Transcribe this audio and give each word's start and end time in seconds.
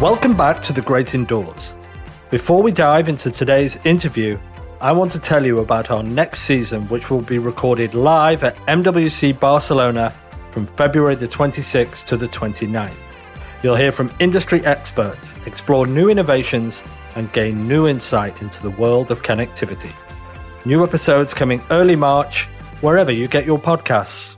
Welcome 0.00 0.36
back 0.36 0.62
to 0.62 0.72
The 0.72 0.80
Great 0.80 1.12
Indoors. 1.16 1.74
Before 2.30 2.62
we 2.62 2.70
dive 2.70 3.08
into 3.08 3.32
today's 3.32 3.84
interview, 3.84 4.38
I 4.80 4.92
want 4.92 5.10
to 5.10 5.18
tell 5.18 5.44
you 5.44 5.58
about 5.58 5.90
our 5.90 6.04
next 6.04 6.42
season, 6.42 6.82
which 6.82 7.10
will 7.10 7.22
be 7.22 7.38
recorded 7.38 7.94
live 7.94 8.44
at 8.44 8.56
MWC 8.68 9.40
Barcelona 9.40 10.14
from 10.52 10.66
February 10.66 11.16
the 11.16 11.26
26th 11.26 12.04
to 12.04 12.16
the 12.16 12.28
29th. 12.28 12.94
You'll 13.64 13.74
hear 13.74 13.90
from 13.90 14.14
industry 14.20 14.64
experts, 14.64 15.34
explore 15.46 15.84
new 15.84 16.08
innovations, 16.08 16.80
and 17.16 17.32
gain 17.32 17.66
new 17.66 17.88
insight 17.88 18.40
into 18.40 18.62
the 18.62 18.70
world 18.70 19.10
of 19.10 19.24
connectivity. 19.24 19.90
New 20.64 20.84
episodes 20.84 21.34
coming 21.34 21.60
early 21.72 21.96
March, 21.96 22.44
wherever 22.82 23.10
you 23.10 23.26
get 23.26 23.44
your 23.44 23.58
podcasts. 23.58 24.37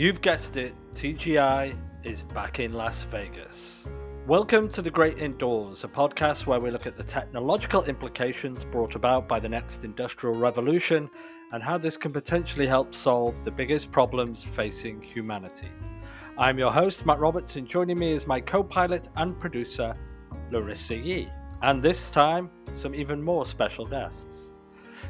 You've 0.00 0.22
guessed 0.22 0.56
it, 0.56 0.74
TGI 0.94 1.76
is 2.04 2.22
back 2.22 2.58
in 2.58 2.72
Las 2.72 3.02
Vegas. 3.04 3.86
Welcome 4.26 4.66
to 4.70 4.80
The 4.80 4.90
Great 4.90 5.18
Indoors, 5.18 5.84
a 5.84 5.88
podcast 5.88 6.46
where 6.46 6.58
we 6.58 6.70
look 6.70 6.86
at 6.86 6.96
the 6.96 7.04
technological 7.04 7.84
implications 7.84 8.64
brought 8.64 8.94
about 8.94 9.28
by 9.28 9.38
the 9.38 9.48
next 9.50 9.84
industrial 9.84 10.36
revolution 10.36 11.10
and 11.52 11.62
how 11.62 11.76
this 11.76 11.98
can 11.98 12.12
potentially 12.12 12.66
help 12.66 12.94
solve 12.94 13.34
the 13.44 13.50
biggest 13.50 13.92
problems 13.92 14.42
facing 14.42 15.02
humanity. 15.02 15.68
I'm 16.38 16.58
your 16.58 16.72
host, 16.72 17.04
Matt 17.04 17.18
Roberts, 17.18 17.56
and 17.56 17.68
joining 17.68 17.98
me 17.98 18.12
is 18.14 18.26
my 18.26 18.40
co 18.40 18.62
pilot 18.62 19.06
and 19.16 19.38
producer, 19.38 19.94
Larissa 20.50 20.96
Yee. 20.96 21.28
And 21.60 21.82
this 21.82 22.10
time, 22.10 22.48
some 22.72 22.94
even 22.94 23.22
more 23.22 23.44
special 23.44 23.84
guests. 23.84 24.49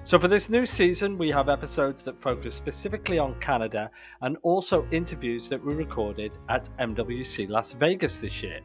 So, 0.05 0.19
for 0.19 0.29
this 0.29 0.49
new 0.49 0.67
season, 0.67 1.19
we 1.19 1.31
have 1.31 1.49
episodes 1.49 2.03
that 2.03 2.19
focus 2.19 2.55
specifically 2.55 3.19
on 3.19 3.39
Canada 3.41 3.91
and 4.23 4.37
also 4.43 4.87
interviews 4.91 5.49
that 5.49 5.65
we 5.65 5.75
recorded 5.75 6.33
at 6.49 6.69
MWC 6.79 7.49
Las 7.49 7.73
Vegas 7.73 8.17
this 8.17 8.43
year. 8.43 8.61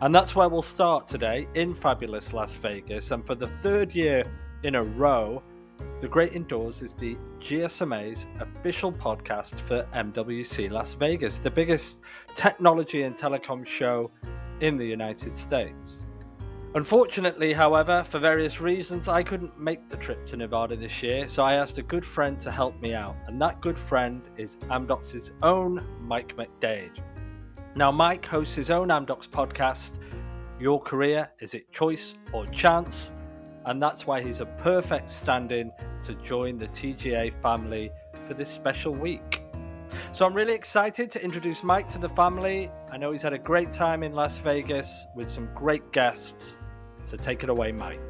And 0.00 0.14
that's 0.14 0.36
where 0.36 0.48
we'll 0.48 0.62
start 0.62 1.06
today 1.06 1.48
in 1.54 1.74
fabulous 1.74 2.32
Las 2.32 2.54
Vegas. 2.54 3.10
And 3.10 3.26
for 3.26 3.34
the 3.34 3.48
third 3.62 3.94
year 3.94 4.24
in 4.62 4.76
a 4.76 4.82
row, 4.82 5.42
The 6.00 6.08
Great 6.08 6.34
Indoors 6.34 6.82
is 6.82 6.94
the 6.94 7.16
GSMA's 7.40 8.26
official 8.40 8.92
podcast 8.92 9.60
for 9.60 9.84
MWC 9.94 10.70
Las 10.70 10.92
Vegas, 10.94 11.38
the 11.38 11.50
biggest 11.50 12.00
technology 12.34 13.02
and 13.02 13.16
telecom 13.16 13.66
show 13.66 14.10
in 14.60 14.76
the 14.76 14.86
United 14.86 15.36
States. 15.36 16.07
Unfortunately, 16.74 17.54
however, 17.54 18.04
for 18.04 18.18
various 18.18 18.60
reasons, 18.60 19.08
I 19.08 19.22
couldn't 19.22 19.58
make 19.58 19.88
the 19.88 19.96
trip 19.96 20.26
to 20.26 20.36
Nevada 20.36 20.76
this 20.76 21.02
year, 21.02 21.26
so 21.26 21.42
I 21.42 21.54
asked 21.54 21.78
a 21.78 21.82
good 21.82 22.04
friend 22.04 22.38
to 22.40 22.52
help 22.52 22.78
me 22.82 22.92
out, 22.92 23.16
and 23.26 23.40
that 23.40 23.62
good 23.62 23.78
friend 23.78 24.28
is 24.36 24.56
Amdocs's 24.70 25.32
own 25.42 25.82
Mike 25.98 26.36
MacDade. 26.36 27.02
Now, 27.74 27.90
Mike 27.90 28.26
hosts 28.26 28.54
his 28.54 28.70
own 28.70 28.88
Amdocs 28.88 29.28
podcast, 29.28 29.98
Your 30.60 30.78
Career 30.78 31.30
Is 31.40 31.54
It 31.54 31.72
Choice 31.72 32.16
or 32.34 32.44
Chance? 32.46 33.12
And 33.64 33.82
that's 33.82 34.06
why 34.06 34.22
he's 34.22 34.40
a 34.40 34.46
perfect 34.46 35.08
stand 35.08 35.52
in 35.52 35.72
to 36.04 36.14
join 36.16 36.58
the 36.58 36.68
TGI 36.68 37.40
family 37.40 37.90
for 38.26 38.34
this 38.34 38.50
special 38.50 38.92
week. 38.92 39.37
So 40.12 40.26
I'm 40.26 40.34
really 40.34 40.54
excited 40.54 41.10
to 41.12 41.22
introduce 41.22 41.62
Mike 41.62 41.88
to 41.90 41.98
the 41.98 42.08
family. 42.08 42.70
I 42.90 42.96
know 42.96 43.12
he's 43.12 43.22
had 43.22 43.32
a 43.32 43.38
great 43.38 43.72
time 43.72 44.02
in 44.02 44.12
Las 44.12 44.38
Vegas 44.38 45.06
with 45.14 45.28
some 45.28 45.48
great 45.54 45.92
guests. 45.92 46.58
So 47.04 47.16
take 47.16 47.42
it 47.42 47.48
away, 47.48 47.72
Mike. 47.72 48.00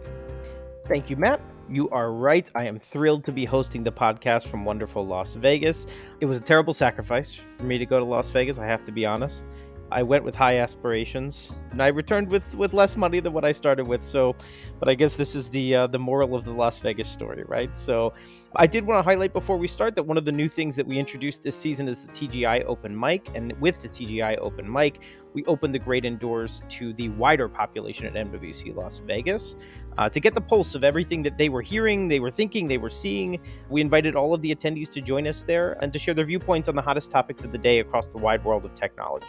Thank 0.87 1.11
you, 1.11 1.17
Matt. 1.17 1.41
You 1.69 1.91
are 1.91 2.13
right. 2.13 2.51
I 2.55 2.65
am 2.65 2.79
thrilled 2.79 3.27
to 3.27 3.33
be 3.33 3.45
hosting 3.45 3.83
the 3.83 3.93
podcast 3.93 4.49
from 4.49 4.65
wonderful 4.65 5.07
Las 5.07 5.35
Vegas. 5.35 5.87
It 6.21 6.25
was 6.25 6.39
a 6.39 6.41
terrible 6.41 6.73
sacrifice 6.73 7.35
for 7.35 7.63
me 7.63 7.77
to 7.77 7.85
go 7.85 7.99
to 7.99 8.05
Las 8.07 8.31
Vegas, 8.31 8.59
I 8.59 8.65
have 8.65 8.85
to 8.85 8.93
be 8.93 9.05
honest. 9.05 9.47
I 9.91 10.03
went 10.03 10.25
with 10.25 10.35
high 10.35 10.59
aspirations, 10.59 11.55
and 11.71 11.83
I 11.83 11.89
returned 11.89 12.29
with 12.29 12.55
with 12.57 12.73
less 12.73 12.97
money 12.97 13.21
than 13.21 13.33
what 13.33 13.45
I 13.45 13.53
started 13.53 13.87
with. 13.87 14.05
So, 14.05 14.37
but 14.79 14.89
I 14.89 14.95
guess 14.95 15.15
this 15.15 15.35
is 15.35 15.49
the 15.49 15.75
uh, 15.75 15.87
the 15.87 15.99
moral 15.99 16.35
of 16.35 16.45
the 16.45 16.53
Las 16.53 16.79
Vegas 16.79 17.09
story, 17.09 17.45
right? 17.47 17.77
So, 17.77 18.13
I 18.57 18.67
did 18.67 18.87
want 18.87 18.99
to 18.99 19.03
highlight 19.03 19.33
before 19.33 19.57
we 19.57 19.69
start 19.69 19.95
that 19.97 20.03
one 20.03 20.17
of 20.17 20.25
the 20.25 20.33
new 20.33 20.49
things 20.49 20.77
that 20.77 20.87
we 20.87 20.99
introduced 20.99 21.43
this 21.43 21.57
season 21.57 21.89
is 21.89 22.07
the 22.07 22.13
TGI 22.13 22.65
Open 22.67 22.99
Mic, 22.99 23.29
and 23.35 23.53
with 23.61 23.81
the 23.83 23.89
TGI 23.89 24.39
Open 24.39 24.71
Mic, 24.71 25.03
we 25.35 25.45
opened 25.47 25.75
the 25.75 25.79
great 25.79 26.05
indoors 26.05 26.63
to 26.69 26.93
the 26.95 27.09
wider 27.11 27.49
population 27.49 28.07
at 28.07 28.15
MWC 28.15 28.75
Las 28.75 28.99
Vegas 28.99 29.57
uh, 29.99 30.09
to 30.09 30.21
get 30.21 30.35
the 30.35 30.41
pulse 30.41 30.75
of 30.75 30.85
everything 30.85 31.23
that 31.25 31.37
they 31.37 31.49
were 31.49 31.61
hearing, 31.61 32.07
they 32.09 32.21
were 32.21 32.31
thinking, 32.31 32.69
they 32.69 32.79
were 32.79 32.91
seeing. 32.91 33.41
We 33.69 33.81
invited 33.81 34.15
all 34.15 34.33
of 34.33 34.41
the 34.43 34.55
attendees 34.55 34.91
to 34.91 35.01
join 35.01 35.27
us 35.27 35.43
there 35.43 35.77
and 35.83 35.93
to 35.93 35.99
share 35.99 36.15
their 36.15 36.25
viewpoints 36.25 36.69
on 36.69 36.77
the 36.77 36.83
hottest 36.83 37.11
topics 37.11 37.43
of 37.45 37.51
the 37.51 37.59
day 37.59 37.81
across 37.81 38.09
the 38.09 38.19
wide 38.19 38.45
world 38.45 38.65
of 38.65 38.75
technology. 38.75 39.27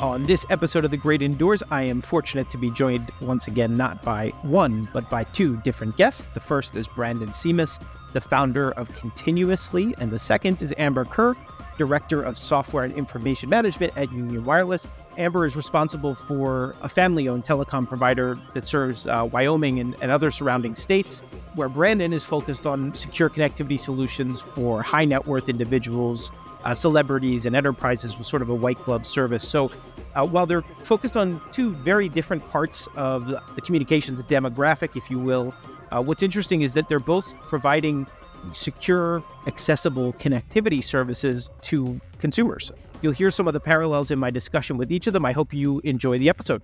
On 0.00 0.24
this 0.24 0.44
episode 0.50 0.84
of 0.84 0.90
The 0.90 0.96
Great 0.96 1.22
Indoors, 1.22 1.62
I 1.70 1.82
am 1.82 2.00
fortunate 2.00 2.50
to 2.50 2.58
be 2.58 2.68
joined 2.68 3.12
once 3.20 3.46
again 3.46 3.76
not 3.76 4.02
by 4.02 4.30
one, 4.42 4.88
but 4.92 5.08
by 5.08 5.22
two 5.22 5.56
different 5.58 5.96
guests. 5.96 6.24
The 6.34 6.40
first 6.40 6.74
is 6.74 6.88
Brandon 6.88 7.28
Simas, 7.28 7.80
the 8.12 8.20
founder 8.20 8.72
of 8.72 8.92
Continuously, 8.96 9.94
and 9.98 10.10
the 10.10 10.18
second 10.18 10.60
is 10.62 10.74
Amber 10.78 11.04
Kerr, 11.04 11.36
Director 11.78 12.22
of 12.22 12.36
Software 12.36 12.82
and 12.82 12.92
Information 12.94 13.48
Management 13.48 13.92
at 13.96 14.10
Union 14.12 14.44
Wireless. 14.44 14.88
Amber 15.16 15.44
is 15.44 15.56
responsible 15.56 16.14
for 16.14 16.74
a 16.82 16.88
family 16.88 17.28
owned 17.28 17.44
telecom 17.44 17.88
provider 17.88 18.38
that 18.52 18.66
serves 18.66 19.06
uh, 19.06 19.28
Wyoming 19.30 19.78
and, 19.78 19.96
and 20.00 20.10
other 20.10 20.30
surrounding 20.30 20.74
states, 20.74 21.22
where 21.54 21.68
Brandon 21.68 22.12
is 22.12 22.24
focused 22.24 22.66
on 22.66 22.94
secure 22.94 23.30
connectivity 23.30 23.78
solutions 23.78 24.40
for 24.40 24.82
high 24.82 25.04
net 25.04 25.26
worth 25.26 25.48
individuals 25.48 26.30
uh, 26.64 26.74
celebrities 26.74 27.46
and 27.46 27.54
enterprises 27.54 28.18
with 28.18 28.26
sort 28.26 28.42
of 28.42 28.48
a 28.48 28.54
white 28.54 28.82
glove 28.84 29.06
service. 29.06 29.46
So 29.46 29.70
uh, 30.14 30.26
while 30.26 30.46
they're 30.46 30.64
focused 30.82 31.16
on 31.16 31.40
two 31.52 31.74
very 31.74 32.08
different 32.08 32.48
parts 32.50 32.88
of 32.96 33.26
the 33.26 33.60
communications 33.60 34.22
demographic, 34.22 34.96
if 34.96 35.10
you 35.10 35.18
will, 35.18 35.54
uh, 35.90 36.02
what's 36.02 36.22
interesting 36.22 36.62
is 36.62 36.72
that 36.72 36.88
they're 36.88 36.98
both 36.98 37.36
providing 37.42 38.06
secure, 38.52 39.22
accessible 39.46 40.12
connectivity 40.14 40.82
services 40.82 41.50
to 41.62 42.00
consumers. 42.18 42.72
You'll 43.02 43.12
hear 43.12 43.30
some 43.30 43.46
of 43.46 43.54
the 43.54 43.60
parallels 43.60 44.10
in 44.10 44.18
my 44.18 44.30
discussion 44.30 44.76
with 44.76 44.90
each 44.90 45.06
of 45.06 45.12
them. 45.12 45.24
I 45.24 45.32
hope 45.32 45.52
you 45.52 45.80
enjoy 45.84 46.18
the 46.18 46.28
episode. 46.28 46.62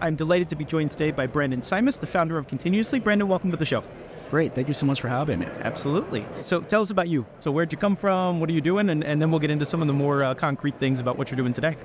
I'm 0.00 0.16
delighted 0.16 0.50
to 0.50 0.56
be 0.56 0.64
joined 0.64 0.90
today 0.90 1.10
by 1.12 1.26
Brandon 1.26 1.60
Simas, 1.60 1.98
the 1.98 2.06
founder 2.06 2.36
of 2.36 2.46
Continuously. 2.46 3.00
Brandon, 3.00 3.26
welcome 3.26 3.50
to 3.50 3.56
the 3.56 3.64
show. 3.64 3.82
Great. 4.30 4.54
Thank 4.54 4.68
you 4.68 4.74
so 4.74 4.84
much 4.84 5.00
for 5.00 5.08
having 5.08 5.38
me. 5.38 5.46
Absolutely. 5.62 6.26
So 6.40 6.60
tell 6.60 6.82
us 6.82 6.90
about 6.90 7.08
you. 7.08 7.24
So 7.40 7.50
where'd 7.50 7.72
you 7.72 7.78
come 7.78 7.96
from? 7.96 8.40
What 8.40 8.50
are 8.50 8.52
you 8.52 8.60
doing? 8.60 8.90
And, 8.90 9.02
and 9.02 9.22
then 9.22 9.30
we'll 9.30 9.40
get 9.40 9.50
into 9.50 9.64
some 9.64 9.80
of 9.80 9.86
the 9.86 9.94
more 9.94 10.22
uh, 10.22 10.34
concrete 10.34 10.78
things 10.78 11.00
about 11.00 11.16
what 11.16 11.30
you're 11.30 11.36
doing 11.36 11.52
today. 11.52 11.76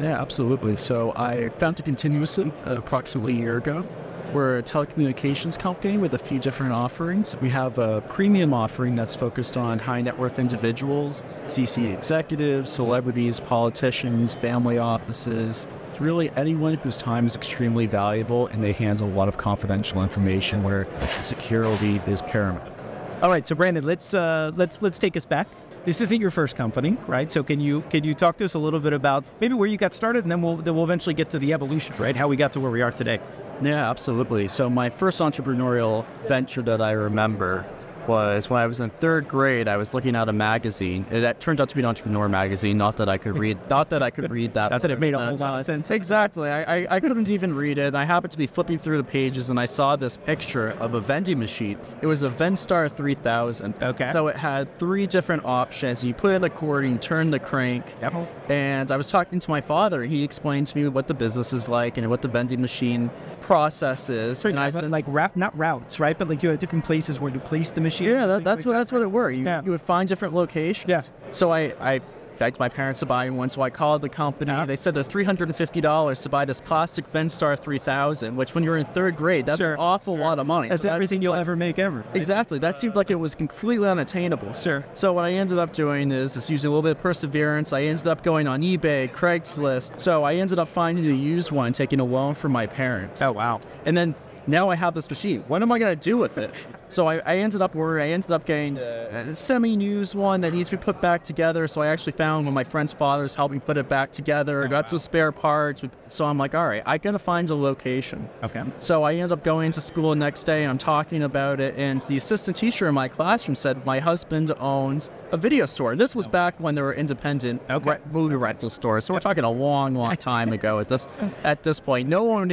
Yeah, 0.00 0.20
absolutely. 0.20 0.76
So 0.76 1.12
I 1.16 1.48
founded 1.48 1.84
Continuously 1.84 2.52
approximately 2.64 3.32
a 3.34 3.36
year 3.36 3.56
ago. 3.56 3.84
We're 4.32 4.58
a 4.58 4.62
telecommunications 4.62 5.58
company 5.58 5.96
with 5.98 6.14
a 6.14 6.18
few 6.18 6.38
different 6.38 6.72
offerings. 6.72 7.34
We 7.36 7.48
have 7.50 7.78
a 7.78 8.02
premium 8.02 8.52
offering 8.52 8.94
that's 8.94 9.14
focused 9.14 9.56
on 9.56 9.78
high 9.78 10.02
net 10.02 10.18
worth 10.18 10.38
individuals, 10.38 11.22
CC 11.46 11.92
executives, 11.92 12.70
celebrities, 12.70 13.40
politicians, 13.40 14.34
family 14.34 14.78
offices, 14.78 15.66
it's 15.98 16.04
really 16.04 16.30
anyone 16.36 16.74
whose 16.74 16.96
time 16.96 17.26
is 17.26 17.34
extremely 17.34 17.86
valuable 17.86 18.46
and 18.46 18.62
they 18.62 18.70
handle 18.70 19.08
a 19.08 19.14
lot 19.14 19.26
of 19.26 19.36
confidential 19.36 20.00
information 20.00 20.62
where 20.62 20.86
security 21.22 22.00
is 22.06 22.22
paramount. 22.22 22.72
All 23.20 23.28
right, 23.28 23.48
so 23.48 23.56
Brandon, 23.56 23.82
let's 23.82 24.14
uh, 24.14 24.52
let's 24.54 24.80
let's 24.80 24.96
take 24.96 25.16
us 25.16 25.24
back 25.24 25.48
this 25.88 26.02
isn't 26.02 26.20
your 26.20 26.30
first 26.30 26.54
company, 26.54 26.98
right? 27.06 27.32
So 27.32 27.42
can 27.42 27.60
you 27.60 27.80
can 27.88 28.04
you 28.04 28.12
talk 28.12 28.36
to 28.36 28.44
us 28.44 28.52
a 28.52 28.58
little 28.58 28.78
bit 28.78 28.92
about 28.92 29.24
maybe 29.40 29.54
where 29.54 29.66
you 29.66 29.78
got 29.78 29.94
started, 29.94 30.22
and 30.22 30.30
then 30.30 30.42
we'll 30.42 30.56
then 30.56 30.74
we'll 30.74 30.84
eventually 30.84 31.14
get 31.14 31.30
to 31.30 31.38
the 31.38 31.54
evolution, 31.54 31.96
right? 31.96 32.14
How 32.14 32.28
we 32.28 32.36
got 32.36 32.52
to 32.52 32.60
where 32.60 32.70
we 32.70 32.82
are 32.82 32.92
today. 32.92 33.20
Yeah, 33.62 33.88
absolutely. 33.88 34.48
So 34.48 34.68
my 34.68 34.90
first 34.90 35.18
entrepreneurial 35.20 36.04
venture 36.26 36.60
that 36.60 36.82
I 36.82 36.92
remember 36.92 37.64
was 38.08 38.50
when 38.50 38.60
I 38.60 38.66
was 38.66 38.80
in 38.80 38.90
third 38.90 39.28
grade. 39.28 39.68
I 39.68 39.76
was 39.76 39.94
looking 39.94 40.16
at 40.16 40.28
a 40.28 40.32
magazine. 40.32 41.06
It, 41.10 41.20
that 41.20 41.40
turned 41.40 41.60
out 41.60 41.68
to 41.68 41.74
be 41.76 41.82
an 41.82 41.86
entrepreneur 41.86 42.28
magazine. 42.28 42.76
Not 42.78 42.96
that 42.96 43.08
I 43.08 43.18
could 43.18 43.38
read. 43.38 43.58
Not 43.70 43.90
that 43.90 44.02
I 44.02 44.10
could 44.10 44.30
read 44.30 44.54
that. 44.54 44.70
not 44.70 44.82
that 44.82 44.90
it 44.90 44.98
made 44.98 45.14
a 45.14 45.18
uh, 45.18 45.28
whole 45.28 45.36
lot 45.36 45.60
of 45.60 45.66
sense. 45.66 45.90
Exactly. 45.90 46.48
I, 46.48 46.78
I, 46.78 46.96
I 46.96 47.00
couldn't 47.00 47.28
even 47.28 47.54
read 47.54 47.78
it. 47.78 47.94
I 47.94 48.04
happened 48.04 48.32
to 48.32 48.38
be 48.38 48.46
flipping 48.46 48.78
through 48.78 48.96
the 48.96 49.04
pages 49.04 49.50
and 49.50 49.60
I 49.60 49.66
saw 49.66 49.94
this 49.94 50.16
picture 50.16 50.70
of 50.80 50.94
a 50.94 51.00
vending 51.00 51.38
machine. 51.38 51.78
It 52.00 52.06
was 52.06 52.22
a 52.22 52.30
Vendstar 52.30 52.90
3000. 52.90 53.82
Okay. 53.82 54.10
So 54.10 54.28
it 54.28 54.36
had 54.36 54.76
three 54.78 55.06
different 55.06 55.44
options. 55.44 56.02
You 56.02 56.14
put 56.14 56.34
in 56.34 56.42
the 56.42 56.50
cord, 56.50 56.86
you 56.86 56.96
turn 56.98 57.30
the 57.30 57.38
crank. 57.38 57.84
Yep. 58.00 58.50
And 58.50 58.90
I 58.90 58.96
was 58.96 59.10
talking 59.10 59.38
to 59.38 59.50
my 59.50 59.60
father. 59.60 60.04
He 60.04 60.24
explained 60.24 60.66
to 60.68 60.78
me 60.78 60.88
what 60.88 61.08
the 61.08 61.14
business 61.14 61.52
is 61.52 61.68
like 61.68 61.98
and 61.98 62.08
what 62.08 62.22
the 62.22 62.28
vending 62.28 62.60
machine 62.60 63.10
process 63.40 64.08
is. 64.08 64.38
So 64.38 64.48
and 64.48 64.58
I 64.58 64.70
said, 64.70 64.90
like, 64.90 65.08
not 65.36 65.56
routes, 65.56 66.00
right? 66.00 66.18
But 66.18 66.28
like 66.28 66.42
you 66.42 66.48
have 66.50 66.58
different 66.58 66.84
places 66.84 67.20
where 67.20 67.30
to 67.30 67.38
place 67.38 67.70
the 67.70 67.80
machine 67.80 67.97
Yeah, 68.06 68.26
that, 68.26 68.44
that's 68.44 68.58
like 68.58 68.66
what 68.66 68.72
that. 68.72 68.78
that's 68.78 68.92
what 68.92 69.02
it 69.02 69.10
were. 69.10 69.30
You, 69.30 69.44
Yeah. 69.44 69.62
you 69.64 69.70
would 69.70 69.80
find 69.82 70.08
different 70.08 70.34
locations. 70.34 70.88
Yeah. 70.88 71.02
So 71.30 71.52
I, 71.52 71.74
I 71.80 72.00
begged 72.38 72.60
my 72.60 72.68
parents 72.68 73.00
to 73.00 73.06
buy 73.06 73.28
one, 73.30 73.48
so 73.48 73.62
I 73.62 73.70
called 73.70 74.00
the 74.00 74.08
company. 74.08 74.52
Yeah. 74.52 74.64
They 74.64 74.76
said 74.76 74.94
they're 74.94 75.02
three 75.02 75.24
hundred 75.24 75.48
and 75.48 75.56
fifty 75.56 75.80
dollars 75.80 76.22
to 76.22 76.28
buy 76.28 76.44
this 76.44 76.60
plastic 76.60 77.10
Vendstar 77.10 77.58
three 77.58 77.78
thousand, 77.78 78.36
which 78.36 78.54
when 78.54 78.62
you're 78.62 78.76
in 78.76 78.84
third 78.86 79.16
grade, 79.16 79.44
that's 79.46 79.58
Sure, 79.58 79.72
an 79.74 79.80
awful 79.80 80.16
lot 80.16 80.38
of 80.38 80.46
money. 80.46 80.68
That's 80.68 80.82
So 80.84 80.88
everything 80.90 81.20
you'll 81.20 81.34
ever 81.34 81.56
make 81.56 81.80
ever. 81.80 81.98
right? 81.98 82.16
Exactly. 82.16 82.60
That 82.60 82.76
seemed 82.76 82.94
like 82.94 83.10
it 83.10 83.16
was 83.16 83.34
completely 83.34 83.88
unattainable. 83.88 84.52
Sure. 84.52 84.84
So 84.94 85.12
what 85.12 85.24
I 85.24 85.32
ended 85.32 85.58
up 85.58 85.72
doing 85.72 86.12
is 86.12 86.34
just 86.34 86.48
using 86.48 86.68
a 86.68 86.70
little 86.70 86.82
bit 86.82 86.92
of 86.96 87.02
perseverance. 87.02 87.72
I 87.72 87.82
ended 87.82 88.06
up 88.06 88.22
going 88.22 88.46
on 88.46 88.62
eBay, 88.62 89.10
Craigslist. 89.12 89.98
So 89.98 90.22
I 90.22 90.34
ended 90.36 90.60
up 90.60 90.68
finding 90.68 91.06
a 91.06 91.12
used 91.12 91.50
one, 91.50 91.72
taking 91.72 91.98
a 91.98 92.04
loan 92.04 92.34
from 92.34 92.52
my 92.52 92.66
parents. 92.66 93.20
Oh 93.20 93.32
wow. 93.32 93.60
And 93.84 93.96
then 93.98 94.14
now 94.46 94.70
I 94.70 94.76
have 94.76 94.94
this 94.94 95.10
machine. 95.10 95.42
What 95.48 95.60
am 95.62 95.72
I 95.72 95.78
going 95.80 95.98
to 95.98 96.00
do 96.02 96.16
with 96.16 96.38
it? 96.38 96.54
So 96.90 97.06
I, 97.06 97.16
I 97.18 97.36
ended 97.38 97.60
up 97.62 97.74
where 97.74 98.00
I 98.00 98.08
ended 98.08 98.30
up 98.30 98.44
getting 98.44 98.78
a, 98.78 99.34
semi-used 99.34 100.14
one 100.14 100.40
that 100.40 100.52
needs 100.52 100.70
to 100.70 100.76
be 100.76 100.82
put 100.82 101.00
back 101.00 101.22
together. 101.22 101.66
So 101.68 101.82
I 101.82 101.88
actually 101.88 102.12
found 102.12 102.46
one 102.46 102.48
of 102.48 102.54
my 102.54 102.64
friend's 102.64 102.92
fathers 102.92 103.34
helped 103.34 103.52
me 103.52 103.60
put 103.60 103.76
it 103.76 103.88
back 103.88 104.10
together. 104.12 104.64
Oh, 104.64 104.68
got 104.68 104.88
some 104.88 104.98
spare 104.98 105.32
parts. 105.32 105.82
So 106.08 106.24
I'm 106.24 106.38
like, 106.38 106.54
all 106.54 106.66
right, 106.66 106.82
I 106.86 106.98
got 106.98 107.12
to 107.12 107.18
find 107.18 107.48
a 107.50 107.54
location. 107.54 108.28
Okay. 108.42 108.62
So 108.78 109.02
I 109.02 109.14
ended 109.14 109.32
up 109.32 109.44
going 109.44 109.72
to 109.72 109.80
school 109.80 110.10
the 110.10 110.16
next 110.16 110.44
day 110.44 110.62
and 110.62 110.70
I'm 110.70 110.78
talking 110.78 111.22
about 111.24 111.60
it. 111.60 111.74
And 111.76 112.02
the 112.02 112.16
assistant 112.16 112.56
teacher 112.56 112.88
in 112.88 112.94
my 112.94 113.08
classroom 113.08 113.54
said, 113.54 113.84
My 113.84 113.98
husband 113.98 114.52
owns 114.58 115.10
a 115.32 115.36
video 115.36 115.66
store. 115.66 115.94
This 115.96 116.16
was 116.16 116.26
back 116.26 116.58
when 116.58 116.74
there 116.74 116.84
were 116.84 116.94
independent 116.94 117.60
Okay. 117.68 117.90
re- 117.90 117.98
movie 118.12 118.36
rental 118.36 118.70
stores. 118.70 119.04
So 119.04 119.14
we're 119.14 119.20
talking 119.20 119.44
a 119.44 119.50
long, 119.50 119.94
long 119.94 120.16
time 120.16 120.52
ago 120.58 120.78
at 120.78 120.88
this 120.88 121.06
at 121.44 121.62
this 121.62 121.80
point. 121.80 122.08
No 122.08 122.22
one 122.24 122.48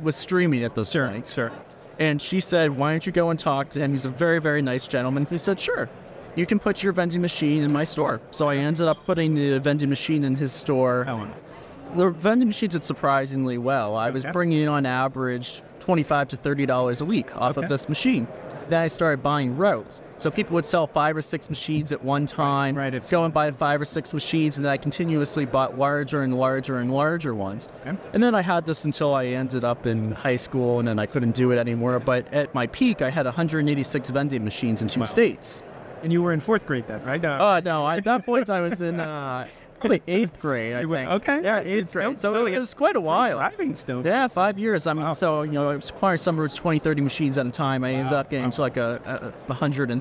was 0.00 0.16
streaming 0.16 0.62
at 0.64 0.74
this 0.74 0.90
point. 0.94 1.26
Sure. 1.26 1.50
And 2.00 2.20
she 2.20 2.40
said, 2.40 2.76
Why 2.76 2.90
don't 2.92 3.04
you 3.06 3.12
go 3.12 3.30
and 3.30 3.38
talk 3.38 3.68
to 3.70 3.78
him? 3.78 3.92
He's 3.92 4.06
a 4.06 4.10
very, 4.10 4.40
very 4.40 4.62
nice 4.62 4.88
gentleman. 4.88 5.26
He 5.28 5.38
said, 5.38 5.60
Sure. 5.60 5.88
You 6.34 6.46
can 6.46 6.58
put 6.58 6.82
your 6.82 6.92
vending 6.92 7.20
machine 7.20 7.62
in 7.62 7.72
my 7.72 7.84
store. 7.84 8.20
So 8.30 8.48
I 8.48 8.56
ended 8.56 8.86
up 8.86 9.04
putting 9.04 9.34
the 9.34 9.58
vending 9.60 9.90
machine 9.90 10.24
in 10.24 10.34
his 10.34 10.52
store 10.52 11.04
wow. 11.06 11.28
the 11.96 12.10
vending 12.10 12.48
machines 12.48 12.72
did 12.72 12.84
surprisingly 12.84 13.58
well. 13.58 13.96
I 13.96 14.10
was 14.10 14.24
Okay. 14.24 14.32
bringing 14.32 14.62
in 14.62 14.68
on 14.68 14.86
average 14.86 15.62
twenty-five 15.80 16.28
to 16.28 16.36
thirty 16.36 16.64
dollars 16.66 17.00
a 17.00 17.04
week 17.04 17.36
off 17.36 17.58
Okay. 17.58 17.64
of 17.64 17.68
this 17.68 17.88
machine. 17.88 18.26
Then 18.70 18.82
I 18.82 18.88
started 18.88 19.22
buying 19.22 19.56
rows. 19.56 20.00
So 20.18 20.30
people 20.30 20.54
would 20.54 20.64
sell 20.66 20.86
five 20.86 21.16
or 21.16 21.22
six 21.22 21.48
machines 21.50 21.92
at 21.92 22.02
one 22.04 22.26
time. 22.26 22.76
right, 22.76 22.94
it's- 22.94 23.10
Go 23.10 23.24
and 23.24 23.34
buy 23.34 23.50
five 23.50 23.80
or 23.80 23.84
six 23.84 24.14
machines, 24.14 24.56
and 24.56 24.64
then 24.64 24.72
I 24.72 24.76
continuously 24.76 25.44
bought 25.44 25.78
larger 25.78 26.22
and 26.22 26.38
larger 26.38 26.78
and 26.78 26.92
larger 26.92 27.34
ones. 27.34 27.68
Okay. 27.86 27.96
And 28.12 28.22
then 28.22 28.34
I 28.34 28.42
had 28.42 28.64
this 28.66 28.84
until 28.84 29.14
I 29.14 29.26
ended 29.26 29.64
up 29.64 29.86
in 29.86 30.12
high 30.12 30.36
school, 30.36 30.78
and 30.78 30.86
then 30.86 30.98
I 30.98 31.06
couldn't 31.06 31.34
do 31.34 31.50
it 31.52 31.58
anymore. 31.58 31.98
But 32.00 32.32
at 32.32 32.54
my 32.54 32.66
peak, 32.68 33.02
I 33.02 33.10
had 33.10 33.26
186 33.26 34.10
vending 34.10 34.44
machines 34.44 34.82
in 34.82 34.88
two 34.88 35.00
Wow. 35.00 35.06
states. 35.06 35.62
And 36.02 36.12
you 36.12 36.22
were 36.22 36.32
in 36.32 36.40
fourth 36.40 36.64
grade 36.64 36.84
then, 36.86 37.04
right? 37.04 37.22
Uh, 37.22 37.38
Oh 37.40 37.60
no! 37.62 37.86
At 37.88 38.04
that 38.04 38.24
point, 38.24 38.48
I 38.48 38.60
was 38.62 38.80
in 38.80 38.98
uh, 39.00 39.46
probably 39.80 40.02
eighth 40.06 40.38
grade. 40.40 40.74
I 40.74 40.84
think. 40.84 41.10
okay. 41.10 41.42
Yeah, 41.42 41.60
eighth 41.60 41.74
it's 41.74 41.92
grade. 41.92 42.20
So 42.20 42.32
still- 42.32 42.46
it 42.46 42.58
was 42.60 42.74
quite 42.74 42.96
a 42.96 43.00
while. 43.00 43.38
driving 43.38 43.74
still. 43.74 44.04
Yeah, 44.04 44.28
five 44.28 44.58
years. 44.58 44.86
I'm 44.86 44.98
Wow. 44.98 45.14
so 45.14 45.42
you 45.42 45.52
know 45.52 45.70
I 45.70 45.76
was 45.76 45.90
acquiring 45.90 46.18
somewhere 46.18 46.46
it's 46.46 46.54
20, 46.54 46.78
30 46.78 47.00
machines 47.02 47.38
at 47.38 47.46
a 47.46 47.50
time. 47.50 47.82
I 47.84 47.92
ended 47.94 48.12
up 48.12 48.30
getting 48.30 48.50
to 48.50 48.60
like 48.60 48.76
a, 48.76 49.32
a, 49.48 49.52
a 49.52 49.54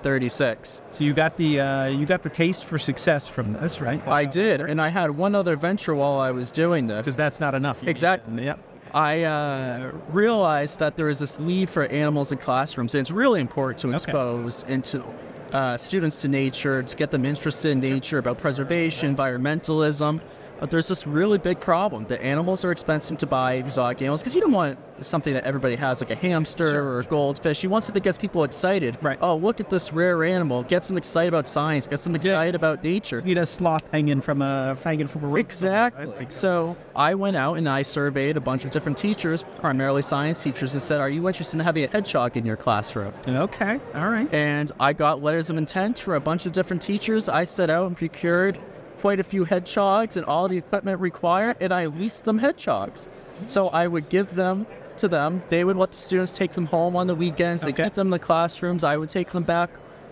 136. 0.03 0.81
So 0.91 1.03
you 1.03 1.13
got 1.13 1.37
the 1.37 1.59
uh, 1.59 1.85
you 1.87 2.05
got 2.05 2.23
the 2.23 2.29
taste 2.29 2.65
for 2.65 2.77
success 2.77 3.27
from 3.27 3.53
this, 3.53 3.81
right? 3.81 4.05
I 4.07 4.25
did, 4.25 4.61
and 4.61 4.81
I 4.81 4.89
had 4.89 5.11
one 5.11 5.35
other 5.35 5.55
venture 5.55 5.95
while 5.95 6.19
I 6.19 6.31
was 6.31 6.51
doing 6.51 6.87
this. 6.87 6.99
because 7.01 7.15
that's 7.15 7.39
not 7.39 7.55
enough. 7.55 7.81
You- 7.83 7.89
Exactly. 7.89 8.45
Yep. 8.45 8.59
I 8.91 9.21
uh, 9.23 9.91
realized 10.09 10.79
that 10.79 10.95
there 10.97 11.09
is 11.09 11.19
this 11.19 11.37
need 11.39 11.69
for 11.69 11.83
animals 11.85 12.31
in 12.31 12.39
classrooms, 12.39 12.95
and 12.95 13.01
it's 13.01 13.11
really 13.11 13.39
important 13.39 13.77
to 13.81 13.91
expose 13.91 14.63
into 14.63 15.03
uh, 15.51 15.77
students 15.77 16.21
to 16.21 16.27
nature, 16.27 16.83
to 16.83 16.95
get 16.95 17.11
them 17.11 17.25
interested 17.25 17.71
in 17.71 17.79
nature, 17.79 18.17
about 18.17 18.37
preservation, 18.37 19.15
environmentalism. 19.15 20.21
But 20.59 20.71
there's 20.71 20.87
this 20.87 21.07
really 21.07 21.37
big 21.37 21.59
problem 21.59 22.05
that 22.05 22.21
animals 22.21 22.65
are 22.65 22.71
expensive 22.71 23.17
to 23.19 23.25
buy, 23.25 23.53
exotic 23.53 24.01
animals, 24.01 24.21
because 24.21 24.35
you 24.35 24.41
don't 24.41 24.51
want 24.51 24.77
something 24.99 25.33
that 25.33 25.45
everybody 25.45 25.75
has, 25.75 26.01
like 26.01 26.11
a 26.11 26.15
hamster 26.15 26.81
or 26.83 26.99
a 26.99 27.03
goldfish. 27.05 27.63
You 27.63 27.69
want 27.69 27.85
something 27.85 28.01
that 28.01 28.03
gets 28.03 28.17
people 28.17 28.43
excited. 28.43 28.97
Right. 29.01 29.17
Oh, 29.21 29.37
look 29.37 29.59
at 29.59 29.69
this 29.69 29.93
rare 29.93 30.23
animal. 30.23 30.63
Gets 30.63 30.89
them 30.89 30.97
excited 30.97 31.29
about 31.29 31.47
science. 31.47 31.87
Gets 31.87 32.03
them 32.03 32.15
excited 32.15 32.55
about 32.55 32.83
nature. 32.83 33.19
You 33.19 33.25
need 33.25 33.37
a 33.37 33.45
sloth 33.45 33.83
hanging 33.91 34.21
from 34.21 34.41
a 34.41 34.77
hanging 34.83 35.07
from 35.07 35.23
a 35.23 35.27
rope. 35.27 35.37
Exactly. 35.37 36.07
Right? 36.07 36.33
So 36.33 36.75
I 36.95 37.15
went 37.15 37.37
out 37.37 37.57
and 37.57 37.69
I 37.69 37.81
surveyed 37.81 38.35
a 38.35 38.41
bunch 38.41 38.65
of 38.65 38.71
different 38.71 38.97
teachers, 38.97 39.43
primarily 39.57 40.01
science 40.01 40.43
teachers, 40.43 40.73
and 40.73 40.81
said, 40.81 40.99
"Are 40.99 41.09
you 41.09 41.27
interested 41.27 41.57
in 41.59 41.65
having 41.65 41.85
a 41.85 41.87
hedgehog 41.87 42.35
in 42.35 42.45
your 42.45 42.57
classroom?" 42.57 43.13
Okay. 43.27 43.79
All 43.95 44.09
right. 44.09 44.27
And 44.33 44.71
I 44.79 44.91
got 44.91 45.23
letters 45.23 45.49
of 45.49 45.57
intent 45.57 45.99
for 45.99 46.15
a 46.15 46.19
bunch 46.19 46.45
of 46.45 46.51
different 46.51 46.81
teachers. 46.81 47.29
I 47.29 47.45
set 47.45 47.69
out 47.69 47.87
and 47.87 47.95
procured 47.95 48.59
quite 48.99 49.19
a 49.19 49.23
few 49.23 49.45
hedgehogs 49.45 50.17
and 50.17 50.25
all 50.25 50.47
the 50.47 50.57
equipment 50.57 50.99
required, 50.99 51.57
and 51.59 51.73
I 51.73 51.85
leased 51.87 52.25
them 52.25 52.37
hedgehogs. 52.39 53.07
So 53.45 53.69
I 53.69 53.87
would 53.87 54.09
give 54.09 54.35
them 54.35 54.67
to 54.97 55.07
them. 55.07 55.41
They 55.49 55.63
would 55.63 55.77
let 55.77 55.91
the 55.91 55.97
students 55.97 56.31
take 56.31 56.51
them 56.51 56.65
home 56.65 56.95
on 56.95 57.07
the 57.07 57.15
weekends. 57.15 57.61
They 57.61 57.69
Okay. 57.69 57.85
keep 57.85 57.93
them 57.93 58.07
in 58.07 58.11
the 58.11 58.19
classrooms. 58.19 58.83
I 58.83 58.97
would 58.97 59.09
take 59.09 59.31
them 59.31 59.43
back 59.43 59.69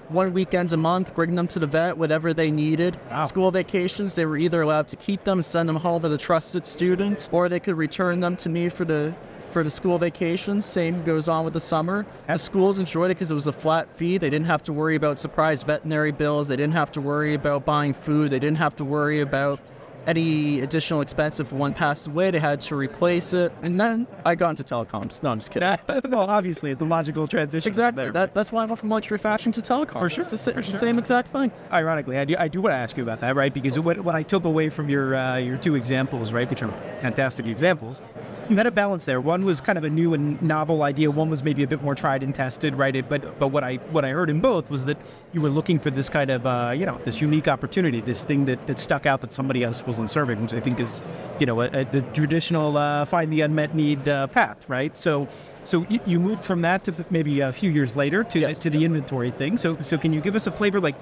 one 0.07 0.31
weekend 0.33 0.71
a 0.71 0.77
month, 0.77 1.13
bring 1.13 1.35
them 1.35 1.47
to 1.49 1.59
the 1.59 1.67
vet, 1.67 1.97
whatever 1.97 2.33
they 2.33 2.49
needed. 2.49 2.97
Wow. 3.11 3.25
School 3.25 3.51
vacations, 3.51 4.15
they 4.15 4.25
were 4.25 4.37
either 4.37 4.61
allowed 4.61 4.87
to 4.89 4.95
keep 4.95 5.25
them, 5.25 5.41
send 5.41 5.67
them 5.67 5.75
home 5.75 6.01
to 6.01 6.07
the 6.07 6.17
trusted 6.17 6.65
student, 6.65 7.27
or 7.33 7.49
they 7.49 7.59
could 7.59 7.75
return 7.75 8.21
them 8.21 8.37
to 8.37 8.47
me 8.47 8.69
for 8.69 8.85
the 8.85 9.13
for 9.57 9.63
the 9.63 9.71
school 9.71 9.97
vacations. 9.97 10.65
Same 10.65 11.03
goes 11.03 11.27
on 11.27 11.43
with 11.43 11.55
the 11.55 11.59
summer. 11.59 12.05
The 12.27 12.37
schools 12.37 12.77
enjoyed 12.77 13.09
it 13.09 13.15
because 13.15 13.31
it 13.31 13.33
was 13.33 13.47
a 13.47 13.51
flat 13.51 13.91
fee. 13.91 14.19
They 14.19 14.29
didn't 14.29 14.45
have 14.45 14.61
to 14.65 14.71
worry 14.71 14.95
about 14.95 15.17
surprise 15.17 15.63
veterinary 15.63 16.11
bills. 16.11 16.47
They 16.47 16.55
didn't 16.55 16.75
have 16.75 16.91
to 16.91 17.01
worry 17.01 17.33
about 17.33 17.65
buying 17.65 17.95
food. 17.95 18.29
They 18.29 18.37
didn't 18.37 18.59
have 18.59 18.75
to 18.75 18.85
worry 18.85 19.21
about 19.21 19.59
any 20.05 20.61
additional 20.61 21.01
expense 21.01 21.39
if 21.39 21.51
one 21.51 21.73
passed 21.73 22.05
away. 22.05 22.29
They 22.29 22.37
had 22.37 22.61
to 22.61 22.75
replace 22.75 23.33
it. 23.33 23.51
And 23.63 23.81
then 23.81 24.05
I 24.25 24.35
got 24.35 24.51
into 24.51 24.63
telecoms. 24.63 25.23
No, 25.23 25.31
I'm 25.31 25.39
just 25.39 25.49
kidding. 25.49 25.75
well, 26.11 26.29
obviously, 26.29 26.69
it's 26.69 26.81
a 26.83 26.85
logical 26.85 27.25
transition. 27.25 27.67
Exactly. 27.67 28.03
there. 28.03 28.11
That, 28.11 28.35
that's 28.35 28.51
why 28.51 28.61
I 28.61 28.65
went 28.65 28.77
from 28.77 28.89
luxury 28.89 29.17
fashion 29.17 29.51
to 29.53 29.61
telecom. 29.63 29.99
For 29.99 30.07
sure, 30.07 30.21
It's 30.21 30.45
the, 30.45 30.55
it's 30.55 30.67
the 30.67 30.77
same 30.77 30.99
exact 30.99 31.29
thing. 31.29 31.51
Ironically, 31.71 32.19
I 32.19 32.25
do, 32.25 32.35
I 32.37 32.47
do 32.47 32.61
want 32.61 32.73
to 32.73 32.77
ask 32.77 32.95
you 32.95 33.01
about 33.01 33.21
that, 33.21 33.35
right? 33.35 33.51
Because 33.51 33.79
what, 33.79 33.99
what 34.01 34.13
I 34.13 34.21
took 34.21 34.45
away 34.45 34.69
from 34.69 34.87
your 34.87 35.15
uh, 35.15 35.37
your 35.37 35.57
two 35.57 35.73
examples, 35.73 36.31
right, 36.31 36.47
which 36.47 36.61
are 36.61 36.71
fantastic 37.01 37.47
examples, 37.47 38.01
you 38.49 38.55
had 38.55 38.67
a 38.67 38.71
balance 38.71 39.05
there. 39.05 39.19
One 39.19 39.43
was 39.45 39.59
kind 39.61 39.77
of 39.77 39.83
a 39.83 39.89
new 39.89 40.13
and 40.13 40.41
novel 40.41 40.83
idea. 40.83 41.11
One 41.11 41.29
was 41.29 41.43
maybe 41.43 41.63
a 41.63 41.67
bit 41.67 41.81
more 41.81 41.95
tried 41.95 42.23
and 42.23 42.33
tested, 42.33 42.75
right? 42.75 42.95
It, 42.95 43.09
but 43.09 43.37
but 43.39 43.49
what 43.49 43.63
I 43.63 43.75
what 43.91 44.05
I 44.05 44.09
heard 44.09 44.29
in 44.29 44.39
both 44.39 44.69
was 44.69 44.85
that 44.85 44.97
you 45.33 45.41
were 45.41 45.49
looking 45.49 45.79
for 45.79 45.89
this 45.89 46.09
kind 46.09 46.29
of 46.29 46.45
uh, 46.45 46.73
you 46.75 46.85
know 46.85 46.97
this 47.03 47.21
unique 47.21 47.47
opportunity, 47.47 48.01
this 48.01 48.23
thing 48.23 48.45
that, 48.45 48.65
that 48.67 48.79
stuck 48.79 49.05
out 49.05 49.21
that 49.21 49.33
somebody 49.33 49.63
else 49.63 49.85
wasn't 49.85 50.09
serving, 50.09 50.41
which 50.41 50.53
I 50.53 50.59
think 50.59 50.79
is 50.79 51.03
you 51.39 51.45
know 51.45 51.61
a, 51.61 51.67
a, 51.67 51.85
the 51.85 52.01
traditional 52.13 52.77
uh, 52.77 53.05
find 53.05 53.31
the 53.31 53.41
unmet 53.41 53.75
need 53.75 54.07
uh, 54.07 54.27
path, 54.27 54.67
right? 54.69 54.95
So. 54.97 55.27
So 55.67 55.85
you, 55.89 55.99
you 56.05 56.17
moved 56.17 56.45
from 56.45 56.61
that 56.61 56.85
to 56.85 56.93
maybe 57.09 57.41
a 57.41 57.51
few 57.51 57.69
years 57.69 57.93
later 57.97 58.23
to 58.23 58.39
Yes. 58.39 58.57
to 58.59 58.69
the 58.69 58.85
inventory 58.85 59.31
thing. 59.31 59.57
So 59.57 59.75
so 59.81 59.97
can 59.97 60.13
you 60.13 60.21
give 60.21 60.33
us 60.33 60.47
a 60.47 60.51
flavor 60.51 60.79
like 60.79 60.95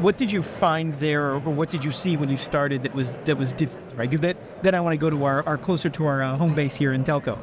what 0.00 0.16
did 0.16 0.30
you 0.30 0.42
find 0.42 0.94
there 1.00 1.32
or 1.32 1.40
what 1.40 1.70
did 1.70 1.84
you 1.84 1.90
see 1.90 2.16
when 2.16 2.28
you 2.28 2.36
started 2.36 2.84
that 2.84 2.94
was 2.94 3.16
that 3.24 3.36
was 3.36 3.52
different, 3.52 3.84
right? 3.96 4.08
Because 4.08 4.20
that 4.20 4.36
then 4.62 4.76
I 4.76 4.80
want 4.80 4.92
to 4.94 4.96
go 4.96 5.10
to 5.10 5.24
our, 5.24 5.42
our 5.44 5.58
closer 5.58 5.90
to 5.90 6.06
our 6.06 6.22
uh, 6.22 6.36
home 6.36 6.54
base 6.54 6.76
here 6.76 6.92
in 6.92 7.02
Telco. 7.02 7.36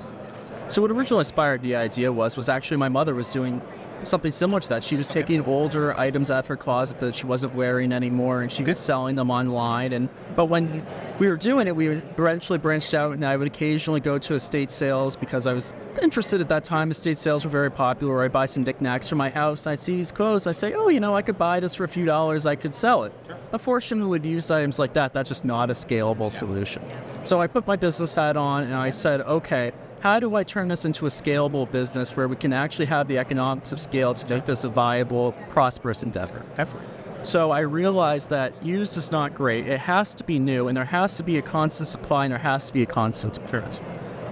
So 0.70 0.82
what 0.82 0.92
originally 0.92 1.20
inspired 1.20 1.62
the 1.62 1.76
idea 1.76 2.14
was 2.14 2.38
was 2.38 2.48
actually 2.48 2.78
my 2.78 2.90
mother 2.90 3.14
was 3.14 3.30
doing 3.34 3.62
something 4.04 4.32
similar 4.32 4.60
to 4.60 4.70
that. 4.70 4.84
She 4.84 4.96
was 4.96 5.08
taking 5.08 5.44
older 5.46 5.98
items 5.98 6.32
out 6.32 6.40
of 6.40 6.48
her 6.48 6.58
closet 6.58 7.00
that 7.00 7.16
she 7.16 7.26
wasn't 7.26 7.54
wearing 7.56 7.92
anymore, 7.92 8.42
and 8.42 8.52
she 8.52 8.64
was 8.64 8.80
selling 8.80 9.16
them 9.16 9.30
online. 9.30 9.94
And 9.94 10.10
but 10.36 10.46
when 10.46 10.86
we 11.20 11.28
were 11.28 11.38
doing 11.38 11.68
it, 11.68 11.76
we 11.76 11.88
eventually 11.88 12.60
branched 12.60 12.94
out, 12.94 13.14
and 13.14 13.26
I 13.26 13.36
would 13.36 13.48
occasionally 13.48 14.00
go 14.00 14.18
to 14.18 14.34
estate 14.36 14.72
sales 14.72 15.16
because 15.16 15.46
I 15.46 15.54
was 15.54 15.74
interested 16.02 16.42
at 16.42 16.50
that 16.50 16.64
time. 16.64 16.92
Estate 16.92 17.18
sales 17.18 17.44
were 17.44 17.52
very 17.52 17.72
popular. 17.72 18.24
I'd 18.24 18.32
buy 18.32 18.46
some 18.46 18.64
knickknacks 18.64 19.10
for 19.10 19.16
my 19.16 19.30
house. 19.30 19.68
I'd 19.68 19.80
see 19.80 19.98
these 19.98 20.12
clothes. 20.12 20.48
I 20.48 20.52
say, 20.52 20.74
oh, 20.74 20.90
you 20.90 21.00
know, 21.00 21.16
I 21.16 21.22
could 21.22 21.38
buy 21.38 21.60
this 21.60 21.76
for 21.76 21.84
a 21.84 21.90
few 21.90 22.06
dollars. 22.06 22.46
I 22.46 22.56
could 22.56 22.74
sell 22.74 23.04
it. 23.04 23.14
Unfortunately, 23.52 24.10
with 24.10 24.26
used 24.26 24.52
items 24.52 24.80
like 24.80 24.94
that, 24.94 25.14
that's 25.14 25.30
just 25.30 25.46
not 25.46 25.70
a 25.70 25.74
scalable 25.74 26.32
solution. 26.32 26.84
So 27.24 27.42
I 27.42 27.48
put 27.48 27.68
my 27.68 27.76
business 27.76 28.14
hat 28.14 28.38
on, 28.38 28.64
and 28.64 28.76
I 28.76 28.90
said, 28.90 29.22
okay 29.22 29.74
how 30.02 30.20
do 30.20 30.36
I 30.36 30.44
turn 30.44 30.70
this 30.70 30.86
into 30.86 31.06
a 31.06 31.10
scalable 31.10 31.70
business 31.70 32.16
where 32.16 32.28
we 32.28 32.36
can 32.36 32.54
actually 32.54 32.86
have 32.86 33.08
the 33.08 33.18
economics 33.18 33.72
of 33.72 33.80
scale 33.80 34.14
to 34.14 34.34
make 34.34 34.46
this 34.46 34.64
a 34.64 34.70
viable, 34.70 35.34
prosperous 35.50 36.04
endeavor? 36.04 36.46
Effort. 36.58 36.82
So 37.24 37.52
I 37.52 37.60
realized 37.60 38.30
that 38.30 38.54
used 38.64 38.96
is 38.96 39.12
not 39.12 39.36
great. 39.36 39.68
It 39.68 39.80
has 39.80 40.14
to 40.16 40.24
be 40.24 40.40
new, 40.40 40.70
and 40.70 40.78
there 40.78 40.86
has 40.86 41.18
to 41.18 41.24
be 41.24 41.38
a 41.38 41.42
constant 41.42 41.90
supply, 41.90 42.24
and 42.26 42.32
there 42.32 42.40
has 42.40 42.68
to 42.68 42.74
be 42.74 42.84
a 42.84 42.86
constant 42.86 43.34
demand. 43.46 43.82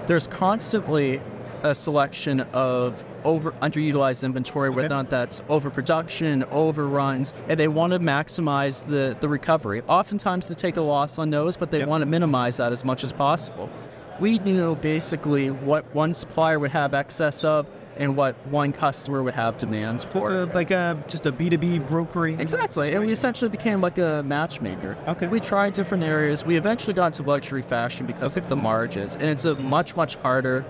There's 0.07 0.27
constantly 0.27 1.19
a 1.63 1.75
selection 1.75 2.41
of 2.53 3.03
over 3.25 3.51
underutilized 3.53 4.24
inventory, 4.24 4.69
whether 4.69 4.86
or 4.86 4.89
not 4.89 5.09
that's 5.09 5.41
overproduction, 5.50 6.45
overruns, 6.45 7.33
and 7.50 7.59
they 7.59 7.67
want 7.67 7.91
to 7.91 8.00
maximize 8.00 8.86
the, 8.88 9.17
the 9.19 9.27
recovery. 9.27 9.81
Oftentimes 9.89 10.47
they 10.47 10.55
take 10.55 10.77
a 10.77 10.81
loss 10.81 11.19
on 11.19 11.29
those, 11.29 11.57
but 11.57 11.71
they 11.71 11.79
Yep. 11.79 11.88
want 11.89 12.03
to 12.03 12.05
minimize 12.05 12.55
that 12.55 12.71
as 12.71 12.86
much 12.86 13.03
as 13.03 13.12
possible. 13.12 13.69
We 14.19 14.39
knew 14.39 14.75
basically 14.75 15.51
what 15.51 15.83
one 15.93 16.13
supplier 16.13 16.59
would 16.59 16.71
have 16.71 16.93
excess 16.93 17.43
of, 17.43 17.67
and 17.97 18.15
what 18.15 18.36
one 18.47 18.74
customer 18.74 19.24
would 19.24 19.33
have 19.33 19.57
demands 19.57 20.03
for. 20.03 20.45
like 20.47 20.71
a 20.71 21.03
just 21.07 21.25
a 21.25 21.31
B 21.31 21.50
two 21.50 21.57
B 21.57 21.79
brokering. 21.79 22.39
Exactly, 22.39 22.93
and 22.93 23.05
we 23.05 23.12
essentially 23.12 23.50
became 23.50 23.81
like 23.81 23.97
a 23.97 24.24
matchmaker. 24.24 24.97
Okay. 25.07 25.27
We 25.27 25.39
tried 25.39 25.74
different 25.74 26.03
areas. 26.03 26.45
We 26.45 26.57
eventually 26.57 26.93
got 26.93 27.13
to 27.15 27.24
luxury 27.24 27.62
fashion 27.62 28.05
because 28.05 28.38
of 28.38 28.47
the 28.50 28.55
margins, 28.55 29.15
and 29.15 29.25
it's 29.25 29.45
a 29.45 29.55
much 29.55 29.95
much 29.95 30.15
harder 30.15 30.63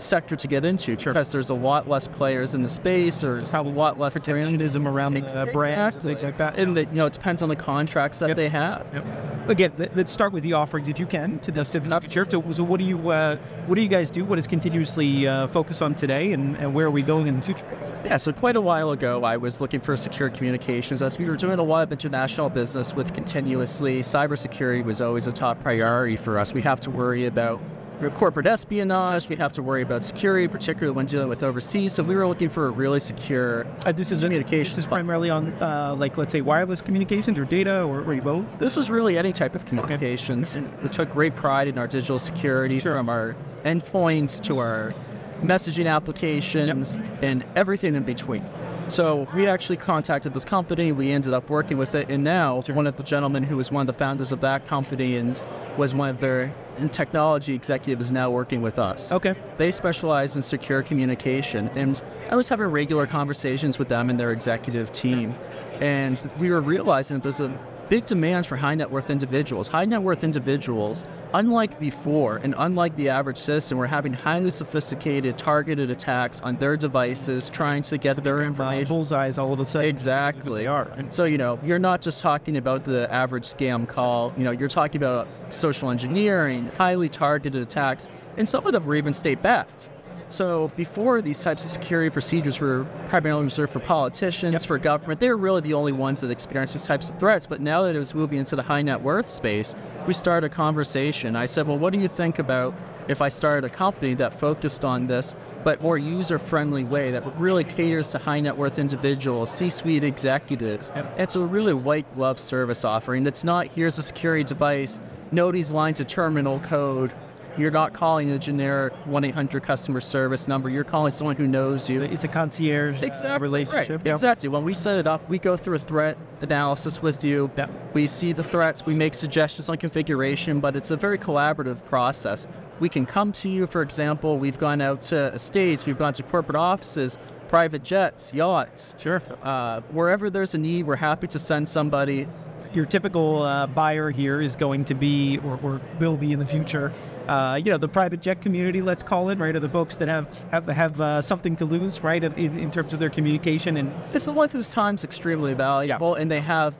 sector 0.00 0.36
to 0.36 0.48
get 0.48 0.64
into 0.64 0.96
because 0.96 1.30
there's 1.32 1.50
a 1.50 1.54
lot 1.54 1.88
less 1.88 2.06
players 2.08 2.54
in 2.54 2.62
the 2.62 2.68
space. 2.68 3.20
There's 3.20 3.50
Probably 3.50 3.72
a 3.72 3.76
lot 3.76 3.98
less 3.98 4.14
brands. 4.14 4.26
protectionism 4.48 4.88
around 4.88 5.16
Ex- 5.16 5.36
uh, 5.36 5.46
brands, 5.46 5.96
exactly. 5.96 6.10
things 6.12 6.24
like 6.24 6.38
that. 6.38 6.58
And 6.58 6.76
that 6.76 6.88
you 6.90 6.96
know, 6.96 7.06
it 7.06 7.12
depends 7.12 7.42
on 7.42 7.48
the 7.48 7.56
contracts 7.56 8.18
that 8.20 8.28
Yep. 8.28 8.36
they 8.36 8.48
have. 8.48 8.86
Yep. 8.92 9.48
Again, 9.48 9.72
let, 9.78 9.98
us 9.98 10.10
start 10.10 10.32
with 10.32 10.42
the 10.42 10.52
offerings 10.52 10.88
if 10.88 10.98
you 10.98 11.06
can 11.06 11.38
to 11.40 11.50
the 11.50 11.64
to 11.64 11.80
the 11.80 12.00
future. 12.00 12.26
So, 12.28 12.42
so 12.52 12.62
what 12.62 12.78
do 12.78 12.84
you 12.84 13.10
uh, 13.10 13.36
what 13.66 13.74
do 13.74 13.82
you 13.82 13.88
guys 13.88 14.10
do? 14.10 14.24
What 14.24 14.38
is 14.38 14.46
continuously 14.46 15.26
uh, 15.26 15.46
focus 15.48 15.82
on 15.82 15.94
today, 15.94 16.32
and, 16.32 16.56
and 16.56 16.74
where 16.74 16.86
are 16.86 16.90
we 16.90 17.02
going 17.02 17.26
in 17.26 17.36
the 17.36 17.42
future? 17.42 17.66
Yeah, 18.04 18.16
so 18.16 18.32
quite 18.32 18.56
a 18.56 18.60
while 18.60 18.92
ago, 18.92 19.24
I 19.24 19.36
was 19.36 19.60
looking 19.60 19.80
for 19.80 19.96
secure 19.96 20.30
communications. 20.30 21.02
As 21.02 21.18
we 21.18 21.26
were 21.26 21.36
doing 21.36 21.58
a 21.58 21.62
lot 21.62 21.82
of 21.82 21.92
international 21.92 22.48
business 22.48 22.94
with 22.94 23.12
continuously, 23.12 24.00
cybersecurity 24.00 24.82
was 24.84 25.00
always 25.02 25.26
a 25.26 25.32
top 25.32 25.60
priority 25.62 26.16
for 26.16 26.38
us. 26.38 26.54
We 26.54 26.62
have 26.62 26.80
to 26.82 26.90
worry 26.90 27.26
about 27.26 27.60
corporate 28.08 28.46
espionage. 28.46 29.28
We 29.28 29.36
have 29.36 29.52
to 29.52 29.62
worry 29.62 29.82
about 29.82 30.02
security, 30.02 30.48
particularly 30.48 30.96
when 30.96 31.04
dealing 31.04 31.28
with 31.28 31.42
overseas. 31.42 31.92
So 31.92 32.02
we 32.02 32.14
were 32.14 32.26
looking 32.26 32.48
for 32.48 32.68
a 32.68 32.70
really 32.70 33.00
secure. 33.00 33.66
Uh, 33.84 33.92
this 33.92 34.10
is 34.10 34.20
Communications. 34.22 34.76
This 34.76 34.84
is 34.84 34.88
primarily 34.88 35.28
on 35.28 35.48
uh, 35.60 35.94
like 35.98 36.16
let's 36.16 36.32
say 36.32 36.40
wireless 36.40 36.80
communications 36.80 37.38
or 37.38 37.44
data 37.44 37.82
or, 37.82 38.00
or 38.10 38.16
both. 38.22 38.58
This 38.58 38.76
was 38.76 38.88
really 38.88 39.18
any 39.18 39.32
type 39.32 39.54
of 39.54 39.66
communications. 39.66 40.54
And 40.54 40.72
we 40.82 40.88
took 40.88 41.12
great 41.12 41.34
pride 41.34 41.68
in 41.68 41.76
our 41.76 41.86
digital 41.86 42.18
security 42.18 42.80
from 42.80 43.10
our 43.10 43.36
endpoints 43.64 44.40
to 44.44 44.58
our 44.58 44.94
messaging 45.42 45.90
applications 45.90 46.96
and 47.22 47.44
everything 47.56 47.94
in 47.94 48.04
between. 48.04 48.44
So 48.90 49.28
we 49.34 49.46
actually 49.46 49.76
contacted 49.76 50.34
this 50.34 50.44
company. 50.44 50.90
We 50.90 51.12
ended 51.12 51.32
up 51.32 51.48
working 51.48 51.78
with 51.78 51.94
it, 51.94 52.10
and 52.10 52.24
now 52.24 52.60
one 52.62 52.88
of 52.88 52.96
the 52.96 53.04
gentlemen 53.04 53.44
who 53.44 53.56
was 53.56 53.70
one 53.70 53.82
of 53.82 53.86
the 53.86 53.98
founders 53.98 54.32
of 54.32 54.40
that 54.40 54.66
company 54.66 55.16
and 55.16 55.40
was 55.76 55.94
one 55.94 56.08
of 56.08 56.18
their 56.18 56.52
technology 56.90 57.54
executives 57.54 58.06
is 58.06 58.12
now 58.12 58.30
working 58.30 58.62
with 58.62 58.80
us. 58.80 59.12
Okay. 59.12 59.36
They 59.58 59.70
specialize 59.70 60.34
in 60.34 60.42
secure 60.42 60.82
communication, 60.82 61.68
and 61.76 62.02
I 62.30 62.36
was 62.36 62.48
having 62.48 62.66
regular 62.66 63.06
conversations 63.06 63.78
with 63.78 63.88
them 63.88 64.10
and 64.10 64.18
their 64.18 64.32
executive 64.32 64.90
team, 64.90 65.36
and 65.80 66.20
we 66.38 66.50
were 66.50 66.60
realizing 66.60 67.18
that 67.18 67.22
there's 67.22 67.40
a 67.40 67.56
big 67.90 68.06
demands 68.06 68.46
for 68.46 68.56
high 68.56 68.74
net 68.74 68.88
worth 68.90 69.10
individuals. 69.10 69.66
High 69.66 69.84
net 69.84 70.00
worth 70.00 70.22
individuals, 70.22 71.04
unlike 71.34 71.78
before 71.80 72.36
and 72.36 72.54
unlike 72.56 72.94
the 72.94 73.08
average 73.08 73.36
citizen, 73.36 73.76
were 73.76 73.86
having 73.86 74.12
highly 74.12 74.50
sophisticated, 74.50 75.36
targeted 75.36 75.90
attacks 75.90 76.40
on 76.40 76.56
their 76.56 76.76
devices, 76.76 77.50
trying 77.50 77.82
to 77.82 77.98
get 77.98 78.22
their 78.22 78.38
Uh, 78.42 78.46
information. 78.46 78.86
bullseyes 78.88 79.38
all 79.38 79.52
of 79.52 79.58
a 79.58 79.64
sudden. 79.64 79.88
Exactly. 79.88 80.62
They 80.62 80.66
are. 80.68 80.88
So, 81.10 81.24
you 81.24 81.36
know, 81.36 81.58
you're 81.64 81.80
not 81.80 82.00
just 82.00 82.22
talking 82.22 82.56
about 82.56 82.84
the 82.84 83.12
average 83.12 83.44
scam 83.44 83.86
call, 83.88 84.32
you 84.38 84.44
know, 84.44 84.52
you're 84.52 84.68
talking 84.68 85.00
about 85.02 85.26
social 85.48 85.90
engineering, 85.90 86.70
highly 86.78 87.08
targeted 87.08 87.60
attacks, 87.60 88.06
and 88.36 88.48
some 88.48 88.64
of 88.66 88.72
them 88.72 88.86
were 88.86 88.94
even 88.94 89.12
state 89.12 89.42
backed. 89.42 89.90
So, 90.30 90.70
before 90.76 91.20
these 91.22 91.40
types 91.40 91.64
of 91.64 91.70
security 91.72 92.08
procedures 92.08 92.60
were 92.60 92.86
primarily 93.08 93.44
reserved 93.44 93.72
for 93.72 93.80
politicians, 93.80 94.64
for 94.64 94.78
government, 94.78 95.18
they 95.18 95.28
were 95.28 95.36
really 95.36 95.60
the 95.60 95.74
only 95.74 95.90
ones 95.90 96.20
that 96.20 96.30
experienced 96.30 96.74
these 96.74 96.86
types 96.86 97.10
of 97.10 97.18
threats. 97.18 97.46
But 97.46 97.60
now 97.60 97.82
that 97.82 97.96
it 97.96 97.98
was 97.98 98.14
moving 98.14 98.38
into 98.38 98.54
the 98.54 98.62
high 98.62 98.80
net 98.80 99.02
worth 99.02 99.28
space, 99.28 99.74
we 100.06 100.14
started 100.14 100.46
a 100.46 100.54
conversation. 100.54 101.34
I 101.34 101.46
said, 101.46 101.66
Well, 101.66 101.78
what 101.78 101.92
do 101.92 101.98
you 101.98 102.06
think 102.06 102.38
about 102.38 102.74
if 103.08 103.20
I 103.20 103.28
started 103.28 103.66
a 103.66 103.74
company 103.74 104.14
that 104.14 104.32
focused 104.32 104.84
on 104.84 105.08
this, 105.08 105.34
but 105.64 105.82
more 105.82 105.98
user 105.98 106.38
friendly 106.38 106.84
way 106.84 107.10
that 107.10 107.24
really 107.36 107.64
caters 107.64 108.12
to 108.12 108.18
high 108.18 108.38
net 108.38 108.56
worth 108.56 108.78
individuals, 108.78 109.50
C 109.50 109.68
suite 109.68 110.04
executives. 110.04 110.92
It's 111.18 111.34
a 111.34 111.44
really 111.44 111.74
white 111.74 112.06
glove 112.14 112.38
service 112.38 112.84
offering 112.84 113.24
that's 113.24 113.42
not 113.42 113.66
here's 113.66 113.98
a 113.98 114.02
security 114.04 114.44
device, 114.44 115.00
know 115.32 115.50
these 115.50 115.72
lines 115.72 115.98
of 115.98 116.06
terminal 116.06 116.60
code. 116.60 117.12
You're 117.58 117.70
not 117.70 117.92
calling 117.92 118.30
a 118.30 118.38
generic 118.38 118.92
1 119.06 119.24
800 119.24 119.62
customer 119.62 120.00
service 120.00 120.46
number, 120.48 120.70
you're 120.70 120.84
calling 120.84 121.12
someone 121.12 121.36
who 121.36 121.46
knows 121.46 121.90
you. 121.90 122.00
It's 122.02 122.24
a 122.24 122.28
concierge 122.28 123.02
uh, 123.02 123.06
Exactly. 123.06 123.42
relationship. 123.42 123.98
Right. 123.98 124.06
Yeah. 124.06 124.12
Exactly. 124.12 124.48
When 124.48 124.64
we 124.64 124.72
set 124.74 124.98
it 124.98 125.06
up, 125.06 125.28
we 125.28 125.38
go 125.38 125.56
through 125.56 125.76
a 125.76 125.80
threat 125.80 126.16
analysis 126.40 127.02
with 127.02 127.24
you. 127.24 127.50
Yeah. 127.56 127.66
We 127.92 128.06
see 128.06 128.32
the 128.32 128.44
threats, 128.44 128.86
we 128.86 128.94
make 128.94 129.14
suggestions 129.14 129.68
on 129.68 129.76
configuration, 129.78 130.60
but 130.60 130.76
it's 130.76 130.90
a 130.90 130.96
very 130.96 131.18
collaborative 131.18 131.84
process. 131.86 132.46
We 132.78 132.88
can 132.88 133.04
come 133.04 133.32
to 133.32 133.48
you, 133.50 133.66
for 133.66 133.82
example, 133.82 134.38
we've 134.38 134.58
gone 134.58 134.80
out 134.80 135.02
to 135.02 135.16
estates, 135.34 135.84
we've 135.86 135.98
gone 135.98 136.14
to 136.14 136.22
corporate 136.22 136.56
offices, 136.56 137.18
private 137.48 137.82
jets, 137.82 138.32
yachts. 138.32 138.94
Sure. 138.96 139.20
Uh, 139.42 139.80
wherever 139.90 140.30
there's 140.30 140.54
a 140.54 140.58
need, 140.58 140.86
we're 140.86 140.96
happy 140.96 141.26
to 141.26 141.38
send 141.38 141.68
somebody. 141.68 142.26
Your 142.72 142.84
typical 142.84 143.42
uh, 143.42 143.66
buyer 143.66 144.10
here 144.10 144.40
is 144.40 144.54
going 144.54 144.84
to 144.84 144.94
be, 144.94 145.38
or, 145.38 145.58
or 145.62 145.80
will 145.98 146.16
be 146.16 146.32
in 146.32 146.38
the 146.38 146.46
future, 146.46 146.92
uh, 147.30 147.54
you 147.54 147.70
know, 147.70 147.78
the 147.78 147.86
private 147.86 148.20
jet 148.20 148.42
community, 148.42 148.82
let's 148.82 149.04
call 149.04 149.30
it, 149.30 149.38
right? 149.38 149.54
Are 149.54 149.60
the 149.60 149.68
folks 149.68 149.96
that 149.98 150.08
have 150.08 150.36
have, 150.50 150.66
have 150.66 151.00
uh, 151.00 151.22
something 151.22 151.54
to 151.56 151.64
lose, 151.64 152.02
right, 152.02 152.24
in, 152.24 152.58
in 152.58 152.72
terms 152.72 152.92
of 152.92 152.98
their 152.98 153.08
communication 153.08 153.76
and 153.76 153.92
It's 154.12 154.24
the 154.24 154.32
one 154.32 154.48
whose 154.48 154.68
time's 154.70 155.04
extremely 155.04 155.54
valuable, 155.54 156.16
and 156.16 156.28
they 156.28 156.40
have 156.40 156.76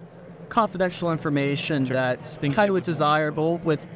confidential 0.48 1.12
information 1.12 1.84
that's 1.84 2.36
Things 2.36 2.56
highly 2.56 2.80
desirable 2.80 3.58
with 3.58 3.86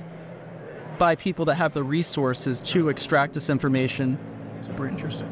by 0.96 1.16
people 1.16 1.44
that 1.46 1.56
have 1.56 1.75
the 1.75 1.82
resources 1.82 2.61
to 2.61 2.88
extract 2.88 3.34
this 3.34 3.50
information. 3.50 4.16
super 4.62 4.87
interesting. 4.87 5.28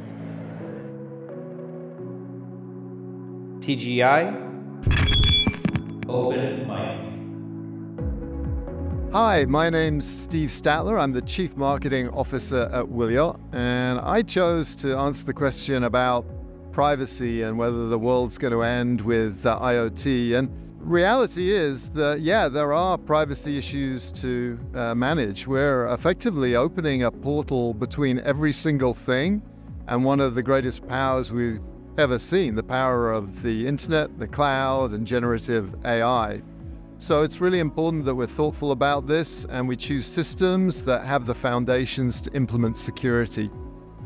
TGI. 3.61 4.49
Open 6.09 6.67
mic. 6.67 6.72
Hi, 9.12 9.45
my 9.45 9.69
name's 9.69 10.07
Steve 10.07 10.49
Statler. 10.49 10.99
I'm 10.99 11.12
the 11.12 11.21
Chief 11.21 11.54
Marketing 11.54 12.09
Officer 12.09 12.71
at 12.73 12.87
Wiliot, 12.87 13.38
and 13.52 14.00
I 14.00 14.23
chose 14.23 14.75
to 14.76 14.97
answer 14.97 15.26
the 15.26 15.35
question 15.35 15.85
about 15.85 16.25
privacy 16.73 17.42
and 17.42 17.59
whether 17.59 17.88
the 17.88 17.99
world's 17.99 18.38
going 18.38 18.54
to 18.54 18.62
end 18.62 19.02
with 19.02 19.45
uh, 19.45 19.61
IoT. 19.61 20.38
And 20.38 20.50
reality 20.78 21.52
is 21.52 21.90
that, 21.90 22.23
yeah, 22.23 22.49
there 22.49 22.73
are 22.73 22.97
privacy 22.97 23.59
issues 23.59 24.11
to 24.12 24.59
uh, 24.75 24.95
manage. 24.95 25.47
We're 25.47 25.88
effectively 25.88 26.57
opening 26.57 27.02
a 27.02 27.11
portal 27.11 27.75
between 27.75 28.19
every 28.21 28.54
single 28.54 28.95
thing 28.95 29.42
and 29.88 30.07
one 30.07 30.21
of 30.21 30.35
the 30.35 30.42
greatest 30.42 30.88
powers 30.88 31.31
we've 31.31 31.61
ever 31.99 32.19
seen 32.19 32.54
the 32.54 32.62
power 32.62 33.12
of 33.12 33.42
the 33.42 33.66
internet, 33.66 34.19
the 34.19 34.26
cloud, 34.26 34.92
and 34.92 35.07
generative 35.07 35.75
AI. 35.85 36.40
So 37.03 37.23
it's 37.23 37.41
really 37.41 37.59
important 37.59 38.05
that 38.05 38.15
we're 38.15 38.29
thoughtful 38.29 38.71
about 38.71 39.09
this 39.09 39.45
and 39.47 39.67
we 39.67 39.77
choose 39.77 40.07
systems 40.07 40.83
that 40.83 41.05
have 41.05 41.27
the 41.27 41.35
foundations 41.35 42.21
to 42.21 42.33
implement 42.33 42.77
security. 42.77 43.51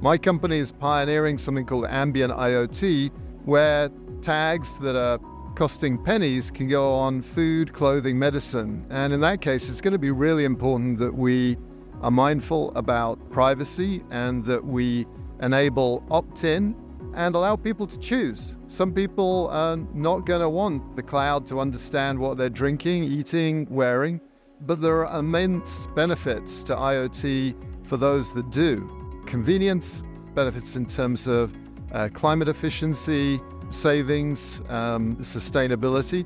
My 0.00 0.16
company 0.16 0.56
is 0.56 0.72
pioneering 0.72 1.36
something 1.36 1.66
called 1.66 1.84
ambient 1.90 2.32
IoT, 2.32 3.10
where 3.44 3.90
tags 4.22 4.78
that 4.78 4.96
are 4.96 5.18
costing 5.56 6.02
pennies 6.02 6.50
can 6.50 6.68
go 6.68 6.94
on 6.94 7.20
food, 7.20 7.74
clothing, 7.74 8.18
medicine. 8.18 8.86
And 8.88 9.12
in 9.12 9.20
that 9.20 9.42
case, 9.42 9.68
it's 9.68 9.82
going 9.82 9.92
to 9.92 9.98
be 9.98 10.10
really 10.10 10.46
important 10.46 10.96
that 10.96 11.12
we 11.12 11.58
are 12.00 12.10
mindful 12.10 12.74
about 12.76 13.18
privacy 13.30 14.02
and 14.10 14.42
that 14.46 14.64
we 14.64 15.04
enable 15.42 16.02
opt 16.10 16.44
in 16.44 16.74
and 17.16 17.34
allow 17.34 17.56
people 17.56 17.86
to 17.86 17.98
choose. 17.98 18.54
Some 18.68 18.92
people 18.92 19.48
are 19.50 19.76
not 19.94 20.26
going 20.26 20.42
to 20.42 20.48
want 20.48 20.94
the 20.96 21.02
cloud 21.02 21.46
to 21.46 21.58
understand 21.58 22.18
what 22.18 22.36
they're 22.36 22.50
drinking, 22.50 23.04
eating, 23.04 23.66
wearing, 23.70 24.20
but 24.60 24.80
there 24.80 25.04
are 25.06 25.18
immense 25.18 25.86
benefits 25.88 26.62
to 26.64 26.76
IoT 26.76 27.86
for 27.86 27.96
those 27.96 28.32
that 28.34 28.50
do. 28.50 28.86
Convenience, 29.26 30.02
benefits 30.34 30.76
in 30.76 30.84
terms 30.84 31.26
of 31.26 31.56
uh, 31.92 32.08
climate 32.12 32.48
efficiency, 32.48 33.40
savings, 33.70 34.60
um, 34.68 35.16
sustainability. 35.16 36.24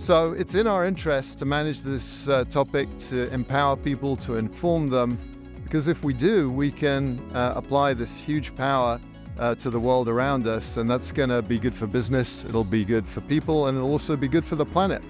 So 0.00 0.32
it's 0.32 0.56
in 0.56 0.66
our 0.66 0.84
interest 0.84 1.38
to 1.38 1.44
manage 1.44 1.82
this 1.82 2.28
uh, 2.28 2.44
topic, 2.44 2.88
to 3.10 3.32
empower 3.32 3.76
people, 3.76 4.16
to 4.16 4.34
inform 4.34 4.88
them, 4.88 5.16
because 5.62 5.86
if 5.86 6.02
we 6.02 6.12
do, 6.12 6.50
we 6.50 6.72
can 6.72 7.20
uh, 7.32 7.52
apply 7.54 7.94
this 7.94 8.18
huge 8.18 8.54
power 8.56 9.00
uh, 9.38 9.54
to 9.56 9.70
the 9.70 9.80
world 9.80 10.08
around 10.08 10.46
us, 10.46 10.76
and 10.76 10.88
that's 10.88 11.12
going 11.12 11.28
to 11.28 11.42
be 11.42 11.58
good 11.58 11.74
for 11.74 11.86
business, 11.86 12.44
it'll 12.44 12.64
be 12.64 12.84
good 12.84 13.06
for 13.06 13.20
people, 13.22 13.66
and 13.66 13.76
it'll 13.76 13.90
also 13.90 14.16
be 14.16 14.28
good 14.28 14.44
for 14.44 14.56
the 14.56 14.64
planet. 14.64 15.02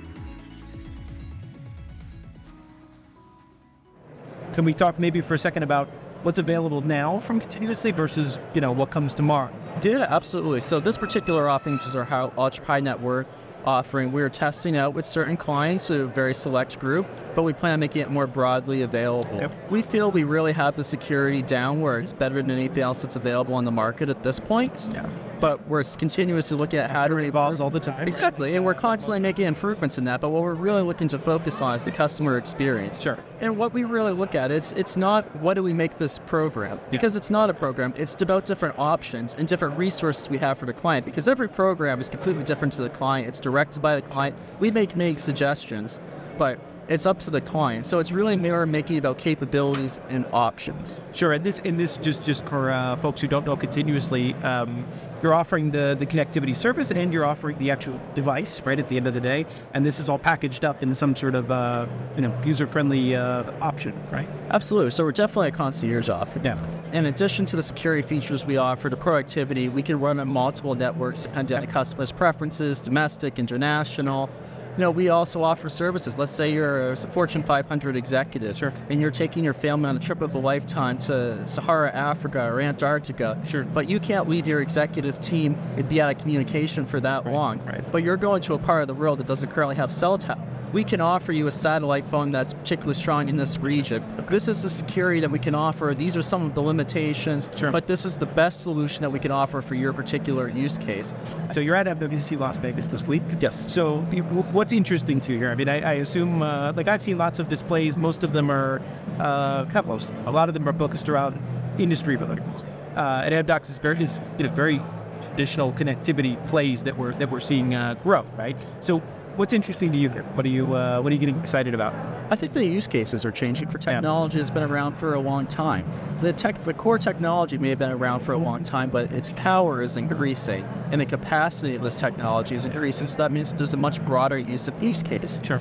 Can 4.52 4.64
we 4.64 4.72
talk 4.72 4.98
maybe 4.98 5.20
for 5.20 5.34
a 5.34 5.38
second 5.38 5.64
about 5.64 5.88
what's 6.22 6.38
available 6.38 6.80
now 6.80 7.18
from 7.20 7.40
continuously 7.40 7.90
versus 7.90 8.38
you 8.54 8.60
know 8.60 8.72
what 8.72 8.90
comes 8.90 9.14
tomorrow? 9.14 9.52
Yeah, 9.82 10.06
absolutely. 10.08 10.60
So 10.60 10.80
this 10.80 10.96
particular 10.96 11.48
offering, 11.48 11.76
which 11.76 11.86
is 11.86 11.96
our 11.96 12.04
high, 12.04 12.30
ultra 12.38 12.64
high 12.64 12.80
net 12.80 13.00
worth 13.00 13.26
offering 13.66 14.12
we're 14.12 14.28
testing 14.28 14.76
out 14.76 14.94
with 14.94 15.06
certain 15.06 15.36
clients, 15.36 15.90
a 15.90 16.06
very 16.06 16.34
select 16.34 16.78
group, 16.78 17.06
but 17.34 17.42
we 17.42 17.52
plan 17.52 17.74
on 17.74 17.80
making 17.80 18.02
it 18.02 18.10
more 18.10 18.26
broadly 18.26 18.82
available. 18.82 19.50
We 19.70 19.82
feel 19.82 20.10
we 20.10 20.24
really 20.24 20.52
have 20.52 20.76
the 20.76 20.84
security 20.84 21.42
down 21.42 21.80
where 21.80 21.98
it's 21.98 22.12
better 22.12 22.36
than 22.36 22.50
anything 22.50 22.82
else 22.82 23.02
that's 23.02 23.16
available 23.16 23.54
on 23.54 23.64
the 23.64 23.72
market 23.72 24.08
at 24.08 24.22
this 24.22 24.38
point. 24.38 24.90
Yeah. 24.92 25.08
But 25.44 25.68
we're 25.68 25.84
continuously 25.84 26.56
looking 26.56 26.78
at 26.78 26.90
how 26.90 27.06
to 27.06 27.18
Evolves 27.18 27.60
all 27.60 27.68
the 27.68 27.78
time. 27.78 28.08
Exactly, 28.08 28.56
and 28.56 28.64
we're 28.64 28.72
constantly 28.72 29.20
making 29.20 29.44
improvements 29.44 29.98
in 29.98 30.04
that. 30.04 30.22
But 30.22 30.30
what 30.30 30.42
we're 30.42 30.54
really 30.54 30.80
looking 30.80 31.06
to 31.08 31.18
focus 31.18 31.60
on 31.60 31.74
is 31.74 31.84
the 31.84 31.90
customer 31.90 32.38
experience. 32.38 32.98
Sure. 32.98 33.18
And 33.42 33.58
what 33.58 33.74
we 33.74 33.84
really 33.84 34.14
look 34.14 34.34
at 34.34 34.50
it's 34.50 34.72
it's 34.72 34.96
not 34.96 35.24
what 35.42 35.52
do 35.52 35.62
we 35.62 35.74
make 35.74 35.98
this 35.98 36.18
program 36.18 36.80
because 36.88 37.14
it's 37.14 37.28
not 37.28 37.50
a 37.50 37.52
program. 37.52 37.92
It's 37.94 38.16
about 38.22 38.46
different 38.46 38.78
options 38.78 39.34
and 39.34 39.46
different 39.46 39.76
resources 39.76 40.30
we 40.30 40.38
have 40.38 40.56
for 40.56 40.64
the 40.64 40.72
client 40.72 41.04
because 41.04 41.28
every 41.28 41.50
program 41.50 42.00
is 42.00 42.08
completely 42.08 42.42
different 42.42 42.72
to 42.74 42.82
the 42.82 42.88
client. 42.88 43.28
It's 43.28 43.38
directed 43.38 43.82
by 43.82 43.96
the 43.96 44.02
client. 44.08 44.34
We 44.60 44.70
make 44.70 44.96
make 44.96 45.18
suggestions, 45.18 46.00
but 46.38 46.58
it's 46.88 47.06
up 47.06 47.18
to 47.20 47.30
the 47.30 47.40
client. 47.40 47.86
So 47.86 47.98
it's 47.98 48.12
really 48.12 48.36
more 48.36 48.66
making 48.66 48.98
about 48.98 49.18
capabilities 49.18 49.98
and 50.08 50.26
options. 50.32 51.00
Sure, 51.12 51.32
and 51.32 51.44
this 51.44 51.60
and 51.64 51.78
this 51.78 51.96
just 51.98 52.22
just 52.22 52.44
for 52.44 52.70
uh, 52.70 52.96
folks 52.96 53.20
who 53.20 53.28
don't 53.28 53.46
know 53.46 53.56
continuously, 53.56 54.34
um, 54.42 54.86
you're 55.22 55.34
offering 55.34 55.70
the 55.70 55.96
the 55.98 56.06
connectivity 56.06 56.54
service 56.56 56.90
and 56.90 57.12
you're 57.12 57.24
offering 57.24 57.56
the 57.58 57.70
actual 57.70 58.00
device 58.14 58.60
right 58.62 58.78
at 58.78 58.88
the 58.88 58.96
end 58.96 59.06
of 59.06 59.14
the 59.14 59.20
day, 59.20 59.46
and 59.72 59.84
this 59.84 59.98
is 59.98 60.08
all 60.08 60.18
packaged 60.18 60.64
up 60.64 60.82
in 60.82 60.94
some 60.94 61.16
sort 61.16 61.34
of 61.34 61.50
uh, 61.50 61.86
you 62.16 62.22
know 62.22 62.40
user 62.44 62.66
friendly 62.66 63.16
uh, 63.16 63.44
option, 63.60 63.94
right? 64.10 64.28
Absolutely. 64.50 64.90
So 64.90 65.04
we're 65.04 65.12
definitely 65.12 65.48
a 65.48 65.52
concierge 65.52 66.08
offer. 66.08 66.40
Yeah. 66.42 66.58
In 66.92 67.06
addition 67.06 67.46
to 67.46 67.56
the 67.56 67.62
security 67.62 68.06
features 68.06 68.46
we 68.46 68.56
offer, 68.56 68.88
the 68.88 68.96
productivity, 68.96 69.68
we 69.68 69.82
can 69.82 69.98
run 69.98 70.20
on 70.20 70.28
multiple 70.28 70.74
networks 70.74 71.24
depending 71.24 71.56
on 71.56 71.60
the 71.62 71.72
customer's 71.72 72.12
preferences, 72.12 72.80
domestic, 72.80 73.38
international. 73.38 74.30
You 74.76 74.80
know, 74.80 74.90
we 74.90 75.08
also 75.08 75.40
offer 75.44 75.68
services. 75.68 76.18
Let's 76.18 76.32
say 76.32 76.52
you're 76.52 76.90
a 76.92 76.96
Fortune 76.96 77.44
500 77.44 77.94
executive, 77.94 78.56
Sure. 78.56 78.72
and 78.90 79.00
you're 79.00 79.12
taking 79.12 79.44
your 79.44 79.54
family 79.54 79.88
on 79.88 79.96
a 79.96 80.00
trip 80.00 80.20
of 80.20 80.34
a 80.34 80.38
lifetime 80.38 80.98
to 80.98 81.46
Sahara, 81.46 81.92
Africa, 81.92 82.44
or 82.44 82.60
Antarctica. 82.60 83.38
Sure. 83.46 83.62
But 83.62 83.88
you 83.88 84.00
can't 84.00 84.28
leave 84.28 84.48
your 84.48 84.60
executive 84.60 85.20
team 85.20 85.56
and 85.76 85.88
be 85.88 86.00
out 86.00 86.10
of 86.10 86.18
communication 86.20 86.84
for 86.86 86.98
that 87.00 87.24
long. 87.24 87.60
right. 87.64 87.84
But 87.92 88.02
you're 88.02 88.16
going 88.16 88.42
to 88.42 88.54
a 88.54 88.58
part 88.58 88.82
of 88.82 88.88
the 88.88 88.94
world 88.94 89.20
that 89.20 89.28
doesn't 89.28 89.50
currently 89.52 89.76
have 89.76 89.92
cell 89.92 90.18
tower. 90.18 90.38
We 90.72 90.82
can 90.82 91.00
offer 91.00 91.30
you 91.30 91.46
a 91.46 91.52
satellite 91.52 92.04
phone 92.04 92.32
that's 92.32 92.52
particularly 92.52 92.94
strong 92.94 93.28
in 93.28 93.36
this 93.36 93.58
region. 93.60 94.02
This 94.28 94.48
is 94.48 94.60
the 94.60 94.68
security 94.68 95.20
that 95.20 95.30
we 95.30 95.38
can 95.38 95.54
offer. 95.54 95.94
These 95.96 96.16
are 96.16 96.22
some 96.22 96.44
of 96.46 96.54
the 96.56 96.62
limitations, 96.62 97.48
Sure. 97.54 97.70
but 97.70 97.86
this 97.86 98.04
is 98.04 98.18
the 98.18 98.26
best 98.26 98.62
solution 98.64 99.02
that 99.02 99.10
we 99.10 99.20
can 99.20 99.30
offer 99.30 99.62
for 99.62 99.76
your 99.76 99.92
particular 99.92 100.48
use 100.48 100.76
case. 100.76 101.14
So 101.52 101.60
you're 101.60 101.76
at 101.76 101.86
MWC 101.86 102.36
Las 102.36 102.56
Vegas 102.56 102.86
this 102.86 103.06
week. 103.06 103.22
Yes. 103.38 103.72
So 103.72 104.04
you- 104.10 104.24
what's 104.64 104.72
interesting 104.72 105.20
to 105.20 105.30
you 105.30 105.36
here? 105.36 105.50
I 105.50 105.54
mean, 105.54 105.68
I, 105.68 105.82
I 105.82 105.92
assume 105.96 106.40
uh, 106.40 106.72
like 106.74 106.88
I've 106.88 107.02
seen 107.02 107.18
lots 107.18 107.38
of 107.38 107.50
displays. 107.50 107.98
Most 107.98 108.22
of 108.22 108.32
them 108.32 108.50
are, 108.50 108.80
uh, 109.18 109.82
most. 109.84 110.10
A 110.24 110.30
lot 110.30 110.48
of 110.48 110.54
them 110.54 110.66
are 110.66 110.72
focused 110.72 111.10
around 111.10 111.38
industry 111.78 112.16
verticals. 112.16 112.64
Uh, 112.96 113.20
and 113.26 113.34
Amdocs 113.34 113.68
is 113.68 113.76
very 113.76 114.02
is 114.02 114.22
you 114.38 114.44
know 114.46 114.54
very 114.54 114.80
traditional 115.20 115.70
connectivity 115.72 116.42
plays 116.46 116.82
that 116.84 116.96
we're 116.96 117.12
that 117.16 117.30
we're 117.30 117.40
seeing 117.40 117.74
uh, 117.74 117.92
grow. 118.02 118.22
Right. 118.38 118.56
So 118.80 119.02
what's 119.36 119.52
interesting 119.52 119.92
to 119.92 119.98
you 119.98 120.08
here? 120.08 120.22
What 120.34 120.46
are 120.46 120.50
you 120.50 120.74
uh, 120.74 121.00
what 121.00 121.10
are 121.10 121.14
you 121.14 121.20
getting 121.20 121.38
excited 121.38 121.74
about? 121.74 121.94
I 122.30 122.36
think 122.36 122.52
the 122.52 122.64
use 122.64 122.88
cases 122.88 123.24
are 123.24 123.30
changing 123.30 123.68
for 123.68 123.78
technology 123.78 124.38
that's 124.38 124.50
been 124.50 124.62
around 124.62 124.94
for 124.94 125.14
a 125.14 125.20
long 125.20 125.46
time. 125.46 125.84
The 126.20 126.32
tech, 126.32 126.62
the 126.64 126.72
core 126.72 126.98
technology 126.98 127.58
may 127.58 127.68
have 127.68 127.78
been 127.78 127.90
around 127.90 128.20
for 128.20 128.32
a 128.32 128.38
long 128.38 128.62
time, 128.62 128.90
but 128.90 129.12
its 129.12 129.30
power 129.30 129.82
is 129.82 129.96
increasing, 129.96 130.64
and 130.90 131.00
the 131.00 131.06
capacity 131.06 131.74
of 131.74 131.82
this 131.82 131.94
technology 131.94 132.54
is 132.54 132.64
increasing. 132.64 133.06
So 133.06 133.18
that 133.18 133.30
means 133.30 133.52
there's 133.52 133.74
a 133.74 133.78
much 133.78 134.04
broader 134.04 134.38
use 134.38 134.68
of 134.68 134.82
use 134.82 135.02
cases. 135.02 135.40
Sure. 135.44 135.60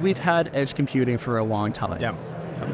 We've 0.00 0.18
had 0.18 0.50
edge 0.54 0.74
computing 0.74 1.18
for 1.18 1.38
a 1.38 1.44
long 1.44 1.72
time. 1.72 2.00
Yeah. 2.00 2.14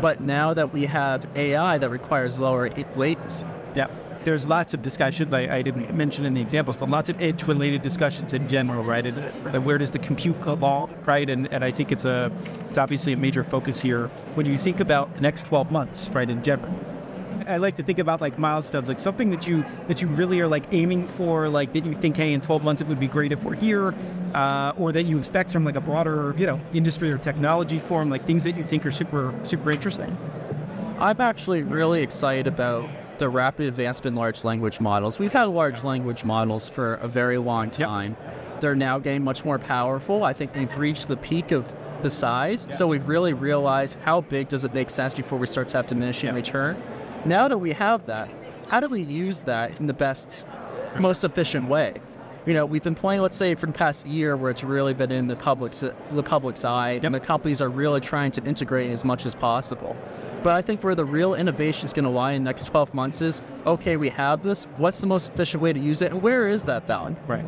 But 0.00 0.20
now 0.20 0.52
that 0.54 0.72
we 0.72 0.84
have 0.86 1.26
AI 1.36 1.78
that 1.78 1.88
requires 1.88 2.38
lower 2.38 2.68
latency, 2.96 3.46
Yeah. 3.74 3.88
There's 4.26 4.44
lots 4.44 4.74
of 4.74 4.82
discussion. 4.82 5.32
I, 5.32 5.62
didn't 5.62 5.94
mention 5.94 6.24
in 6.24 6.34
the 6.34 6.40
examples, 6.40 6.76
but 6.76 6.90
lots 6.90 7.08
of 7.08 7.22
edge-related 7.22 7.80
discussions 7.80 8.32
in 8.32 8.48
general, 8.48 8.82
right? 8.82 9.06
And, 9.06 9.16
and 9.54 9.64
where 9.64 9.78
does 9.78 9.92
the 9.92 10.00
compute 10.00 10.36
along, 10.44 10.92
right? 11.04 11.30
And 11.30 11.46
and 11.52 11.62
I 11.62 11.70
think 11.70 11.92
it's 11.92 12.04
a 12.04 12.32
it's 12.68 12.76
obviously 12.76 13.12
a 13.12 13.16
major 13.16 13.44
focus 13.44 13.80
here 13.80 14.08
when 14.34 14.44
you 14.44 14.58
think 14.58 14.80
about 14.80 15.14
the 15.14 15.20
next 15.20 15.46
12 15.46 15.70
months, 15.70 16.08
right? 16.08 16.28
In 16.28 16.42
general, 16.42 16.74
I 17.46 17.58
like 17.58 17.76
to 17.76 17.84
think 17.84 18.00
about 18.00 18.20
like 18.20 18.36
milestones, 18.36 18.88
like 18.88 18.98
something 18.98 19.30
that 19.30 19.46
you 19.46 19.64
that 19.86 20.02
you 20.02 20.08
really 20.08 20.40
are 20.40 20.48
like 20.48 20.64
aiming 20.72 21.06
for, 21.06 21.48
like 21.48 21.72
that 21.74 21.84
you 21.86 21.94
think, 21.94 22.16
hey, 22.16 22.32
in 22.32 22.40
12 22.40 22.64
months 22.64 22.82
it 22.82 22.88
would 22.88 22.98
be 22.98 23.06
great 23.06 23.30
if 23.30 23.44
we're 23.44 23.54
here, 23.54 23.94
uh, 24.34 24.72
or 24.76 24.90
that 24.90 25.04
you 25.04 25.20
expect 25.20 25.52
from 25.52 25.64
like 25.64 25.76
a 25.76 25.80
broader, 25.80 26.34
you 26.36 26.46
know, 26.46 26.60
industry 26.74 27.12
or 27.12 27.18
technology 27.18 27.78
form, 27.78 28.10
like 28.10 28.26
things 28.26 28.42
that 28.42 28.56
you 28.56 28.64
think 28.64 28.84
are 28.84 28.90
super 28.90 29.32
super 29.44 29.70
interesting. 29.70 30.18
I'm 30.98 31.20
actually 31.20 31.62
really 31.62 32.02
excited 32.02 32.48
about 32.48 32.90
the 33.18 33.28
rapid 33.28 33.66
advancement 33.68 34.14
in 34.14 34.18
large 34.18 34.44
language 34.44 34.80
models. 34.80 35.18
We've 35.18 35.32
had 35.32 35.44
large 35.44 35.84
language 35.84 36.24
models 36.24 36.68
for 36.68 36.94
a 36.94 37.08
very 37.08 37.38
long 37.38 37.70
time. 37.70 38.16
They're 38.60 38.74
now 38.74 38.98
getting 38.98 39.24
much 39.24 39.44
more 39.44 39.58
powerful. 39.58 40.24
I 40.24 40.32
think 40.32 40.54
we've 40.54 40.76
reached 40.78 41.08
the 41.08 41.16
peak 41.16 41.52
of 41.52 41.70
the 42.02 42.10
size, 42.10 42.66
so 42.70 42.86
we've 42.86 43.08
really 43.08 43.32
realized 43.32 43.98
how 44.04 44.20
big 44.20 44.48
does 44.48 44.64
it 44.64 44.74
make 44.74 44.90
sense 44.90 45.14
before 45.14 45.38
we 45.38 45.46
start 45.46 45.68
to 45.70 45.76
have 45.78 45.86
diminishing 45.86 46.34
return. 46.34 46.80
Now 47.24 47.48
that 47.48 47.58
we 47.58 47.72
have 47.72 48.06
that, 48.06 48.28
how 48.68 48.80
do 48.80 48.88
we 48.88 49.02
use 49.02 49.42
that 49.42 49.78
in 49.80 49.86
the 49.86 49.94
best, 49.94 50.44
most 50.98 51.24
efficient 51.24 51.68
way? 51.68 51.94
You 52.46 52.54
know, 52.54 52.64
we've 52.64 52.82
been 52.82 52.94
playing, 52.94 53.22
let's 53.22 53.36
say, 53.36 53.54
for 53.56 53.66
the 53.66 53.72
past 53.72 54.06
year, 54.06 54.36
where 54.36 54.50
it's 54.52 54.62
really 54.62 54.94
been 54.94 55.10
in 55.10 55.26
the 55.26 55.34
public's 55.34 55.80
the 55.80 56.22
public's 56.22 56.64
eye, 56.64 57.00
and 57.02 57.12
the 57.12 57.18
companies 57.18 57.60
are 57.60 57.68
really 57.68 58.00
trying 58.00 58.30
to 58.32 58.44
integrate 58.44 58.90
as 58.90 59.04
much 59.04 59.26
as 59.26 59.34
possible. 59.34 59.96
But 60.46 60.54
I 60.54 60.62
think 60.62 60.84
where 60.84 60.94
the 60.94 61.04
real 61.04 61.34
innovation 61.34 61.86
is 61.86 61.92
going 61.92 62.04
to 62.04 62.10
lie 62.10 62.30
in 62.30 62.44
the 62.44 62.48
next 62.48 62.66
12 62.66 62.94
months 62.94 63.20
is, 63.20 63.42
okay, 63.66 63.96
we 63.96 64.10
have 64.10 64.44
this. 64.44 64.62
What's 64.76 65.00
the 65.00 65.06
most 65.08 65.32
efficient 65.32 65.60
way 65.60 65.72
to 65.72 65.80
use 65.80 66.02
it, 66.02 66.12
and 66.12 66.22
where 66.22 66.46
is 66.46 66.62
that 66.66 66.86
value? 66.86 67.16
Right. 67.26 67.44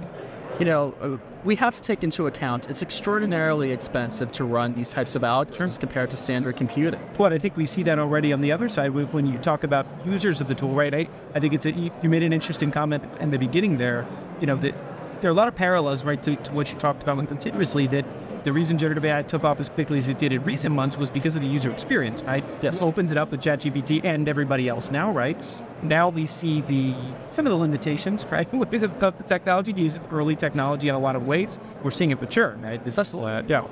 You 0.59 0.65
know, 0.65 0.95
uh, 1.01 1.17
we 1.45 1.55
have 1.55 1.77
to 1.77 1.81
take 1.81 2.03
into 2.03 2.27
account 2.27 2.69
it's 2.69 2.83
extraordinarily 2.83 3.71
expensive 3.71 4.33
to 4.33 4.45
run 4.45 4.75
these 4.75 4.91
types 4.91 5.15
of 5.15 5.23
algorithms 5.23 5.79
compared 5.79 6.11
to 6.11 6.17
standard 6.17 6.57
computing. 6.57 6.99
Well, 7.19 7.33
I 7.33 7.39
think 7.39 7.57
we 7.57 7.67
see 7.67 7.85
that 7.85 8.01
already 8.01 8.33
on 8.33 8.41
the 8.41 8.51
other 8.51 8.69
side 8.69 8.89
when 8.89 9.27
you 9.27 9.39
talk 9.39 9.63
about 9.63 9.87
users 10.05 10.41
of 10.41 10.49
the 10.49 10.57
tool, 10.57 10.75
right? 10.75 10.93
I, 10.93 11.09
I 11.37 11.39
think 11.39 11.55
it's 11.55 11.67
a, 11.67 11.71
you 11.71 11.93
you 12.03 12.09
made 12.09 12.25
an 12.25 12.33
interesting 12.33 12.73
comment 12.73 13.05
in 13.21 13.31
the 13.31 13.39
beginning 13.39 13.77
there. 13.77 14.09
You 14.41 14.49
know 14.49 14.57
that 14.57 14.75
there 15.21 15.31
are 15.31 15.33
a 15.33 15.37
lot 15.37 15.47
of 15.47 15.55
parallels, 15.55 16.05
right, 16.05 16.21
to, 16.25 16.35
to 16.35 16.53
what 16.53 16.73
you 16.73 16.79
talked 16.81 17.05
about 17.05 17.29
continuously. 17.29 17.87
That 17.87 18.05
the 18.45 18.53
reason 18.53 18.79
generative 18.79 19.05
AI 19.05 19.23
took 19.23 19.45
off 19.45 19.61
as 19.61 19.69
quickly 19.69 19.99
as 19.99 20.09
it 20.09 20.19
did 20.19 20.33
in 20.33 20.43
recent 20.45 20.75
months 20.75 20.97
was 20.97 21.11
because 21.11 21.37
of 21.37 21.43
the 21.43 21.49
user 21.49 21.71
experience, 21.71 22.23
right? 22.23 22.45
Yes. 22.63 22.77
It 22.77 22.85
opens 22.85 23.13
it 23.13 23.19
up 23.19 23.31
with 23.31 23.41
ChatGPT 23.41 24.05
and 24.05 24.29
everybody 24.29 24.69
else 24.69 24.91
now, 24.91 25.11
right? 25.11 25.39
Now 25.83 26.09
we 26.09 26.27
see 26.27 26.61
the 26.63 26.95
some 27.31 27.47
of 27.47 27.51
the 27.51 27.57
limitations, 27.57 28.27
right, 28.31 28.53
with 28.53 28.71
the, 28.71 29.15
technology. 29.27 29.73
Use 29.73 30.01
early 30.11 30.37
technology 30.37 30.89
in 30.89 30.95
a 30.95 30.99
lot 30.99 31.17
of 31.17 31.27
ways. 31.27 31.59
We're 31.83 31.91
seeing 31.91 32.11
it 32.11 32.21
mature, 32.21 32.57
right? 32.63 32.83
This, 32.85 32.99
is, 32.99 33.15
uh, 33.15 33.43
yeah. 33.47 33.67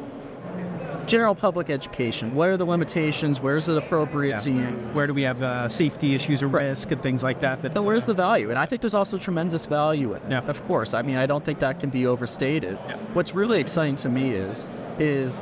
General 1.06 1.36
public 1.36 1.70
education. 1.70 2.34
What 2.34 2.48
are 2.48 2.56
the 2.56 2.64
limitations? 2.64 3.40
Where 3.40 3.56
is 3.56 3.68
it 3.68 3.76
appropriate 3.76 4.42
to 4.42 4.50
use? 4.50 4.94
Where 4.94 5.06
do 5.06 5.14
we 5.14 5.22
have 5.22 5.40
uh, 5.40 5.68
safety 5.68 6.14
issues 6.16 6.42
or 6.42 6.48
risk 6.48 6.90
and 6.90 7.00
things 7.00 7.22
like 7.22 7.38
that? 7.40 7.62
That 7.62 7.74
But 7.74 7.84
where's 7.84 8.06
the 8.06 8.14
value? 8.14 8.50
And 8.50 8.58
I 8.58 8.66
think 8.66 8.82
there's 8.82 8.94
also 8.94 9.16
tremendous 9.16 9.66
value 9.66 10.14
in 10.14 10.22
it. 10.22 10.30
Yeah. 10.30 10.40
Of 10.46 10.66
course. 10.66 10.94
I 10.94 11.02
mean, 11.02 11.16
I 11.16 11.26
don't 11.26 11.44
think 11.44 11.60
that 11.60 11.78
can 11.78 11.90
be 11.90 12.08
overstated. 12.08 12.76
Yeah. 12.88 12.96
What's 13.12 13.34
really 13.34 13.60
exciting 13.60 13.94
to 13.96 14.08
me 14.08 14.30
is, 14.30 14.66
is 14.98 15.40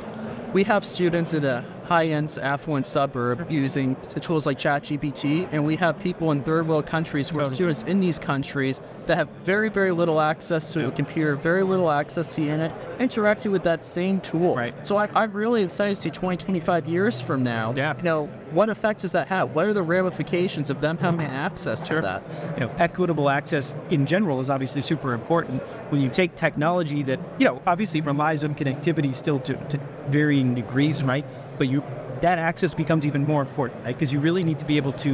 we 0.53 0.63
have 0.63 0.85
students 0.85 1.33
in 1.33 1.43
a 1.43 1.65
high-end 1.85 2.37
affluent 2.41 2.85
suburb 2.85 3.49
using 3.49 3.95
tools 4.19 4.45
like 4.45 4.57
ChatGPT, 4.57 5.47
and 5.51 5.65
we 5.65 5.75
have 5.77 5.99
people 5.99 6.31
in 6.31 6.43
third 6.43 6.67
world 6.67 6.85
countries 6.85 7.29
who 7.29 7.39
are 7.39 7.53
students 7.53 7.83
in 7.83 7.99
these 7.99 8.19
countries 8.19 8.81
that 9.05 9.17
have 9.17 9.29
very, 9.43 9.69
very 9.69 9.91
little 9.91 10.19
access 10.19 10.73
to 10.73 10.87
a 10.87 10.91
computer, 10.91 11.35
very 11.35 11.63
little 11.63 11.91
access 11.91 12.33
to 12.35 12.41
the 12.41 12.49
internet, 12.49 12.73
interacting 12.99 13.51
with 13.51 13.63
that 13.63 13.83
same 13.83 14.19
tool. 14.21 14.55
Right. 14.55 14.73
So 14.85 14.95
I, 14.97 15.07
I'm 15.13 15.31
really 15.31 15.63
excited 15.63 15.95
to 15.95 16.01
see 16.01 16.09
20, 16.09 16.37
25 16.43 16.87
years 16.87 17.21
from 17.21 17.43
now, 17.43 17.73
Yeah. 17.75 17.95
you 17.97 18.03
know, 18.03 18.25
what 18.51 18.69
effect 18.69 19.01
does 19.01 19.11
that 19.11 19.27
have? 19.27 19.53
What 19.53 19.65
are 19.67 19.73
the 19.73 19.83
ramifications 19.83 20.69
of 20.71 20.81
them 20.81 20.97
having 20.97 21.25
access 21.27 21.79
to 21.87 22.01
that? 22.01 22.23
you 22.55 22.61
know, 22.65 22.73
equitable 22.77 23.29
access 23.29 23.75
in 23.91 24.05
general 24.07 24.39
is 24.39 24.49
obviously 24.49 24.81
super 24.81 25.13
important. 25.13 25.61
When 25.91 26.01
you 26.01 26.09
take 26.09 26.35
technology 26.35 27.03
that, 27.03 27.19
you 27.37 27.45
know, 27.45 27.61
obviously 27.67 28.01
relies 28.01 28.43
on 28.43 28.55
connectivity 28.55 29.13
still 29.15 29.39
to, 29.41 29.53
to 29.55 29.79
varying 30.07 30.55
degrees, 30.55 31.03
right? 31.03 31.25
But 31.57 31.67
you 31.67 31.83
that 32.21 32.39
access 32.39 32.73
becomes 32.73 33.05
even 33.05 33.25
more 33.25 33.41
important, 33.41 33.83
right? 33.83 33.97
Because 33.97 34.11
you 34.11 34.19
really 34.19 34.43
need 34.43 34.59
to 34.59 34.65
be 34.65 34.77
able 34.77 34.93
to, 34.93 35.09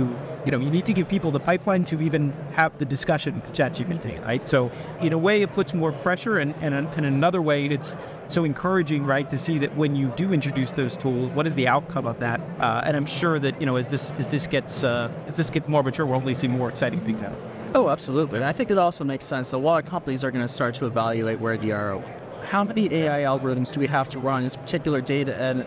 you 0.46 0.52
know, 0.52 0.60
you 0.60 0.70
need 0.70 0.86
to 0.86 0.94
give 0.94 1.10
people 1.10 1.32
the 1.32 1.40
pipeline 1.40 1.84
to 1.86 2.02
even 2.02 2.32
have 2.54 2.78
the 2.78 2.86
discussion 2.86 3.42
with 3.42 3.54
ChatGPT, 3.54 4.24
right? 4.24 4.48
So 4.48 4.72
in 5.02 5.14
a 5.14 5.18
way, 5.18 5.42
it 5.42 5.52
puts 5.54 5.74
more 5.74 5.92
pressure, 5.92 6.38
and, 6.40 6.54
and 6.62 6.76
in 6.98 7.06
another 7.06 7.42
way, 7.42 7.66
it's 7.66 7.98
so 8.30 8.44
encouraging, 8.44 9.04
right, 9.06 9.30
to 9.30 9.38
see 9.38 9.58
that 9.58 9.76
when 9.76 9.96
you 9.96 10.08
do 10.16 10.32
introduce 10.32 10.72
those 10.72 10.96
tools, 10.96 11.30
what 11.32 11.48
is 11.48 11.56
the 11.56 11.68
outcome 11.68 12.06
of 12.06 12.20
that? 12.20 12.40
Uh, 12.60 12.82
and 12.86 12.96
I'm 12.96 13.06
sure 13.06 13.40
that 13.40 13.60
you 13.60 13.66
know, 13.66 13.76
as 13.76 13.88
this 13.88 14.12
as 14.18 14.30
this 14.30 14.48
gets 14.48 14.84
uh, 14.84 15.12
as 15.28 15.36
this 15.36 15.50
gets 15.50 15.68
more 15.68 15.84
mature, 15.84 16.06
we'll 16.06 16.18
only 16.18 16.34
see 16.34 16.48
more 16.48 16.70
exciting 16.70 17.02
things 17.02 17.22
happen. 17.22 17.38
Oh, 17.74 17.90
absolutely. 17.90 18.38
And 18.38 18.46
I 18.46 18.52
think 18.52 18.70
it 18.70 18.78
also 18.78 19.04
makes 19.04 19.26
sense 19.26 19.52
that 19.52 19.58
a 19.58 19.60
lot 19.60 19.84
of 19.84 19.90
companies 19.90 20.24
are 20.24 20.32
going 20.32 20.46
to 20.46 20.54
start 20.54 20.76
to 20.76 20.86
evaluate 20.86 21.40
where 21.40 21.58
the 21.58 21.72
ROI. 21.72 22.04
how 22.44 22.64
many 22.64 22.94
AI 22.94 23.22
algorithms 23.22 23.72
do 23.72 23.80
we 23.80 23.88
have 23.88 24.10
to 24.10 24.20
run 24.20 24.40
in 24.40 24.44
this 24.44 24.56
particular 24.58 25.00
data 25.00 25.40
and 25.42 25.66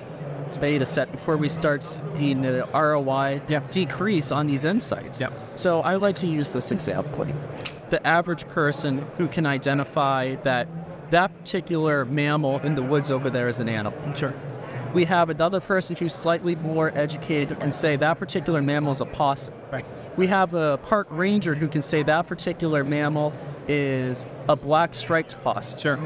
data 0.58 0.86
set 0.86 1.10
before 1.12 1.36
we 1.36 1.48
start 1.48 1.82
seeing 1.82 2.42
the 2.42 2.66
ROI 2.74 3.40
decrease 3.70 4.32
on 4.32 4.46
these 4.46 4.64
insights? 4.64 5.20
Yep. 5.20 5.32
So 5.56 5.80
I 5.82 5.96
like 5.96 6.16
to 6.16 6.26
use 6.26 6.52
this 6.52 6.70
example. 6.70 7.26
The 7.90 8.06
average 8.06 8.46
person 8.48 9.06
who 9.16 9.28
can 9.28 9.46
identify 9.46 10.36
that 10.36 10.68
that 11.10 11.36
particular 11.38 12.04
mammal 12.04 12.58
in 12.60 12.74
the 12.74 12.82
woods 12.82 13.10
over 13.10 13.30
there 13.30 13.48
is 13.48 13.60
an 13.60 13.68
animal. 13.68 14.14
Sure. 14.14 14.34
We 14.94 15.04
have 15.04 15.28
another 15.28 15.60
person 15.60 15.96
who's 15.96 16.14
slightly 16.14 16.54
more 16.56 16.96
educated 16.96 17.58
and 17.60 17.74
say 17.74 17.96
that 17.96 18.18
particular 18.18 18.62
mammal 18.62 18.92
is 18.92 19.00
a 19.00 19.06
possum. 19.06 19.54
Right. 19.72 19.84
We 20.16 20.26
have 20.28 20.54
a 20.54 20.78
park 20.78 21.08
ranger 21.10 21.54
who 21.54 21.68
can 21.68 21.82
say 21.82 22.02
that 22.04 22.26
particular 22.26 22.84
mammal 22.84 23.32
is 23.66 24.24
a 24.48 24.56
black 24.56 24.94
striped 24.94 25.42
possum. 25.42 25.78
Sure. 25.78 25.98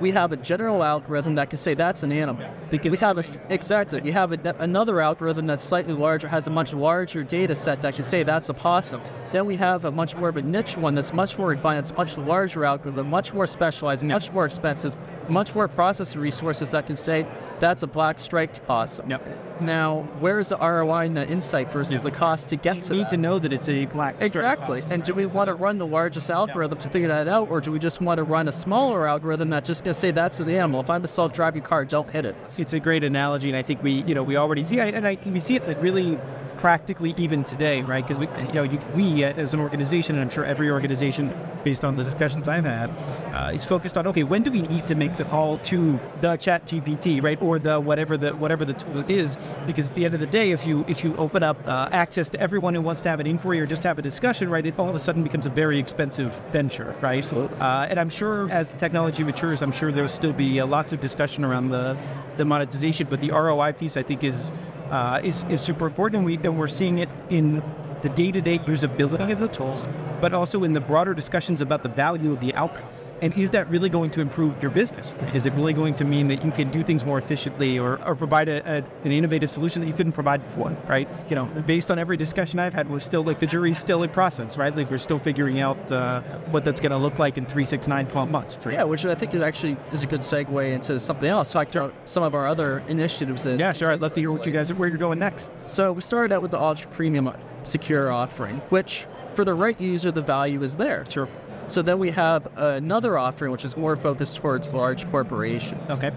We 0.00 0.10
have 0.12 0.32
a 0.32 0.36
general 0.36 0.82
algorithm 0.82 1.34
that 1.34 1.50
can 1.50 1.58
say 1.58 1.74
that's 1.74 2.02
an 2.02 2.10
animal. 2.10 2.50
we 2.72 2.96
have 2.96 3.18
a, 3.18 3.24
exactly. 3.50 4.00
You 4.02 4.12
have 4.12 4.32
a, 4.32 4.56
another 4.58 5.00
algorithm 5.00 5.46
that's 5.46 5.62
slightly 5.62 5.92
larger, 5.92 6.26
has 6.26 6.46
a 6.46 6.50
much 6.50 6.72
larger 6.72 7.22
data 7.22 7.54
set 7.54 7.82
that 7.82 7.94
can 7.94 8.04
say 8.04 8.22
that's 8.22 8.48
a 8.48 8.54
possum. 8.54 9.02
Then 9.30 9.44
we 9.44 9.56
have 9.56 9.84
a 9.84 9.90
much 9.90 10.16
more 10.16 10.30
of 10.30 10.36
a 10.38 10.42
niche 10.42 10.76
one 10.76 10.94
that's 10.94 11.12
much 11.12 11.38
more 11.38 11.48
refined, 11.48 11.80
it's 11.80 11.94
much 11.94 12.16
larger 12.16 12.64
algorithm, 12.64 13.10
much 13.10 13.34
more 13.34 13.46
specialized, 13.46 14.02
much 14.02 14.32
more 14.32 14.46
expensive, 14.46 14.96
much 15.28 15.54
more 15.54 15.68
processing 15.68 16.20
resources 16.20 16.70
that 16.70 16.86
can 16.86 16.96
say 16.96 17.26
that's 17.60 17.82
a 17.82 17.86
black 17.86 18.18
striped 18.18 18.66
possum. 18.66 19.10
Yep. 19.10 19.49
Now, 19.60 20.08
where's 20.20 20.48
the 20.48 20.56
ROI 20.58 21.06
and 21.06 21.16
the 21.16 21.28
insight 21.28 21.72
versus 21.72 22.00
the 22.02 22.10
cost 22.10 22.48
to 22.50 22.56
get 22.56 22.76
You 22.76 22.82
to 22.82 22.92
need 22.94 23.02
that? 23.04 23.10
to 23.10 23.16
know 23.16 23.38
that 23.38 23.52
it's 23.52 23.68
a 23.68 23.86
black 23.86 24.14
striped 24.16 24.36
Exactly. 24.36 24.82
And 24.90 25.02
do 25.02 25.14
we 25.14 25.26
want 25.26 25.48
to 25.48 25.54
run 25.54 25.78
the 25.78 25.86
largest 25.86 26.30
algorithm 26.30 26.78
to 26.78 26.88
figure 26.88 27.08
that 27.08 27.28
out, 27.28 27.50
or 27.50 27.60
do 27.60 27.72
we 27.72 27.78
just 27.78 28.00
want 28.00 28.18
to 28.18 28.24
run 28.24 28.48
a 28.48 28.52
smaller 28.52 29.06
algorithm 29.06 29.50
that's 29.50 29.66
just 29.66 29.84
going 29.84 29.94
to 29.94 30.00
say 30.00 30.10
that's 30.10 30.40
an 30.40 30.48
animal? 30.48 30.80
If 30.80 30.90
I'm 30.90 31.04
a 31.04 31.08
self-driving 31.08 31.62
car, 31.62 31.84
don't 31.84 32.08
hit 32.10 32.24
it. 32.24 32.34
It's 32.58 32.72
a 32.72 32.80
great 32.80 33.04
analogy, 33.04 33.48
and 33.48 33.56
I 33.56 33.62
think 33.62 33.82
we, 33.82 34.02
you 34.04 34.14
know, 34.14 34.22
we 34.22 34.36
already 34.36 34.64
see, 34.64 34.80
and 34.80 35.06
I, 35.06 35.18
we 35.26 35.40
see 35.40 35.56
it 35.56 35.66
like 35.66 35.80
really 35.82 36.18
practically 36.58 37.14
even 37.16 37.42
today, 37.42 37.80
right? 37.80 38.06
Because 38.06 38.18
we, 38.18 38.28
you 38.46 38.52
know, 38.52 38.62
you, 38.62 38.78
we 38.94 39.24
uh, 39.24 39.32
as 39.34 39.54
an 39.54 39.60
organization, 39.60 40.16
and 40.16 40.22
I'm 40.22 40.30
sure 40.30 40.44
every 40.44 40.70
organization, 40.70 41.32
based 41.64 41.84
on 41.86 41.96
the 41.96 42.04
discussions 42.04 42.48
I've 42.48 42.66
had, 42.66 42.90
uh, 43.34 43.52
is 43.54 43.64
focused 43.64 43.96
on 43.96 44.06
okay, 44.08 44.24
when 44.24 44.42
do 44.42 44.50
we 44.50 44.62
need 44.62 44.86
to 44.88 44.94
make 44.94 45.16
the 45.16 45.24
call 45.24 45.56
to 45.58 45.98
the 46.20 46.36
ChatGPT, 46.36 47.22
right, 47.22 47.40
or 47.40 47.58
the 47.58 47.80
whatever 47.80 48.18
the 48.18 48.32
whatever 48.36 48.66
the 48.66 48.74
tool 48.74 49.04
is? 49.08 49.38
Because 49.66 49.88
at 49.88 49.94
the 49.94 50.04
end 50.04 50.14
of 50.14 50.20
the 50.20 50.26
day, 50.26 50.50
if 50.52 50.66
you 50.66 50.84
if 50.88 51.04
you 51.04 51.14
open 51.16 51.42
up 51.42 51.56
uh, 51.66 51.88
access 51.92 52.28
to 52.30 52.40
everyone 52.40 52.74
who 52.74 52.80
wants 52.80 53.02
to 53.02 53.08
have 53.08 53.20
an 53.20 53.26
inquiry 53.26 53.60
or 53.60 53.66
just 53.66 53.82
have 53.82 53.98
a 53.98 54.02
discussion, 54.02 54.48
right, 54.48 54.64
it 54.64 54.78
all 54.78 54.88
of 54.88 54.94
a 54.94 54.98
sudden 54.98 55.22
becomes 55.22 55.46
a 55.46 55.50
very 55.50 55.78
expensive 55.78 56.40
venture, 56.52 56.94
right? 57.00 57.18
Absolutely. 57.18 57.58
Uh, 57.58 57.86
and 57.86 58.00
I'm 58.00 58.10
sure 58.10 58.50
as 58.50 58.68
the 58.68 58.78
technology 58.78 59.22
matures, 59.22 59.62
I'm 59.62 59.72
sure 59.72 59.92
there'll 59.92 60.08
still 60.08 60.32
be 60.32 60.60
uh, 60.60 60.66
lots 60.66 60.92
of 60.92 61.00
discussion 61.00 61.44
around 61.44 61.70
the, 61.70 61.96
the 62.36 62.44
monetization. 62.44 63.06
But 63.10 63.20
the 63.20 63.30
ROI 63.30 63.72
piece, 63.72 63.96
I 63.96 64.02
think, 64.02 64.24
is 64.24 64.52
uh, 64.90 65.20
is, 65.22 65.44
is 65.48 65.60
super 65.60 65.86
important, 65.86 66.18
and 66.18 66.26
we 66.26 66.36
and 66.36 66.58
we're 66.58 66.66
seeing 66.66 66.98
it 66.98 67.08
in 67.28 67.62
the 68.02 68.08
day-to-day 68.08 68.58
usability 68.60 69.30
of 69.30 69.38
the 69.38 69.48
tools, 69.48 69.86
but 70.20 70.32
also 70.32 70.64
in 70.64 70.72
the 70.72 70.80
broader 70.80 71.14
discussions 71.14 71.60
about 71.60 71.82
the 71.82 71.88
value 71.88 72.32
of 72.32 72.40
the 72.40 72.54
outcome. 72.54 72.88
And 73.22 73.36
is 73.36 73.50
that 73.50 73.68
really 73.68 73.88
going 73.88 74.10
to 74.12 74.20
improve 74.20 74.62
your 74.62 74.70
business? 74.70 75.14
Is 75.34 75.46
it 75.46 75.52
really 75.52 75.72
going 75.72 75.94
to 75.96 76.04
mean 76.04 76.28
that 76.28 76.44
you 76.44 76.50
can 76.50 76.70
do 76.70 76.82
things 76.82 77.04
more 77.04 77.18
efficiently 77.18 77.78
or, 77.78 78.02
or 78.04 78.14
provide 78.14 78.48
a, 78.48 78.78
a, 78.78 78.84
an 79.04 79.12
innovative 79.12 79.50
solution 79.50 79.80
that 79.82 79.88
you 79.88 79.92
couldn't 79.92 80.12
provide 80.12 80.42
before, 80.42 80.70
right? 80.86 81.08
You 81.28 81.36
know, 81.36 81.44
based 81.66 81.90
on 81.90 81.98
every 81.98 82.16
discussion 82.16 82.58
I've 82.58 82.72
had, 82.72 82.88
we're 82.88 83.00
still 83.00 83.22
like 83.22 83.38
the 83.40 83.46
jury's 83.46 83.78
still 83.78 84.02
in 84.02 84.10
process, 84.10 84.56
right? 84.56 84.74
Like 84.74 84.90
we're 84.90 84.98
still 84.98 85.18
figuring 85.18 85.60
out 85.60 85.92
uh, 85.92 86.22
what 86.50 86.64
that's 86.64 86.80
going 86.80 86.92
to 86.92 86.98
look 86.98 87.18
like 87.18 87.36
in 87.36 87.46
three, 87.46 87.64
six, 87.64 87.86
nine, 87.86 88.06
12 88.06 88.30
months. 88.30 88.58
right? 88.64 88.74
Yeah, 88.74 88.84
which 88.84 89.04
I 89.04 89.14
think 89.14 89.34
is 89.34 89.42
actually 89.42 89.76
is 89.92 90.02
a 90.02 90.06
good 90.06 90.20
segue 90.20 90.72
into 90.72 90.98
something 90.98 91.28
else. 91.28 91.52
Talk 91.52 91.70
about 91.70 91.94
some 92.06 92.22
of 92.22 92.34
our 92.34 92.46
other 92.46 92.82
initiatives. 92.88 93.44
That 93.44 93.58
Yeah, 93.58 93.72
sure. 93.72 93.90
I'd 93.90 94.00
love 94.00 94.14
to 94.14 94.20
hear 94.20 94.32
what 94.32 94.46
you 94.46 94.52
guys, 94.52 94.72
where 94.72 94.88
you're 94.88 94.98
going 94.98 95.18
next. 95.18 95.50
So 95.66 95.92
we 95.92 96.00
started 96.00 96.34
out 96.34 96.42
with 96.42 96.52
the 96.52 96.60
Ultra 96.60 96.90
Premium 96.90 97.30
Secure 97.64 98.10
offering, 98.10 98.56
which 98.70 99.06
for 99.34 99.44
the 99.44 99.54
right 99.54 99.78
user, 99.80 100.10
the 100.10 100.22
value 100.22 100.62
is 100.62 100.76
there. 100.76 101.04
Sure. 101.08 101.28
So 101.70 101.82
then 101.82 101.98
we 102.00 102.10
have 102.10 102.48
another 102.56 103.16
offering, 103.16 103.52
which 103.52 103.64
is 103.64 103.76
more 103.76 103.94
focused 103.94 104.36
towards 104.36 104.74
large 104.74 105.08
corporations. 105.10 105.88
Okay. 105.88 106.10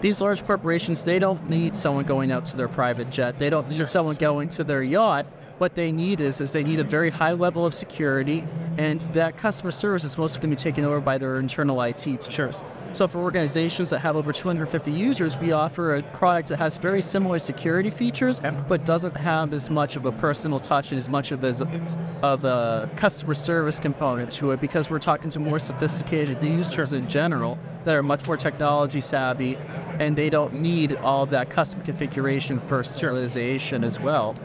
These 0.00 0.20
large 0.20 0.44
corporations, 0.44 1.02
they 1.02 1.18
don't 1.18 1.48
need 1.48 1.74
someone 1.74 2.04
going 2.04 2.30
out 2.30 2.44
to 2.46 2.56
their 2.56 2.68
private 2.68 3.10
jet. 3.10 3.38
They 3.38 3.50
don't 3.50 3.68
need 3.68 3.88
someone 3.88 4.16
going 4.16 4.50
to 4.50 4.64
their 4.64 4.82
yacht. 4.82 5.26
What 5.58 5.74
they 5.74 5.90
need 5.90 6.20
is, 6.20 6.40
is 6.40 6.52
they 6.52 6.62
need 6.62 6.78
a 6.78 6.84
very 6.84 7.10
high 7.10 7.32
level 7.32 7.66
of 7.66 7.74
security, 7.74 8.44
and 8.76 9.00
that 9.12 9.36
customer 9.36 9.72
service 9.72 10.04
is 10.04 10.16
mostly 10.16 10.40
going 10.40 10.54
to 10.54 10.56
be 10.56 10.62
taken 10.62 10.84
over 10.84 11.00
by 11.00 11.18
their 11.18 11.40
internal 11.40 11.82
IT 11.82 11.98
teams. 11.98 12.62
So 12.92 13.08
for 13.08 13.18
organizations 13.18 13.90
that 13.90 13.98
have 13.98 14.14
over 14.14 14.32
250 14.32 14.92
users, 14.92 15.36
we 15.36 15.50
offer 15.50 15.96
a 15.96 16.02
product 16.02 16.48
that 16.50 16.58
has 16.58 16.76
very 16.76 17.02
similar 17.02 17.40
security 17.40 17.90
features, 17.90 18.40
but 18.68 18.84
doesn't 18.84 19.16
have 19.16 19.52
as 19.52 19.68
much 19.68 19.96
of 19.96 20.06
a 20.06 20.12
personal 20.12 20.60
touch 20.60 20.92
and 20.92 20.98
as 20.98 21.08
much 21.08 21.32
of 21.32 21.42
as 21.44 21.60
of 21.60 22.44
a 22.44 22.88
customer 22.94 23.34
service 23.34 23.80
component 23.80 24.30
to 24.32 24.52
it 24.52 24.60
because 24.60 24.90
we're 24.90 25.00
talking 25.00 25.28
to 25.30 25.40
more 25.40 25.58
sophisticated 25.58 26.40
users 26.42 26.92
in 26.92 27.08
general 27.08 27.58
that 27.84 27.96
are 27.96 28.02
much 28.02 28.26
more 28.28 28.36
technology 28.36 29.00
savvy, 29.00 29.56
and 29.98 30.14
they 30.16 30.30
don't 30.30 30.54
need 30.54 30.94
all 30.96 31.26
that 31.26 31.50
custom 31.50 31.82
configuration 31.82 32.60
for 32.60 32.82
serialization 32.82 33.84
as 33.84 33.98
well. 33.98 34.36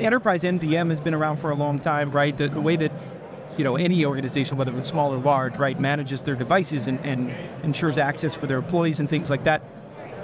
Enterprise 0.00 0.42
MDM 0.42 0.90
has 0.90 1.00
been 1.00 1.14
around 1.14 1.38
for 1.38 1.50
a 1.50 1.54
long 1.54 1.78
time, 1.78 2.10
right? 2.10 2.36
The, 2.36 2.48
the 2.48 2.60
way 2.60 2.76
that 2.76 2.92
you 3.56 3.64
know 3.64 3.76
any 3.76 4.04
organization, 4.04 4.56
whether 4.56 4.76
it's 4.78 4.88
small 4.88 5.12
or 5.12 5.18
large, 5.18 5.56
right, 5.56 5.78
manages 5.78 6.22
their 6.22 6.36
devices 6.36 6.88
and, 6.88 6.98
and 7.04 7.34
ensures 7.62 7.98
access 7.98 8.34
for 8.34 8.46
their 8.46 8.58
employees 8.58 9.00
and 9.00 9.08
things 9.08 9.30
like 9.30 9.44
that. 9.44 9.62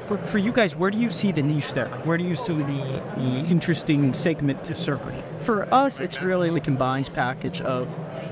For, 0.06 0.16
for 0.18 0.38
you 0.38 0.52
guys, 0.52 0.76
where 0.76 0.90
do 0.90 0.98
you 0.98 1.10
see 1.10 1.32
the 1.32 1.42
niche 1.42 1.72
there? 1.72 1.88
Where 2.04 2.16
do 2.16 2.24
you 2.24 2.36
see 2.36 2.56
the, 2.56 3.02
the 3.16 3.44
interesting 3.50 4.14
segment 4.14 4.62
to 4.64 4.74
serve? 4.74 5.00
For 5.40 5.72
us, 5.74 5.98
it's 5.98 6.22
really 6.22 6.48
the 6.50 6.60
combined 6.60 7.10
package 7.12 7.60
of 7.60 7.88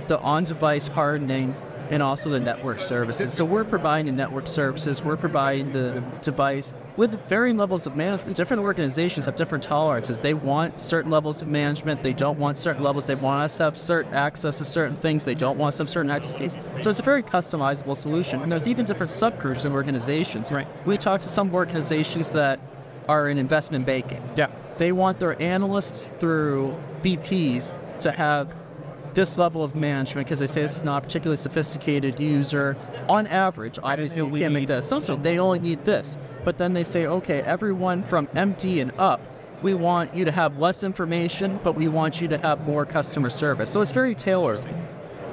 the 0.07 0.21
on-device 0.21 0.87
hardening 0.89 1.57
and 1.91 2.03
also 2.03 2.31
the 2.31 2.41
network 2.41 2.81
services. 2.81 3.33
So 3.33 3.45
we're 3.45 3.65
providing 3.65 4.07
the 4.07 4.13
network 4.13 4.49
services, 4.49 5.03
we're 5.03 5.17
providing 5.17 5.73
the 5.73 6.03
device 6.23 6.75
with 6.97 7.19
varying 7.29 7.57
levels 7.57 7.87
of 7.87 7.97
management. 7.97 8.37
Different 8.37 8.63
organizations 8.63 9.27
have 9.27 9.37
different 9.37 9.65
tolerances. 9.65 10.21
They 10.21 10.35
want 10.35 10.81
certain 10.81 11.11
levels 11.11 11.43
of 11.43 11.49
management, 11.49 12.03
they 12.03 12.13
don't 12.13 12.39
want 12.39 12.57
certain 12.57 12.83
levels. 12.83 13.07
They 13.07 13.15
want 13.15 13.43
us 13.43 13.57
to 13.59 13.65
have 13.65 13.79
certain 13.79 14.15
access 14.15 14.59
to 14.59 14.65
certain 14.65 14.97
things, 14.97 15.25
they 15.25 15.35
don't 15.35 15.59
want 15.59 15.75
some 15.75 15.87
certain 15.87 16.11
access 16.11 16.35
to 16.35 16.39
things. 16.39 16.53
So 16.83 16.91
it's 16.91 17.01
a 17.01 17.03
very 17.03 17.23
customizable 17.23 17.97
solution. 17.97 18.41
And 18.43 18.51
there's 18.51 18.69
even 18.69 18.85
different 18.85 19.11
subgroups 19.11 19.65
in 19.65 19.73
organizations. 19.73 20.53
Right. 20.53 20.67
We 20.87 20.97
talk 20.97 21.21
to 21.23 21.29
some 21.29 21.55
organizations 21.55 22.31
that 22.31 22.61
are 23.09 23.29
in 23.29 23.39
investment 23.39 23.85
banking. 23.85 24.23
Yeah. 24.37 24.51
They 24.79 24.93
want 24.93 25.21
their 25.21 25.41
analysts 25.41 26.11
through 26.19 26.77
VPs 27.03 27.73
to 28.01 28.11
have 28.11 28.49
this 29.15 29.39
level 29.39 29.63
of 29.63 29.75
management 29.75 30.27
because 30.27 30.41
they 30.41 30.47
say 30.47 30.63
this 30.63 30.77
is 30.77 30.85
not 30.85 31.03
a 31.03 31.07
particularly 31.07 31.37
sophisticated 31.37 32.19
user. 32.21 32.77
On 33.09 33.27
average, 33.29 33.79
obviously 33.83 34.25
you 34.25 34.31
can't 34.33 34.53
make 34.53 34.67
that 34.69 34.79
assumption. 34.79 35.23
They 35.23 35.39
only 35.39 35.61
need 35.61 35.85
this. 35.85 36.19
But 36.45 36.59
then 36.59 36.73
they 36.73 36.85
say, 36.85 37.07
okay, 37.07 37.41
everyone 37.43 38.03
from 38.03 38.27
MD 38.29 38.83
and 38.83 38.93
up, 38.99 39.21
we 39.63 39.75
want 39.75 40.15
you 40.15 40.25
to 40.25 40.33
have 40.33 40.59
less 40.59 40.85
information, 40.85 41.59
but 41.63 41.75
we 41.75 41.89
want 41.89 42.21
you 42.21 42.29
to 42.29 42.39
have 42.39 42.67
more 42.67 42.85
customer 42.85 43.31
service. 43.31 43.71
So 43.71 43.81
it's 43.81 43.93
very 43.93 44.15
tailored. 44.15 44.67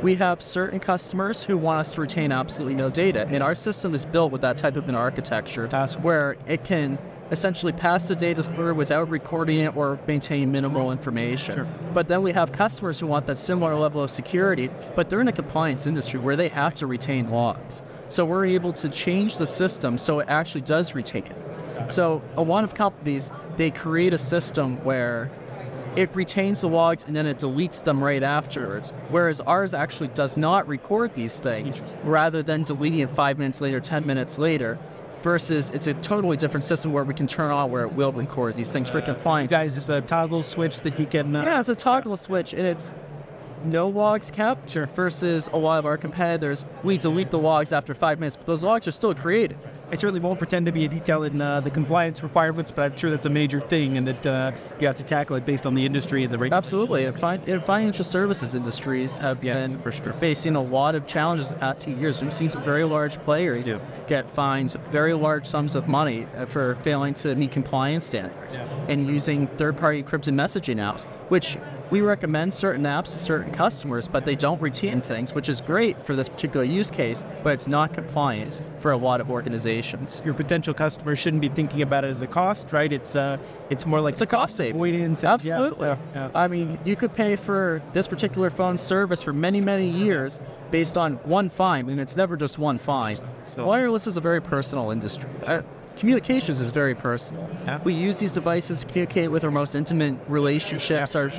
We 0.01 0.15
have 0.15 0.41
certain 0.41 0.79
customers 0.79 1.43
who 1.43 1.57
want 1.57 1.81
us 1.81 1.91
to 1.93 2.01
retain 2.01 2.31
absolutely 2.31 2.75
no 2.75 2.89
data, 2.89 3.27
and 3.29 3.43
our 3.43 3.53
system 3.53 3.93
is 3.93 4.05
built 4.05 4.31
with 4.31 4.41
that 4.41 4.57
type 4.57 4.75
of 4.75 4.89
an 4.89 4.95
architecture 4.95 5.67
where 6.01 6.37
it 6.47 6.63
can 6.63 6.97
essentially 7.31 7.71
pass 7.71 8.07
the 8.07 8.15
data 8.15 8.43
through 8.43 8.75
without 8.75 9.09
recording 9.09 9.61
it 9.61 9.75
or 9.75 9.97
maintaining 10.05 10.51
minimal 10.51 10.91
information. 10.91 11.55
Sure. 11.55 11.67
But 11.93 12.07
then 12.07 12.21
we 12.21 12.33
have 12.33 12.51
customers 12.51 12.99
who 12.99 13.07
want 13.07 13.25
that 13.27 13.37
similar 13.37 13.73
level 13.75 14.03
of 14.03 14.11
security, 14.11 14.69
but 14.95 15.09
they're 15.09 15.21
in 15.21 15.29
a 15.29 15.33
compliance 15.33 15.87
industry 15.87 16.19
where 16.19 16.35
they 16.35 16.49
have 16.49 16.75
to 16.75 16.87
retain 16.87 17.29
logs. 17.29 17.81
So 18.09 18.25
we're 18.25 18.45
able 18.45 18.73
to 18.73 18.89
change 18.89 19.37
the 19.37 19.47
system 19.47 19.97
so 19.97 20.19
it 20.19 20.27
actually 20.27 20.61
does 20.61 20.93
retain 20.93 21.25
it. 21.25 21.91
So 21.91 22.21
a 22.35 22.41
lot 22.41 22.65
of 22.65 22.75
companies, 22.75 23.31
they 23.55 23.71
create 23.71 24.13
a 24.13 24.17
system 24.17 24.83
where 24.83 25.31
it 25.95 26.13
retains 26.15 26.61
the 26.61 26.67
logs 26.67 27.03
and 27.05 27.15
then 27.15 27.25
it 27.25 27.37
deletes 27.37 27.83
them 27.83 28.03
right 28.03 28.23
afterwards. 28.23 28.91
Whereas 29.09 29.41
ours 29.41 29.73
actually 29.73 30.09
does 30.09 30.37
not 30.37 30.67
record 30.67 31.15
these 31.15 31.39
things 31.39 31.83
rather 32.03 32.43
than 32.43 32.63
deleting 32.63 32.99
it 32.99 33.11
five 33.11 33.37
minutes 33.37 33.61
later, 33.61 33.79
10 33.79 34.05
minutes 34.05 34.37
later. 34.37 34.77
Versus 35.23 35.69
it's 35.69 35.87
a 35.87 35.93
totally 35.95 36.35
different 36.35 36.63
system 36.63 36.91
where 36.93 37.03
we 37.03 37.13
can 37.13 37.27
turn 37.27 37.51
on 37.51 37.69
where 37.69 37.83
it 37.83 37.93
will 37.93 38.11
record 38.11 38.55
these 38.55 38.71
things 38.71 38.89
for 38.89 39.01
compliance. 39.01 39.51
guys, 39.51 39.77
it's 39.77 39.89
a 39.89 40.01
toggle 40.01 40.41
switch 40.43 40.81
that 40.81 40.99
you 40.99 41.05
can. 41.05 41.35
Uh, 41.35 41.43
Yeah, 41.43 41.59
it's 41.59 41.69
a 41.69 41.75
toggle 41.75 42.17
switch, 42.17 42.53
and 42.53 42.65
it's 42.65 42.93
no 43.63 43.87
logs 43.87 44.31
kept 44.31 44.71
Sure. 44.71 44.87
versus 44.95 45.47
a 45.53 45.57
lot 45.57 45.77
of 45.77 45.85
our 45.85 45.95
competitors. 45.97 46.65
We 46.83 46.97
delete 46.97 47.29
the 47.29 47.37
logs 47.37 47.71
after 47.71 47.93
five 47.93 48.19
minutes, 48.19 48.35
but 48.35 48.47
those 48.47 48.63
logs 48.63 48.87
are 48.87 48.91
still 48.91 49.13
created. 49.13 49.57
I 49.91 49.95
certainly 49.95 50.21
won't 50.21 50.39
pretend 50.39 50.65
to 50.67 50.71
be 50.71 50.85
a 50.85 50.87
detail 50.87 51.23
in 51.23 51.41
uh, 51.41 51.59
the 51.59 51.69
compliance 51.69 52.23
requirements, 52.23 52.71
but 52.71 52.91
I'm 52.93 52.97
sure 52.97 53.09
that's 53.09 53.25
a 53.25 53.29
major 53.29 53.59
thing, 53.59 53.97
and 53.97 54.07
that 54.07 54.25
uh, 54.25 54.51
you 54.79 54.87
have 54.87 54.95
to 54.95 55.03
tackle 55.03 55.35
it 55.35 55.45
based 55.45 55.65
on 55.65 55.73
the 55.73 55.85
industry 55.85 56.23
and 56.23 56.33
the 56.33 56.37
regulations. 56.37 56.65
Absolutely. 56.73 57.05
And, 57.05 57.19
fin- 57.19 57.59
financial 57.61 58.05
services 58.05 58.55
industries 58.55 59.17
have 59.17 59.43
Yes, 59.43 59.69
been 59.69 59.81
for 59.81 59.91
sure. 59.91 60.13
facing 60.13 60.55
a 60.55 60.61
lot 60.61 60.95
of 60.95 61.07
challenges 61.07 61.49
the 61.49 61.55
past 61.55 61.81
two 61.81 61.91
years. 61.91 62.21
We've 62.21 62.31
seen 62.33 62.47
some 62.47 62.63
very 62.63 62.85
large 62.85 63.17
players 63.19 63.67
Yeah. 63.67 63.79
get 64.07 64.29
fines, 64.29 64.77
very 64.91 65.13
large 65.13 65.45
sums 65.45 65.75
of 65.75 65.89
money 65.89 66.25
uh, 66.37 66.45
for 66.45 66.75
failing 66.75 67.13
to 67.15 67.35
meet 67.35 67.51
compliance 67.51 68.05
standards 68.05 68.57
Yeah. 68.59 68.67
and 68.87 69.05
using 69.07 69.45
third-party 69.47 70.03
encrypted 70.03 70.33
messaging 70.35 70.77
apps, 70.77 71.03
which 71.27 71.57
we 71.91 72.01
recommend 72.01 72.53
certain 72.53 72.83
apps 72.85 73.11
to 73.11 73.19
certain 73.19 73.53
customers, 73.53 74.07
but 74.07 74.23
they 74.25 74.35
don't 74.35 74.61
retain 74.61 75.01
things, 75.01 75.33
which 75.33 75.49
is 75.49 75.59
great 75.61 75.97
for 75.97 76.15
this 76.15 76.29
particular 76.29 76.63
use 76.65 76.89
case, 76.89 77.25
but 77.43 77.51
it's 77.53 77.67
not 77.67 77.93
compliant 77.93 78.61
for 78.79 78.91
a 78.91 78.97
lot 78.97 79.19
of 79.21 79.29
organizations. 79.29 80.21
Your 80.25 80.33
potential 80.33 80.73
customers 80.73 81.19
shouldn't 81.19 81.41
be 81.41 81.49
thinking 81.49 81.81
about 81.81 82.05
it 82.05 82.07
as 82.07 82.21
a 82.21 82.27
cost, 82.27 82.71
right? 82.71 82.91
It's 82.91 83.15
uh, 83.15 83.37
it's 83.69 83.85
more 83.85 83.99
like 84.01 84.13
It's 84.13 84.21
a 84.21 84.25
cost 84.25 84.55
savings. 84.55 84.75
avoidance. 84.75 85.21
Yeah. 85.23 85.33
Absolutely. 85.33 85.87
Yeah. 86.15 86.29
I 86.33 86.47
mean, 86.47 86.79
you 86.85 86.95
could 86.95 87.13
pay 87.13 87.35
for 87.35 87.81
this 87.93 88.07
particular 88.07 88.49
phone 88.49 88.77
service 88.77 89.21
for 89.21 89.33
many, 89.33 89.59
many 89.61 89.89
years 89.89 90.39
based 90.71 90.97
on 90.97 91.15
one 91.25 91.49
fine, 91.49 91.89
and 91.89 91.99
it's 91.99 92.15
never 92.15 92.37
just 92.37 92.57
one 92.57 92.79
fine. 92.79 93.17
So- 93.45 93.67
Wireless 93.67 94.07
is 94.07 94.15
a 94.15 94.21
very 94.21 94.41
personal 94.41 94.91
industry. 94.91 95.29
Uh, 95.45 95.61
communications 96.01 96.59
is 96.59 96.71
very 96.71 96.95
personal. 96.95 97.47
Yeah. 97.63 97.79
We 97.83 97.93
use 97.93 98.17
these 98.17 98.31
devices 98.31 98.79
to 98.79 98.87
communicate 98.87 99.29
with 99.29 99.43
our 99.43 99.51
most 99.51 99.75
intimate 99.75 100.17
relationships. 100.27 101.15
Our, 101.15 101.31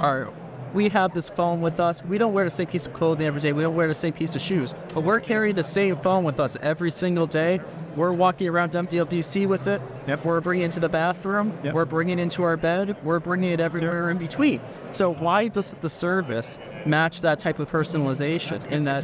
our, 0.00 0.32
we 0.74 0.88
have 0.88 1.14
this 1.14 1.28
phone 1.28 1.60
with 1.60 1.78
us. 1.78 2.04
We 2.04 2.18
don't 2.18 2.32
wear 2.32 2.44
the 2.44 2.50
same 2.50 2.66
piece 2.66 2.84
of 2.88 2.94
clothing 2.94 3.28
every 3.28 3.40
day. 3.40 3.52
We 3.52 3.62
don't 3.62 3.76
wear 3.76 3.86
the 3.86 3.94
same 3.94 4.12
piece 4.12 4.34
of 4.34 4.40
shoes. 4.40 4.74
But 4.92 5.04
we're 5.04 5.20
carrying 5.20 5.54
the 5.54 5.62
same 5.62 5.96
phone 5.98 6.24
with 6.24 6.40
us 6.40 6.56
every 6.62 6.90
single 6.90 7.28
day. 7.28 7.60
We're 7.98 8.12
walking 8.12 8.48
around 8.48 8.72
MWC 8.72 9.46
with 9.48 9.66
it. 9.66 9.82
Yep. 10.06 10.24
We're 10.24 10.40
bringing 10.40 10.62
it 10.62 10.66
into 10.66 10.80
the 10.80 10.88
bathroom. 10.88 11.58
Yep. 11.64 11.74
We're 11.74 11.84
bringing 11.84 12.18
it 12.18 12.22
into 12.22 12.44
our 12.44 12.56
bed. 12.56 12.96
We're 13.02 13.18
bringing 13.18 13.50
it 13.50 13.60
everywhere 13.60 14.10
in 14.10 14.18
between. 14.18 14.60
So 14.92 15.12
why 15.12 15.48
does 15.48 15.74
the 15.80 15.88
service 15.88 16.60
match 16.86 17.20
that 17.22 17.40
type 17.40 17.58
of 17.58 17.70
personalization? 17.70 18.64
And 18.70 18.86
that 18.86 19.02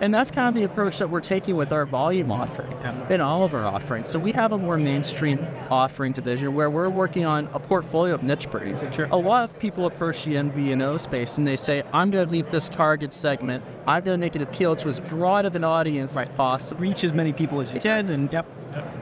and 0.00 0.14
that's 0.14 0.30
kind 0.30 0.48
of 0.48 0.54
the 0.54 0.64
approach 0.64 0.98
that 0.98 1.10
we're 1.10 1.20
taking 1.20 1.56
with 1.56 1.70
our 1.72 1.84
volume 1.84 2.32
offering 2.32 2.72
Yeah. 2.80 3.08
in 3.12 3.20
all 3.20 3.44
of 3.44 3.52
our 3.54 3.64
offerings. 3.66 4.08
So 4.08 4.18
we 4.18 4.32
have 4.32 4.52
a 4.52 4.58
more 4.58 4.78
mainstream 4.78 5.46
offering 5.70 6.12
division 6.12 6.54
where 6.54 6.70
we're 6.70 6.88
working 6.88 7.26
on 7.26 7.48
a 7.52 7.60
portfolio 7.60 8.14
of 8.14 8.22
niche 8.22 8.50
brands. 8.50 8.82
Sure. 8.92 9.06
A 9.10 9.16
lot 9.16 9.44
of 9.44 9.58
people 9.58 9.86
approach 9.86 10.24
the 10.24 10.36
MVNO 10.36 10.98
space 10.98 11.36
and 11.36 11.46
they 11.46 11.56
say, 11.56 11.82
I'm 11.92 12.10
going 12.10 12.26
to 12.26 12.32
leave 12.32 12.48
this 12.48 12.68
target 12.68 13.12
segment. 13.12 13.62
I'm 13.88 14.04
going 14.04 14.20
to 14.20 14.20
make 14.20 14.36
it 14.36 14.42
appeal 14.42 14.76
to 14.76 14.88
as 14.90 15.00
broad 15.00 15.46
of 15.46 15.56
an 15.56 15.64
audience 15.64 16.14
as 16.14 16.28
possible 16.28 16.78
reach 16.78 17.04
as 17.04 17.14
many 17.14 17.32
people 17.32 17.62
as 17.62 17.72
you 17.72 17.80
can, 17.80 18.10
and 18.10 18.30
yep. 18.30 18.44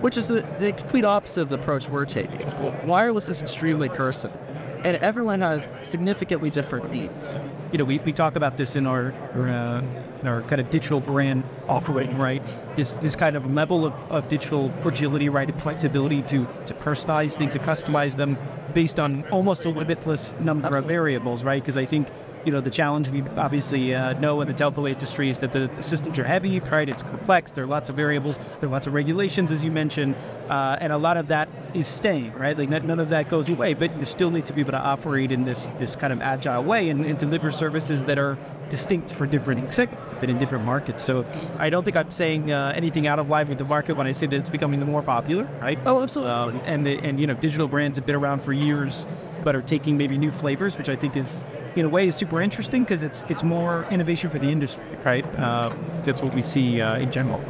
which 0.01 0.16
is 0.16 0.29
the, 0.29 0.42
the 0.61 0.72
complete 0.72 1.05
opposite 1.05 1.42
of 1.42 1.49
the 1.49 1.57
approach 1.57 1.88
we're 1.88 2.05
taking. 2.05 2.40
Wireless 2.87 3.29
is 3.29 3.42
extremely 3.42 3.88
personal, 3.88 4.38
and 4.85 4.96
everyone 4.99 5.40
has 5.40 5.68
significantly 5.83 6.51
different 6.51 6.92
needs. 6.92 7.35
you 7.72 7.79
know, 7.79 7.85
we, 7.85 7.99
we 7.99 8.12
talk 8.12 8.37
about 8.37 8.57
this 8.57 8.77
in 8.77 8.87
our 8.87 9.12
our, 9.35 9.49
uh, 9.49 9.83
in 10.20 10.29
our 10.29 10.42
kind 10.42 10.61
of 10.61 10.70
digital 10.70 11.01
brand 11.01 11.42
offering, 11.68 12.16
right? 12.16 12.42
This 12.77 12.92
this 13.03 13.16
kind 13.16 13.35
of 13.35 13.53
level 13.53 13.85
of, 13.85 13.92
of 14.11 14.29
digital 14.29 14.70
fragility, 14.83 15.29
right, 15.29 15.51
and 15.51 15.61
flexibility 15.61 16.22
to 16.22 16.46
to 16.66 16.75
personalize 16.75 17.37
things, 17.37 17.55
to 17.55 17.59
customize 17.59 18.14
them 18.16 18.38
based 18.72 19.01
on 19.01 19.25
almost 19.31 19.64
a 19.64 19.70
limitless 19.70 20.35
number 20.38 20.77
of 20.77 20.85
variables, 20.85 21.42
right? 21.42 21.61
Because 21.61 21.77
I 21.77 21.87
think 21.87 22.09
you 22.46 22.52
know 22.52 22.61
the 22.61 22.70
challenge 22.70 23.09
we 23.09 23.22
obviously 23.37 23.92
uh, 23.92 24.12
know 24.20 24.40
in 24.40 24.46
the 24.46 24.54
telco 24.54 24.88
industry 24.88 25.28
is 25.28 25.40
that 25.40 25.52
the, 25.52 25.68
the 25.76 25.82
systems 25.82 26.16
are 26.20 26.24
heavy, 26.24 26.61
right? 26.61 26.88
It's 26.88 27.02
complex. 27.02 27.50
There 27.50 27.64
are 27.64 27.66
lots 27.66 27.90
of 27.90 27.96
variables. 27.96 28.38
There 28.61 28.68
are 28.68 28.72
lots 28.72 28.87
of 28.87 28.94
regulations, 28.94 29.50
as 29.50 29.64
you 29.64 29.72
mentioned, 29.72 30.14
uh, 30.48 30.78
and 30.80 30.92
a 30.92 30.96
lot 30.96 31.16
of 31.16 31.26
that 31.28 31.48
is 31.74 31.88
staying, 31.88 32.32
right? 32.35 32.56
Like 32.56 32.68
none 32.68 32.87
none 32.87 33.00
of 33.00 33.09
that 33.09 33.28
goes 33.28 33.48
away, 33.48 33.74
but 33.74 33.94
you 33.98 34.04
still 34.04 34.30
need 34.30 34.46
to 34.46 34.52
be 34.52 34.61
able 34.61 34.70
to 34.70 34.78
operate 34.78 35.32
in 35.32 35.44
this 35.44 35.70
this 35.78 35.96
kind 35.96 36.12
of 36.12 36.20
agile 36.20 36.62
way 36.62 36.88
and, 36.88 37.04
and 37.04 37.18
deliver 37.18 37.50
services 37.50 38.04
that 38.04 38.16
are 38.16 38.38
distinct 38.68 39.12
for 39.12 39.26
different 39.26 39.72
segments, 39.72 40.12
fit 40.20 40.30
in 40.30 40.38
different 40.38 40.64
markets. 40.64 41.02
So 41.02 41.26
I 41.59 41.68
don't 41.68 41.82
think 41.82 41.96
I'm 41.96 42.12
saying 42.12 42.52
uh, 42.52 42.72
anything 42.76 43.09
out 43.09 43.18
of 43.18 43.28
line 43.28 43.48
with 43.48 43.59
the 43.59 43.64
market 43.64 43.96
when 43.96 44.06
I 44.06 44.12
say 44.12 44.26
that 44.26 44.37
it's 44.37 44.50
becoming 44.50 44.80
more 44.87 45.02
popular, 45.02 45.48
right? 45.61 45.78
Oh, 45.85 46.02
absolutely. 46.02 46.32
Um, 46.32 46.61
and 46.64 46.87
the, 46.87 46.98
and 47.00 47.20
you 47.20 47.26
know, 47.26 47.35
digital 47.35 47.66
brands 47.66 47.98
have 47.98 48.06
been 48.06 48.16
around 48.16 48.42
for 48.42 48.52
years, 48.52 49.06
but 49.44 49.54
are 49.54 49.62
taking 49.62 49.96
maybe 49.96 50.16
new 50.16 50.30
flavors, 50.30 50.76
which 50.78 50.88
I 50.88 50.96
think 50.96 51.16
is 51.16 51.44
in 51.76 51.86
a 51.86 51.88
way 51.88 52.06
is 52.08 52.16
super 52.16 52.40
interesting 52.40 52.82
because 52.82 53.02
it's 53.02 53.22
it's 53.28 53.42
more 53.42 53.86
innovation 53.90 54.30
for 54.30 54.38
the 54.38 54.48
industry, 54.48 54.84
right? 55.04 55.24
Uh, 55.38 55.74
that's 56.04 56.22
what 56.22 56.34
we 56.34 56.42
see 56.42 56.80
uh, 56.80 56.98
in 56.98 57.10
general. 57.10 57.42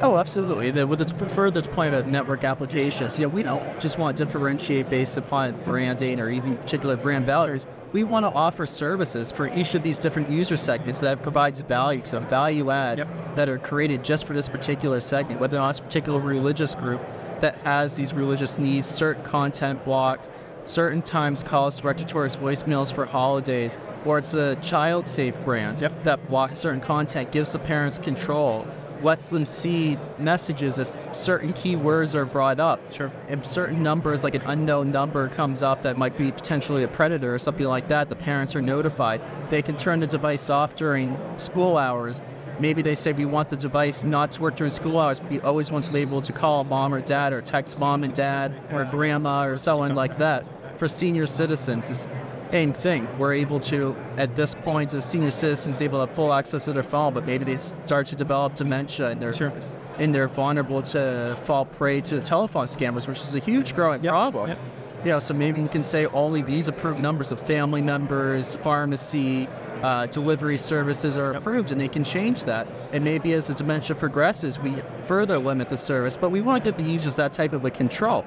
Oh, 0.00 0.16
absolutely. 0.16 0.70
The, 0.70 0.86
with 0.86 1.00
its 1.00 1.12
further 1.34 1.60
deployment 1.60 2.06
of 2.06 2.06
network 2.10 2.44
applications, 2.44 3.18
know, 3.18 3.28
we 3.28 3.42
don't 3.42 3.80
just 3.80 3.98
want 3.98 4.16
to 4.16 4.24
differentiate 4.24 4.90
based 4.90 5.16
upon 5.16 5.58
branding 5.64 6.20
or 6.20 6.30
even 6.30 6.56
particular 6.56 6.96
brand 6.96 7.26
values. 7.26 7.66
We 7.92 8.02
want 8.02 8.24
to 8.24 8.32
offer 8.32 8.66
services 8.66 9.30
for 9.30 9.46
each 9.54 9.74
of 9.76 9.84
these 9.84 10.00
different 10.00 10.28
user 10.28 10.56
segments 10.56 10.98
that 11.00 11.22
provides 11.22 11.60
value, 11.60 12.02
so 12.04 12.18
value 12.20 12.70
adds 12.70 12.98
Yep. 12.98 13.36
that 13.36 13.48
are 13.48 13.58
created 13.58 14.02
just 14.02 14.26
for 14.26 14.32
this 14.32 14.48
particular 14.48 14.98
segment, 14.98 15.40
whether 15.40 15.56
or 15.56 15.60
not 15.60 15.70
it's 15.70 15.78
a 15.78 15.82
particular 15.84 16.18
religious 16.18 16.74
group 16.74 17.00
that 17.40 17.56
has 17.58 17.94
these 17.94 18.12
religious 18.12 18.58
needs, 18.58 18.88
certain 18.88 19.22
content 19.22 19.84
blocked, 19.84 20.28
certain 20.66 21.02
times 21.02 21.42
calls 21.42 21.80
directed 21.80 22.08
towards 22.08 22.36
voicemails 22.36 22.92
for 22.92 23.04
holidays, 23.04 23.76
or 24.04 24.18
it's 24.18 24.34
a 24.34 24.56
child 24.56 25.06
safe 25.06 25.38
brand 25.44 25.80
Yep. 25.80 26.04
that 26.04 26.28
blocks 26.28 26.58
certain 26.58 26.80
content, 26.80 27.30
gives 27.30 27.52
the 27.52 27.58
parents 27.58 27.98
control, 27.98 28.66
lets 29.02 29.28
them 29.28 29.44
see 29.44 29.98
messages 30.18 30.78
if 30.78 30.90
certain 31.12 31.52
keywords 31.52 32.14
are 32.14 32.24
brought 32.24 32.58
up. 32.58 32.80
Sure. 32.90 33.10
If 33.28 33.44
certain 33.44 33.82
numbers, 33.82 34.24
like 34.24 34.34
an 34.34 34.42
unknown 34.46 34.90
number, 34.90 35.28
comes 35.28 35.62
up 35.62 35.82
that 35.82 35.98
might 35.98 36.16
be 36.16 36.32
potentially 36.32 36.84
a 36.84 36.88
predator 36.88 37.34
or 37.34 37.38
something 37.38 37.66
like 37.66 37.88
that, 37.88 38.08
the 38.08 38.16
parents 38.16 38.56
are 38.56 38.62
notified. 38.62 39.20
They 39.50 39.60
can 39.62 39.76
turn 39.76 40.00
the 40.00 40.06
device 40.06 40.48
off 40.48 40.74
during 40.76 41.18
school 41.36 41.76
hours. 41.76 42.22
Maybe 42.60 42.82
they 42.82 42.94
say 42.94 43.12
we 43.12 43.24
want 43.24 43.50
the 43.50 43.56
device 43.56 44.04
not 44.04 44.32
to 44.32 44.42
work 44.42 44.56
during 44.56 44.70
school 44.70 44.98
hours. 44.98 45.20
But 45.20 45.30
we 45.30 45.40
always 45.40 45.70
want 45.72 45.84
to 45.86 45.92
be 45.92 46.00
able 46.00 46.22
to 46.22 46.32
call 46.32 46.64
mom 46.64 46.94
or 46.94 47.00
dad 47.00 47.32
or 47.32 47.40
text 47.40 47.78
mom 47.78 48.04
and 48.04 48.14
dad 48.14 48.54
or 48.72 48.84
grandma 48.84 49.44
or 49.44 49.56
someone 49.56 49.94
like 49.94 50.18
that. 50.18 50.50
For 50.78 50.88
senior 50.88 51.26
citizens, 51.26 51.90
it's 51.90 52.08
same 52.52 52.72
thing. 52.72 53.08
We're 53.18 53.32
able 53.34 53.58
to, 53.60 53.96
at 54.16 54.36
this 54.36 54.54
point, 54.54 54.94
as 54.94 55.04
senior 55.04 55.32
citizens, 55.32 55.82
able 55.82 55.98
to 55.98 56.06
have 56.06 56.14
full 56.14 56.32
access 56.32 56.66
to 56.66 56.72
their 56.72 56.84
phone, 56.84 57.12
but 57.12 57.26
maybe 57.26 57.44
they 57.44 57.56
start 57.56 58.06
to 58.08 58.16
develop 58.16 58.54
dementia 58.54 59.10
and 59.10 59.20
they're, 59.20 59.32
Sure. 59.32 59.52
and 59.98 60.14
they're 60.14 60.28
vulnerable 60.28 60.80
to 60.82 61.36
fall 61.42 61.64
prey 61.64 62.00
to 62.02 62.20
telephone 62.20 62.66
scammers, 62.66 63.08
which 63.08 63.20
is 63.20 63.34
a 63.34 63.40
huge 63.40 63.74
growing 63.74 64.04
Yep, 64.04 64.10
problem. 64.12 64.48
yep. 64.50 64.58
Know, 65.04 65.18
so 65.18 65.34
maybe 65.34 65.60
you 65.60 65.68
can 65.68 65.82
say 65.82 66.06
only 66.06 66.40
these 66.40 66.66
approved 66.66 66.98
numbers 66.98 67.30
of 67.30 67.38
family 67.38 67.82
members, 67.82 68.54
pharmacy, 68.56 69.48
uh, 69.82 70.06
delivery 70.06 70.56
services 70.56 71.18
are 71.18 71.32
approved, 71.34 71.72
and 71.72 71.80
they 71.80 71.88
can 71.88 72.04
change 72.04 72.44
that. 72.44 72.66
And 72.92 73.04
maybe 73.04 73.34
as 73.34 73.48
the 73.48 73.54
dementia 73.54 73.96
progresses, 73.96 74.58
we 74.58 74.74
further 75.04 75.38
limit 75.38 75.68
the 75.68 75.76
service, 75.76 76.16
but 76.16 76.30
we 76.30 76.40
want 76.40 76.64
to 76.64 76.70
give 76.70 76.78
the 76.82 76.90
users 76.90 77.16
that 77.16 77.34
type 77.34 77.52
of 77.52 77.66
a 77.66 77.70
control. 77.70 78.24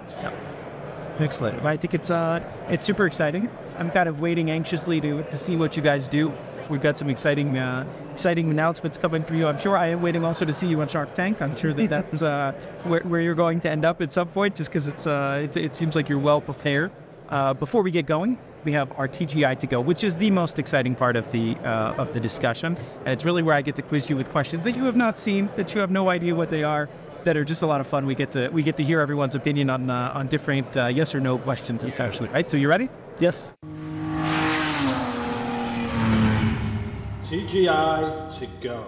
Excellent. 1.20 1.58
Well, 1.64 1.74
I 1.74 1.78
think 1.78 1.96
it's 1.96 2.12
uh 2.12 2.44
it's 2.70 2.86
super 2.86 3.08
exciting. 3.08 3.50
I'm 3.80 3.90
kind 3.90 4.08
of 4.08 4.20
waiting 4.20 4.52
anxiously 4.52 5.02
to 5.02 5.24
to 5.24 5.38
see 5.38 5.56
what 5.56 5.76
you 5.76 5.82
guys 5.82 6.08
do. 6.08 6.32
We've 6.70 6.82
got 6.82 6.98
some 6.98 7.10
exciting 7.10 7.58
uh, 7.58 7.86
exciting 8.12 8.50
announcements 8.50 8.98
coming 8.98 9.24
for 9.24 9.36
you. 9.36 9.48
I'm 9.48 9.60
sure 9.60 9.78
I 9.78 9.88
am 9.88 10.02
waiting 10.02 10.24
also 10.26 10.46
to 10.46 10.54
see 10.54 10.68
you 10.68 10.82
on 10.82 10.88
Shark 10.88 11.14
Tank. 11.14 11.42
I'm 11.42 11.56
sure 11.56 11.74
that 11.74 11.90
that's 11.90 12.22
uh, 12.22 12.52
where, 12.84 13.02
where 13.02 13.22
you're 13.22 13.36
going 13.36 13.60
to 13.62 13.70
end 13.70 13.86
up 13.86 14.02
at 14.02 14.12
some 14.12 14.28
point, 14.28 14.56
just 14.56 14.70
because 14.70 14.88
it's 14.88 15.08
uh 15.08 15.42
it, 15.44 15.56
it 15.58 15.76
seems 15.76 15.96
like 15.96 16.10
you're 16.10 16.20
well 16.20 16.42
prepared. 16.42 16.92
Uh, 17.30 17.54
before 17.54 17.84
we 17.84 17.92
get 17.92 18.06
going, 18.06 18.38
we 18.64 18.72
have 18.72 18.92
our 18.98 19.08
TGI 19.08 19.60
to 19.60 19.68
go, 19.68 19.82
which 19.82 20.04
is 20.04 20.16
the 20.16 20.32
most 20.32 20.60
exciting 20.60 20.96
part 20.96 21.16
of 21.16 21.30
the 21.32 21.56
uh, 21.58 22.02
of 22.02 22.14
the 22.14 22.20
discussion, 22.20 22.78
and 23.00 23.10
it's 23.10 23.26
really 23.26 23.44
where 23.44 23.56
I 23.56 23.62
get 23.62 23.76
to 23.78 23.82
quiz 23.82 24.10
you 24.10 24.16
with 24.16 24.30
questions 24.30 24.64
that 24.64 24.76
you 24.76 24.84
have 24.86 24.96
not 24.96 25.20
seen, 25.20 25.50
that 25.56 25.74
you 25.74 25.82
have 25.82 25.92
no 25.92 26.10
idea 26.10 26.36
what 26.36 26.50
they 26.50 26.64
are, 26.64 26.90
that 27.24 27.38
are 27.38 27.46
just 27.46 27.62
a 27.62 27.68
lot 27.68 27.82
of 27.82 27.88
fun. 27.88 28.06
We 28.06 28.16
get 28.16 28.32
to 28.32 28.50
we 28.50 28.64
get 28.64 28.78
to 28.78 28.84
hear 28.84 29.00
everyone's 29.02 29.36
opinion 29.36 29.70
on 29.70 29.90
uh, 29.90 30.12
on 30.14 30.28
different 30.28 30.76
uh, 30.76 30.88
yes 30.88 31.14
or 31.14 31.20
no 31.20 31.38
questions, 31.38 31.84
essentially. 31.84 32.30
Right? 32.30 32.50
So 32.50 32.58
you 32.58 32.70
ready? 32.70 32.90
Yes. 33.20 33.54
TGI 37.30 38.40
to 38.40 38.48
go. 38.62 38.86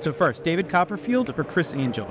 So 0.00 0.12
first, 0.12 0.44
David 0.44 0.68
Copperfield 0.68 1.30
or 1.38 1.44
Criss 1.44 1.72
Angel? 1.72 2.06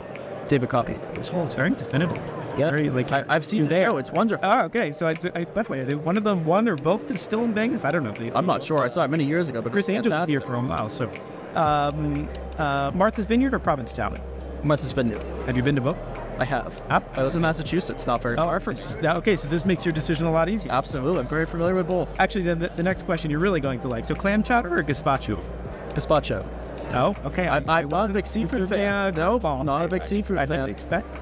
David 0.48 0.69
Copy. 0.69 0.95
Oh, 1.34 1.43
it's 1.43 1.54
very 1.54 1.69
definitive. 1.69 2.17
Yes. 2.58 2.71
Very, 2.71 2.89
like, 2.89 3.12
I, 3.12 3.24
I've 3.30 3.45
seen 3.45 3.60
you're 3.60 3.67
the 3.67 3.76
there. 3.76 3.86
show. 3.91 3.98
It's 3.98 4.12
wonderful. 4.12 4.48
Oh, 4.50 4.63
okay. 4.65 4.91
So 4.91 5.08
it's, 5.08 5.26
I, 5.26 5.43
by 5.45 5.63
the 5.63 5.71
way, 5.71 5.80
are 5.82 5.86
they- 5.86 5.93
one 5.95 6.17
of 6.17 6.24
them, 6.24 6.45
one 6.45 6.67
or 6.67 6.76
both 6.76 7.12
is 7.12 7.21
still 7.21 7.43
in 7.43 7.54
Vegas. 7.54 7.84
I 7.86 7.91
don't 7.91 8.04
know. 8.04 8.12
They- 8.12 8.32
I'm 8.34 8.45
not 8.45 8.63
sure. 8.63 8.82
I 8.82 8.88
saw 8.88 9.04
it 9.04 9.10
many 9.10 9.24
years 9.24 9.50
ago, 9.50 9.62
but 9.62 9.71
Criss 9.71 9.89
Angel 9.89 10.12
was 10.12 10.28
here 10.28 10.41
for 10.41 10.56
a 10.56 10.62
while. 10.62 10.89
So, 10.89 11.12
um, 11.56 12.28
uh, 12.58 12.91
Martha's 12.95 13.26
Vineyard 13.26 13.54
or 13.54 13.60
Provincetown? 13.60 14.19
Martha's 14.63 14.93
Vineyard. 14.93 15.21
Have 15.45 15.58
you 15.58 15.63
been 15.63 15.76
to 15.76 15.82
both? 15.82 15.98
I 16.38 16.45
have. 16.45 16.82
I 16.89 17.21
live 17.24 17.36
in 17.36 17.41
Massachusetts, 17.41 18.06
not 18.06 18.21
very 18.21 18.36
Oh, 18.38 18.43
far 18.43 18.60
from 18.60 18.76
now, 19.02 19.15
okay, 19.17 19.36
so 19.36 19.48
this 19.48 19.65
makes 19.65 19.86
your 19.86 19.93
decision 19.93 20.26
a 20.26 20.32
lot 20.32 20.50
easier. 20.50 20.71
Absolutely. 20.71 21.19
I'm 21.21 21.28
very 21.28 21.45
familiar 21.45 21.76
with 21.76 21.88
both. 21.88 22.19
Actually, 22.19 22.43
then 22.43 22.60
the, 22.60 22.69
the 22.76 22.84
next 22.84 23.04
question 23.04 23.32
you're 23.32 23.39
really 23.39 23.62
going 23.62 23.80
to 23.82 23.88
like. 23.88 24.06
So, 24.06 24.15
clam 24.15 24.43
chowder 24.43 24.76
or 24.76 24.84
gazpacho? 24.84 25.43
Gazpacho. 25.89 26.45
Oh, 26.93 27.15
okay. 27.26 27.48
I, 27.48 27.58
I'm 27.67 27.88
not 27.89 28.10
a 28.10 28.13
big 28.13 28.28
seafood 28.28 28.67
fan. 28.69 29.15
No, 29.15 29.38
not 29.38 29.86
a 29.86 29.88
big 29.88 30.04
seafood 30.04 30.38
I 30.38 30.45
didn't 30.45 30.62
fan. 30.65 30.69
expect. 30.69 31.19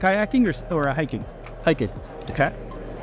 Kayaking 0.00 0.46
or, 0.70 0.74
or 0.74 0.88
uh, 0.88 0.94
hiking? 0.94 1.24
Hiking. 1.64 1.90
Okay. 2.30 2.52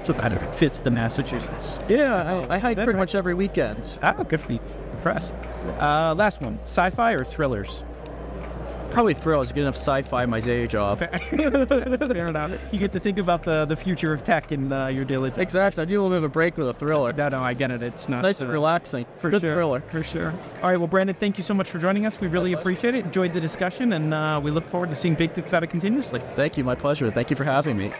So 0.04 0.13
kind 0.13 0.34
of 0.34 0.56
fits 0.58 0.82
the 0.82 0.91
Massachusetts. 0.91 1.80
Yeah, 1.88 2.45
I, 2.49 2.56
I 2.56 2.58
hike 2.60 2.78
pretty 2.78 2.99
much 2.99 3.15
every 3.15 3.34
weekend. 3.34 3.97
Ah, 4.04 4.12
good 4.12 4.41
for 4.41 4.52
you. 4.52 4.60
Impressed. 4.91 5.34
Uh, 5.80 6.13
last 6.17 6.41
one: 6.41 6.60
sci-fi 6.63 7.13
or 7.13 7.23
thrillers? 7.23 7.86
Probably 8.93 9.13
thrills. 9.15 9.51
Get 9.51 9.62
enough 9.62 9.75
sci-fi 9.75 10.23
in 10.23 10.29
my 10.29 10.39
day 10.39 10.67
job. 10.67 10.99
Fair 10.99 12.27
enough. 12.27 12.51
You 12.71 12.79
get 12.79 12.91
to 12.91 12.99
think 12.99 13.17
about 13.17 13.43
the, 13.43 13.65
the 13.65 13.75
future 13.75 14.13
of 14.13 14.23
tech 14.23 14.51
in 14.51 14.71
uh, 14.71 14.88
your 14.88 15.03
daily. 15.03 15.32
Job. 15.32 15.39
Exactly. 15.39 15.82
I 15.82 15.86
do 15.86 15.99
a 15.99 16.03
little 16.03 16.15
bit 16.15 16.17
of 16.19 16.23
a 16.25 16.29
break 16.29 16.58
with 16.58 16.69
a 16.69 16.73
thriller. 16.73 17.12
No, 17.12 17.29
no, 17.29 17.39
I 17.41 17.53
get 17.53 17.71
it. 17.71 17.82
It's 17.82 18.08
not 18.08 18.21
Nice 18.21 18.41
and 18.41 18.49
uh, 18.49 18.53
relaxing. 18.53 19.06
for 19.17 19.29
Good 19.32 19.41
sure. 19.41 19.53
thriller. 19.53 19.82
For 19.91 20.03
sure. 20.03 20.32
All 20.62 20.69
right. 20.69 20.77
Well, 20.77 20.88
Brandon, 20.88 21.15
thank 21.15 21.38
you 21.38 21.43
so 21.43 21.53
much 21.53 21.69
for 21.71 21.79
joining 21.79 22.06
us. 22.06 22.19
We 22.19 22.27
really 22.27 22.53
appreciate 22.53 22.93
it. 22.95 23.03
Enjoyed 23.06 23.34
the 23.34 23.41
discussion, 23.41 23.93
and 23.93 24.13
uh, 24.13 24.39
we 24.43 24.51
look 24.51 24.65
forward 24.65 24.89
to 24.91 24.95
seeing 24.95 25.15
Big 25.15 25.32
Things 25.32 25.53
out 25.53 25.63
of 25.63 25.69
continuously. 25.69 26.21
Thank 26.36 26.58
you. 26.58 26.63
My 26.63 26.75
pleasure. 26.75 27.10
Thank 27.10 27.29
you 27.29 27.36
for 27.36 27.43
having 27.45 27.77
me. 27.77 27.91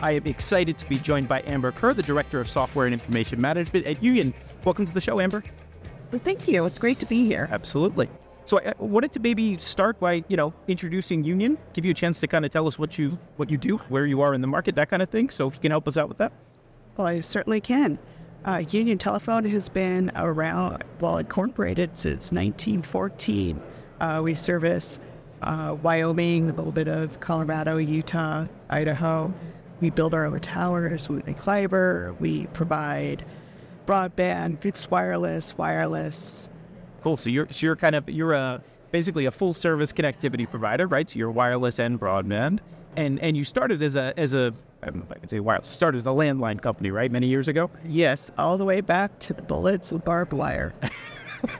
I 0.00 0.12
am 0.12 0.26
excited 0.26 0.78
to 0.78 0.88
be 0.88 0.96
joined 0.96 1.26
by 1.26 1.42
Amber 1.46 1.72
Kerr, 1.72 1.92
the 1.92 2.04
Director 2.04 2.40
of 2.40 2.48
Software 2.48 2.86
and 2.86 2.94
Information 2.94 3.40
Management 3.40 3.84
at 3.84 4.00
Union. 4.00 4.32
Welcome 4.64 4.86
to 4.86 4.94
the 4.94 5.00
show, 5.00 5.18
Amber. 5.18 5.42
Well, 6.12 6.20
thank 6.24 6.46
you. 6.46 6.64
It's 6.66 6.78
great 6.78 7.00
to 7.00 7.06
be 7.06 7.26
here. 7.26 7.48
Absolutely. 7.50 8.08
So 8.44 8.60
I 8.60 8.72
wanted 8.78 9.10
to 9.12 9.20
maybe 9.20 9.58
start 9.58 9.98
by, 9.98 10.24
you 10.28 10.36
know, 10.36 10.54
introducing 10.68 11.24
Union, 11.24 11.58
give 11.72 11.84
you 11.84 11.90
a 11.90 11.94
chance 11.94 12.20
to 12.20 12.28
kind 12.28 12.44
of 12.44 12.52
tell 12.52 12.68
us 12.68 12.78
what 12.78 12.96
you 12.96 13.18
what 13.36 13.50
you 13.50 13.58
do, 13.58 13.78
where 13.88 14.06
you 14.06 14.20
are 14.20 14.34
in 14.34 14.40
the 14.40 14.46
market, 14.46 14.76
that 14.76 14.88
kind 14.88 15.02
of 15.02 15.08
thing. 15.08 15.30
So 15.30 15.48
if 15.48 15.54
you 15.54 15.60
can 15.60 15.72
help 15.72 15.88
us 15.88 15.96
out 15.96 16.08
with 16.08 16.18
that. 16.18 16.32
Well, 16.96 17.08
I 17.08 17.18
certainly 17.18 17.60
can. 17.60 17.98
Uh, 18.44 18.62
Union 18.70 18.98
Telephone 18.98 19.44
has 19.46 19.68
been 19.68 20.12
around, 20.14 20.84
well, 21.00 21.18
incorporated 21.18 21.98
since 21.98 22.30
1914. 22.30 23.60
Uh, 24.00 24.20
we 24.22 24.34
service 24.34 25.00
uh, 25.42 25.76
Wyoming, 25.82 26.50
a 26.50 26.54
little 26.54 26.72
bit 26.72 26.88
of 26.88 27.18
Colorado, 27.20 27.78
Utah, 27.78 28.46
Idaho. 28.70 29.34
We 29.80 29.90
build 29.90 30.14
our 30.14 30.26
own 30.26 30.40
towers. 30.40 31.08
We 31.08 31.22
make 31.26 31.38
fiber. 31.38 32.14
We 32.20 32.46
provide 32.48 33.24
broadband, 33.86 34.60
fixed 34.60 34.90
wireless, 34.90 35.56
wireless. 35.56 36.50
Cool. 37.02 37.16
So 37.16 37.30
you're 37.30 37.46
so 37.50 37.66
you're 37.66 37.76
kind 37.76 37.94
of 37.94 38.08
you're 38.08 38.32
a 38.32 38.62
basically 38.90 39.26
a 39.26 39.30
full 39.30 39.54
service 39.54 39.92
connectivity 39.92 40.48
provider, 40.48 40.86
right? 40.86 41.08
So 41.08 41.18
you're 41.18 41.30
wireless 41.30 41.78
and 41.78 41.98
broadband, 41.98 42.58
and 42.96 43.20
and 43.20 43.36
you 43.36 43.44
started 43.44 43.82
as 43.82 43.96
a 43.96 44.12
as 44.18 44.34
a 44.34 44.52
um, 44.82 45.06
I 45.10 45.18
can 45.18 45.28
say 45.28 45.40
wireless. 45.40 45.68
Started 45.68 45.98
as 45.98 46.06
a 46.06 46.10
landline 46.10 46.60
company, 46.60 46.90
right? 46.90 47.10
Many 47.10 47.28
years 47.28 47.48
ago. 47.48 47.70
Yes, 47.84 48.30
all 48.36 48.56
the 48.56 48.64
way 48.64 48.80
back 48.80 49.18
to 49.20 49.34
the 49.34 49.42
bullets 49.42 49.92
with 49.92 50.04
barbed 50.04 50.32
wire. 50.32 50.74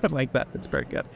I 0.03 0.07
like 0.09 0.33
that. 0.33 0.49
That's 0.53 0.67
very 0.67 0.85
good. 0.85 1.07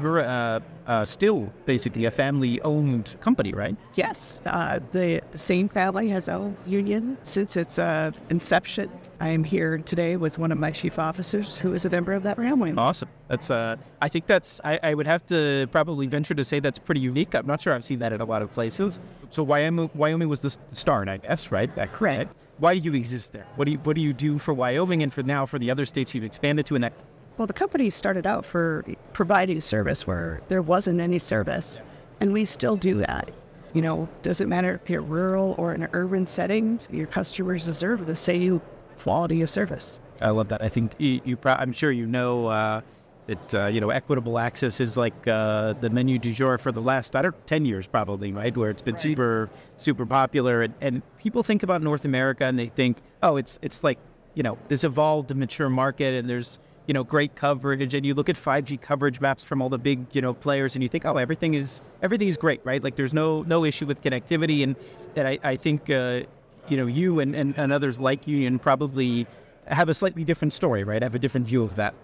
You're 0.00 0.20
uh, 0.20 0.60
uh, 0.86 1.04
still 1.04 1.52
basically 1.66 2.04
a 2.04 2.10
family 2.10 2.60
owned 2.62 3.16
company, 3.20 3.52
right? 3.52 3.76
Yes, 3.94 4.42
uh, 4.46 4.80
the, 4.92 5.20
same 5.32 5.68
family 5.68 6.08
has 6.08 6.28
owned 6.28 6.56
Union 6.66 7.16
since 7.22 7.56
its 7.56 7.78
uh, 7.78 8.10
inception. 8.30 8.90
I 9.20 9.28
am 9.28 9.44
here 9.44 9.78
today 9.78 10.16
with 10.16 10.38
one 10.38 10.50
of 10.50 10.58
my 10.58 10.70
chief 10.70 10.98
officers 10.98 11.58
who 11.58 11.74
is 11.74 11.84
a 11.84 11.90
member 11.90 12.12
of 12.12 12.22
that 12.22 12.36
family. 12.36 12.72
Awesome. 12.76 13.08
That's 13.28 13.50
uh, 13.50 13.76
I 14.00 14.08
think 14.08 14.26
that's 14.26 14.60
I, 14.64 14.80
I 14.82 14.94
would 14.94 15.06
have 15.06 15.26
to 15.26 15.68
probably 15.70 16.06
venture 16.06 16.34
to 16.34 16.44
say 16.44 16.58
that's 16.60 16.78
pretty 16.78 17.02
unique. 17.02 17.34
I'm 17.34 17.46
not 17.46 17.62
sure 17.62 17.74
I've 17.74 17.84
seen 17.84 17.98
that 17.98 18.12
in 18.12 18.20
a 18.20 18.24
lot 18.24 18.42
of 18.42 18.52
places. 18.52 19.00
So 19.30 19.42
Wyoming, 19.42 19.90
Wyoming 19.94 20.28
was 20.28 20.40
the 20.40 20.50
star, 20.50 20.72
start, 20.72 21.08
I 21.08 21.18
guess, 21.18 21.52
right? 21.52 21.74
That 21.76 21.92
Correct. 21.92 22.34
Why 22.58 22.76
do 22.76 22.80
you 22.80 22.94
exist 22.94 23.32
there? 23.32 23.46
What 23.56 23.66
do 23.66 23.72
you 23.72 23.78
what 23.78 23.96
do 23.96 24.02
you 24.02 24.12
do 24.12 24.38
for 24.38 24.54
Wyoming 24.54 25.02
and 25.02 25.12
for 25.12 25.22
now 25.22 25.46
for 25.46 25.58
the 25.58 25.70
other 25.70 25.84
states 25.84 26.14
you've 26.14 26.24
expanded 26.24 26.66
to? 26.66 26.74
And 26.74 26.84
that 26.84 26.92
Well, 27.40 27.46
the 27.46 27.54
company 27.54 27.88
started 27.88 28.26
out 28.26 28.44
for 28.44 28.84
providing 29.14 29.62
service 29.62 30.06
where 30.06 30.42
there 30.48 30.60
wasn't 30.60 31.00
any 31.00 31.18
service, 31.18 31.80
and 32.20 32.34
we 32.34 32.44
still 32.44 32.76
do 32.76 32.96
that. 32.96 33.30
You 33.72 33.80
know, 33.80 34.10
doesn't 34.20 34.46
matter 34.46 34.78
if 34.84 34.90
you're 34.90 35.00
rural 35.00 35.54
or 35.56 35.72
in 35.72 35.82
an 35.82 35.88
urban 35.94 36.26
setting, 36.26 36.78
your 36.90 37.06
customers 37.06 37.64
deserve 37.64 38.04
the 38.04 38.14
same 38.14 38.60
quality 38.98 39.40
of 39.40 39.48
service. 39.48 40.00
I 40.20 40.28
love 40.28 40.48
that. 40.48 40.62
I 40.62 40.68
think 40.68 40.92
you, 40.98 41.22
you 41.24 41.38
pro- 41.38 41.54
I'm 41.54 41.72
sure 41.72 41.90
you 41.90 42.04
know 42.04 42.48
uh, 42.48 42.82
that 43.26 43.54
uh, 43.54 43.66
you 43.68 43.80
know 43.80 43.88
equitable 43.88 44.38
access 44.38 44.78
is 44.78 44.98
like 44.98 45.26
uh, 45.26 45.72
the 45.80 45.88
menu 45.88 46.18
du 46.18 46.34
jour 46.34 46.58
for 46.58 46.72
the 46.72 46.82
last 46.82 47.16
I 47.16 47.22
don't 47.22 47.46
ten 47.46 47.64
years 47.64 47.86
probably 47.86 48.34
right 48.34 48.54
where 48.54 48.68
it's 48.68 48.82
been 48.82 48.98
super 48.98 49.48
super 49.78 50.04
popular 50.04 50.60
and, 50.60 50.74
and 50.82 51.02
people 51.16 51.42
think 51.42 51.62
about 51.62 51.80
North 51.80 52.04
America 52.04 52.44
and 52.44 52.58
they 52.58 52.66
think 52.66 52.98
oh 53.22 53.38
it's 53.38 53.58
it's 53.62 53.82
like 53.82 53.98
you 54.34 54.42
know 54.42 54.58
this 54.68 54.84
evolved 54.84 55.34
mature 55.34 55.70
market 55.70 56.12
and 56.12 56.28
there's 56.28 56.58
you 56.90 56.94
know 56.94 57.04
great 57.04 57.36
coverage 57.36 57.94
and 57.94 58.04
you 58.04 58.14
look 58.14 58.28
at 58.28 58.34
5G 58.34 58.80
coverage 58.80 59.20
maps 59.20 59.44
from 59.44 59.62
all 59.62 59.68
the 59.68 59.78
big 59.78 60.06
you 60.10 60.20
know 60.20 60.34
players 60.34 60.74
and 60.74 60.82
you 60.82 60.88
think 60.88 61.06
oh 61.06 61.18
everything 61.18 61.54
is 61.54 61.80
everything 62.02 62.26
is 62.26 62.36
great 62.36 62.60
right 62.64 62.82
like 62.82 62.96
there's 62.96 63.12
no 63.14 63.42
no 63.42 63.64
issue 63.64 63.86
with 63.86 64.02
connectivity 64.02 64.64
and 64.64 64.74
and 65.14 65.28
I, 65.28 65.38
I 65.44 65.54
think 65.54 65.88
uh, 65.88 66.22
you 66.66 66.76
know 66.76 66.86
you 66.86 67.20
and, 67.20 67.36
and, 67.36 67.56
and 67.56 67.72
others 67.72 68.00
like 68.00 68.26
Union 68.26 68.58
probably 68.58 69.28
have 69.68 69.88
a 69.88 69.94
slightly 69.94 70.24
different 70.24 70.52
story 70.52 70.82
right 70.82 71.00
have 71.00 71.14
a 71.14 71.18
different 71.20 71.46
view 71.46 71.62
of 71.62 71.76
that 71.76 71.94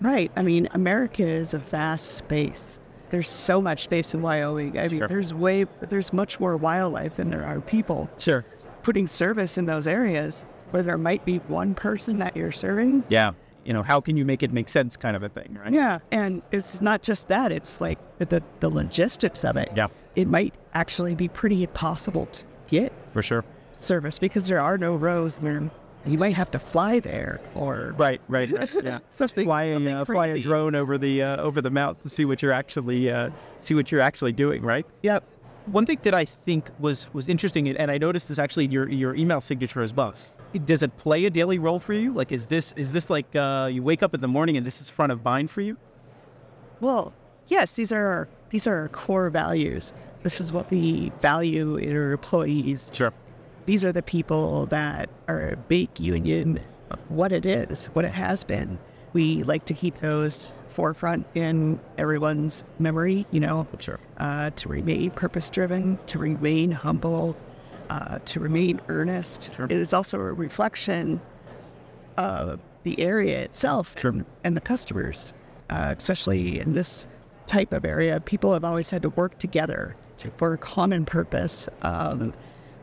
Right. 0.00 0.30
I 0.36 0.42
mean, 0.42 0.68
America 0.74 1.26
is 1.26 1.54
a 1.54 1.58
vast 1.58 2.18
space. 2.18 2.78
There's 3.10 3.28
so 3.28 3.60
much 3.60 3.82
space 3.82 4.14
in 4.14 4.22
Wyoming. 4.22 4.78
I 4.78 4.86
mean, 4.86 5.00
Sure. 5.00 5.08
there's 5.08 5.34
way, 5.34 5.66
there's 5.80 6.12
much 6.12 6.38
more 6.38 6.56
wildlife 6.56 7.16
than 7.16 7.30
there 7.30 7.44
are 7.44 7.60
people. 7.60 8.08
sure 8.16 8.44
Putting 8.84 9.08
service 9.08 9.58
in 9.58 9.66
those 9.66 9.88
areas 9.88 10.44
where 10.70 10.84
there 10.84 10.98
might 10.98 11.24
be 11.24 11.38
one 11.48 11.74
person 11.74 12.20
that 12.20 12.36
you're 12.36 12.52
serving. 12.52 13.02
yeah 13.08 13.32
you 13.68 13.74
know 13.74 13.82
how 13.82 14.00
can 14.00 14.16
you 14.16 14.24
make 14.24 14.42
it 14.42 14.50
make 14.50 14.68
sense 14.68 14.96
kind 14.96 15.14
of 15.14 15.22
a 15.22 15.28
thing 15.28 15.58
right 15.62 15.72
Yeah. 15.72 15.98
And 16.10 16.42
it's 16.52 16.80
not 16.80 17.02
just 17.02 17.28
that, 17.28 17.52
it's 17.52 17.80
like 17.82 17.98
the, 18.18 18.42
the 18.60 18.70
logistics 18.70 19.44
of 19.44 19.56
it. 19.58 19.68
Yeah. 19.76 19.88
It 20.16 20.26
might 20.26 20.54
actually 20.72 21.14
be 21.14 21.28
pretty 21.28 21.62
impossible 21.62 22.26
to 22.26 22.42
get 22.68 22.92
for 23.08 23.22
sure 23.22 23.44
service 23.74 24.18
because 24.18 24.44
there 24.48 24.58
are 24.58 24.78
no 24.78 24.96
roads 24.96 25.36
there. 25.36 25.70
You 26.06 26.16
might 26.16 26.34
have 26.34 26.50
to 26.52 26.58
fly 26.58 27.00
there 27.00 27.40
or 27.54 27.94
right 27.98 28.20
right, 28.28 28.50
right. 28.50 28.70
yeah 28.82 29.00
something, 29.10 29.44
fly 29.44 29.64
a 29.64 29.74
something 29.74 29.94
uh, 29.94 30.04
fly 30.06 30.28
a 30.28 30.38
drone 30.40 30.74
over 30.74 30.96
the 30.96 31.22
uh, 31.22 31.36
over 31.48 31.60
the 31.60 31.70
mount 31.70 32.00
to 32.04 32.08
see 32.08 32.24
what 32.24 32.40
you're 32.40 32.52
actually 32.62 33.10
uh, 33.10 33.28
see 33.60 33.74
what 33.74 33.92
you're 33.92 34.00
actually 34.00 34.32
doing 34.32 34.62
right 34.62 34.86
Yep. 35.02 35.22
one 35.66 35.84
thing 35.84 35.98
that 36.04 36.14
I 36.14 36.24
think 36.24 36.70
was 36.78 37.12
was 37.12 37.28
interesting, 37.28 37.68
and 37.68 37.90
I 37.90 37.98
noticed 37.98 38.28
this 38.28 38.38
actually 38.38 38.64
in 38.64 38.70
your 38.70 38.88
your 38.88 39.14
email 39.14 39.40
signature 39.42 39.82
as 39.82 39.92
well. 39.92 40.14
Does 40.64 40.82
it 40.82 40.96
play 40.96 41.26
a 41.26 41.30
daily 41.30 41.58
role 41.58 41.78
for 41.78 41.92
you? 41.92 42.12
Like, 42.12 42.32
is 42.32 42.46
this 42.46 42.72
is 42.72 42.92
this 42.92 43.10
like 43.10 43.34
uh, 43.36 43.68
you 43.70 43.82
wake 43.82 44.02
up 44.02 44.14
in 44.14 44.20
the 44.20 44.28
morning 44.28 44.56
and 44.56 44.66
this 44.66 44.80
is 44.80 44.88
front 44.88 45.12
of 45.12 45.24
mind 45.24 45.50
for 45.50 45.60
you? 45.60 45.76
Well, 46.80 47.12
yes, 47.48 47.74
these 47.74 47.92
are 47.92 48.06
our, 48.06 48.28
these 48.50 48.66
are 48.66 48.76
our 48.76 48.88
core 48.88 49.30
values. 49.30 49.92
This 50.22 50.40
is 50.40 50.52
what 50.52 50.70
we 50.70 51.12
value 51.20 51.76
in 51.76 51.94
our 51.96 52.12
employees. 52.12 52.90
Sure. 52.94 53.12
These 53.66 53.84
are 53.84 53.92
the 53.92 54.02
people 54.02 54.66
that 54.66 55.10
are 55.28 55.56
big 55.68 55.88
union, 56.00 56.60
what 57.08 57.32
it 57.32 57.44
is, 57.44 57.86
what 57.86 58.04
it 58.04 58.12
has 58.12 58.42
been. 58.44 58.78
We 59.12 59.42
like 59.42 59.64
to 59.66 59.74
keep 59.74 59.98
those 59.98 60.52
forefront 60.68 61.26
in 61.34 61.78
everyone's 61.98 62.64
memory, 62.78 63.26
you 63.30 63.40
know, 63.40 63.66
Sure. 63.80 63.98
uh, 64.18 64.50
to 64.50 64.68
remain 64.68 65.10
purpose 65.10 65.50
driven, 65.50 65.98
to 66.06 66.18
remain 66.18 66.70
humble, 66.70 67.36
uh, 67.90 68.18
to 68.26 68.40
remain 68.40 68.80
earnest. 68.88 69.52
Sure. 69.54 69.66
It 69.66 69.72
is 69.72 69.92
also 69.92 70.18
a 70.18 70.32
reflection 70.32 71.20
of 72.16 72.60
the 72.84 73.00
area 73.00 73.40
itself 73.40 73.94
Sure. 73.98 74.10
and, 74.10 74.24
and 74.44 74.56
the 74.56 74.60
customers, 74.60 75.32
uh, 75.70 75.94
especially 75.96 76.60
in 76.60 76.74
this 76.74 77.06
type 77.46 77.72
of 77.72 77.84
area. 77.84 78.20
People 78.20 78.52
have 78.52 78.64
always 78.64 78.90
had 78.90 79.02
to 79.02 79.10
work 79.10 79.38
together 79.38 79.96
to, 80.18 80.30
for 80.36 80.52
a 80.52 80.58
common 80.58 81.04
purpose. 81.04 81.68
Um, 81.82 82.32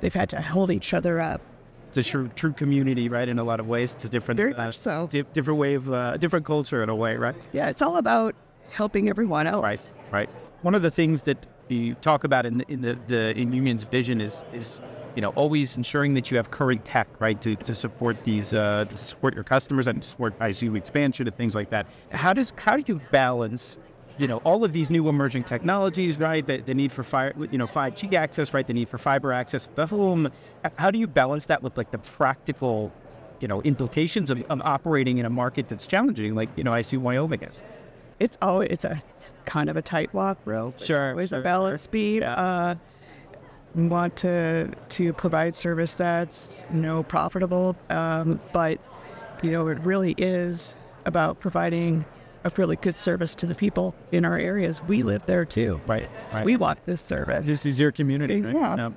they've 0.02 0.14
had 0.14 0.30
to 0.30 0.42
hold 0.42 0.72
each 0.72 0.94
other 0.94 1.22
up. 1.22 1.42
It's 1.90 1.98
a 2.08 2.12
true 2.12 2.30
true 2.36 2.52
community, 2.52 3.08
right? 3.08 3.28
In 3.30 3.40
a 3.40 3.44
lot 3.44 3.62
of 3.62 3.68
ways, 3.68 3.94
it's 3.94 4.04
a 4.06 4.10
different 4.10 4.38
Very 4.38 4.54
uh, 4.54 4.66
much 4.66 4.78
so. 4.78 5.08
di- 5.08 5.22
different 5.34 5.60
way 5.60 5.76
of 5.76 5.90
uh, 5.92 6.18
different 6.18 6.46
culture 6.46 6.84
in 6.84 6.90
a 6.90 6.96
way, 6.96 7.16
right? 7.16 7.36
Yeah, 7.54 7.70
it's 7.70 7.82
all 7.82 7.96
about 7.98 8.36
helping 8.70 9.08
everyone 9.08 9.48
else. 9.48 9.64
Right, 9.64 9.92
right. 10.12 10.30
One 10.62 10.76
of 10.76 10.82
the 10.82 10.92
things 10.92 11.22
that 11.22 11.46
you 11.68 11.96
talk 11.96 12.24
about 12.24 12.46
in 12.46 12.60
the, 12.60 12.66
in 12.72 12.82
the, 12.82 12.98
the 13.08 13.38
in 13.38 13.52
Union's 13.52 13.84
vision 13.84 14.22
is 14.22 14.44
is 14.54 14.82
you 15.16 15.22
know 15.22 15.30
always 15.30 15.78
ensuring 15.78 16.14
that 16.16 16.30
you 16.30 16.38
have 16.38 16.52
current 16.52 16.84
tech, 16.86 17.08
right, 17.20 17.40
to, 17.42 17.56
to 17.56 17.74
support 17.74 18.24
these 18.24 18.54
uh, 18.54 18.86
to 18.86 18.98
support 18.98 19.34
your 19.34 19.44
customers 19.44 19.88
and 19.88 20.02
to 20.02 20.10
support 20.10 20.38
ICU 20.40 20.78
expansion 20.78 21.28
and 21.28 21.36
things 21.36 21.56
like 21.56 21.70
that. 21.70 21.88
How 22.12 22.34
does 22.34 22.54
how 22.58 22.78
do 22.78 22.84
you 22.86 23.02
balance? 23.12 23.80
You 24.18 24.28
know 24.28 24.38
all 24.46 24.64
of 24.64 24.72
these 24.72 24.90
new 24.90 25.10
emerging 25.10 25.44
technologies, 25.44 26.18
right? 26.18 26.46
The, 26.46 26.62
the 26.62 26.74
need 26.74 26.94
for 26.94 27.04
fire, 27.04 27.34
you 27.52 27.58
know, 27.58 27.68
5G 27.68 28.14
access, 28.14 28.54
right? 28.54 28.66
The 28.66 28.74
need 28.74 28.88
for 28.88 28.98
fiber 28.98 29.34
access 29.34 29.68
the 29.76 29.86
home. 29.86 30.32
How 30.78 30.90
do 30.90 30.98
you 30.98 31.06
balance 31.06 31.48
that 31.48 31.62
with 31.62 31.76
like 31.76 31.92
the 31.92 31.98
practical 31.98 32.94
you 33.42 33.48
know 33.48 33.62
implications 33.64 34.32
of, 34.32 34.42
of 34.44 34.62
operating 34.62 35.18
in 35.18 35.26
a 35.26 35.30
market 35.30 35.68
that's 35.68 35.86
challenging, 35.86 36.36
like 36.36 36.50
you 36.56 36.64
know 36.64 36.74
I 36.74 36.84
Wyoming 36.94 37.44
is. 37.44 37.62
It's 38.20 38.38
always 38.42 38.70
it's 38.72 38.86
a 38.86 38.92
it's 38.92 39.34
kind 39.46 39.70
of 39.70 39.76
a 39.76 39.82
tight 39.82 40.14
walk, 40.14 40.44
bro. 40.46 40.70
It's 40.70 40.86
Sure, 40.86 41.12
always 41.12 41.30
sure, 41.30 41.40
a 41.40 41.44
balance 41.44 41.82
speed. 41.82 42.24
Uh, 42.24 42.76
want 43.76 44.16
to 44.18 44.72
to 44.90 45.12
provide 45.14 45.56
service 45.56 45.96
that's 45.96 46.64
you 46.74 46.80
know 46.80 47.04
profitable, 47.04 47.76
um, 47.90 48.40
but 48.54 48.80
you 49.44 49.52
know 49.52 49.68
it 49.68 49.80
really 49.82 50.16
is 50.18 50.76
about 51.06 51.40
providing 51.40 52.06
a 52.46 52.52
really 52.58 52.76
good 52.78 52.98
service 52.98 53.36
to 53.36 53.46
the 53.46 53.56
people 53.56 53.94
in 54.12 54.24
our 54.24 54.38
areas. 54.38 54.82
We 54.84 55.04
live 55.04 55.26
there 55.26 55.46
too. 55.46 55.82
Right. 55.88 56.10
Right. 56.32 56.46
We 56.46 56.56
want 56.58 56.84
this 56.86 57.02
service. 57.02 57.46
this 57.46 57.66
is 57.66 57.80
your 57.80 57.92
community. 57.92 58.42
Right? 58.42 58.56
Yeah. 58.56 58.92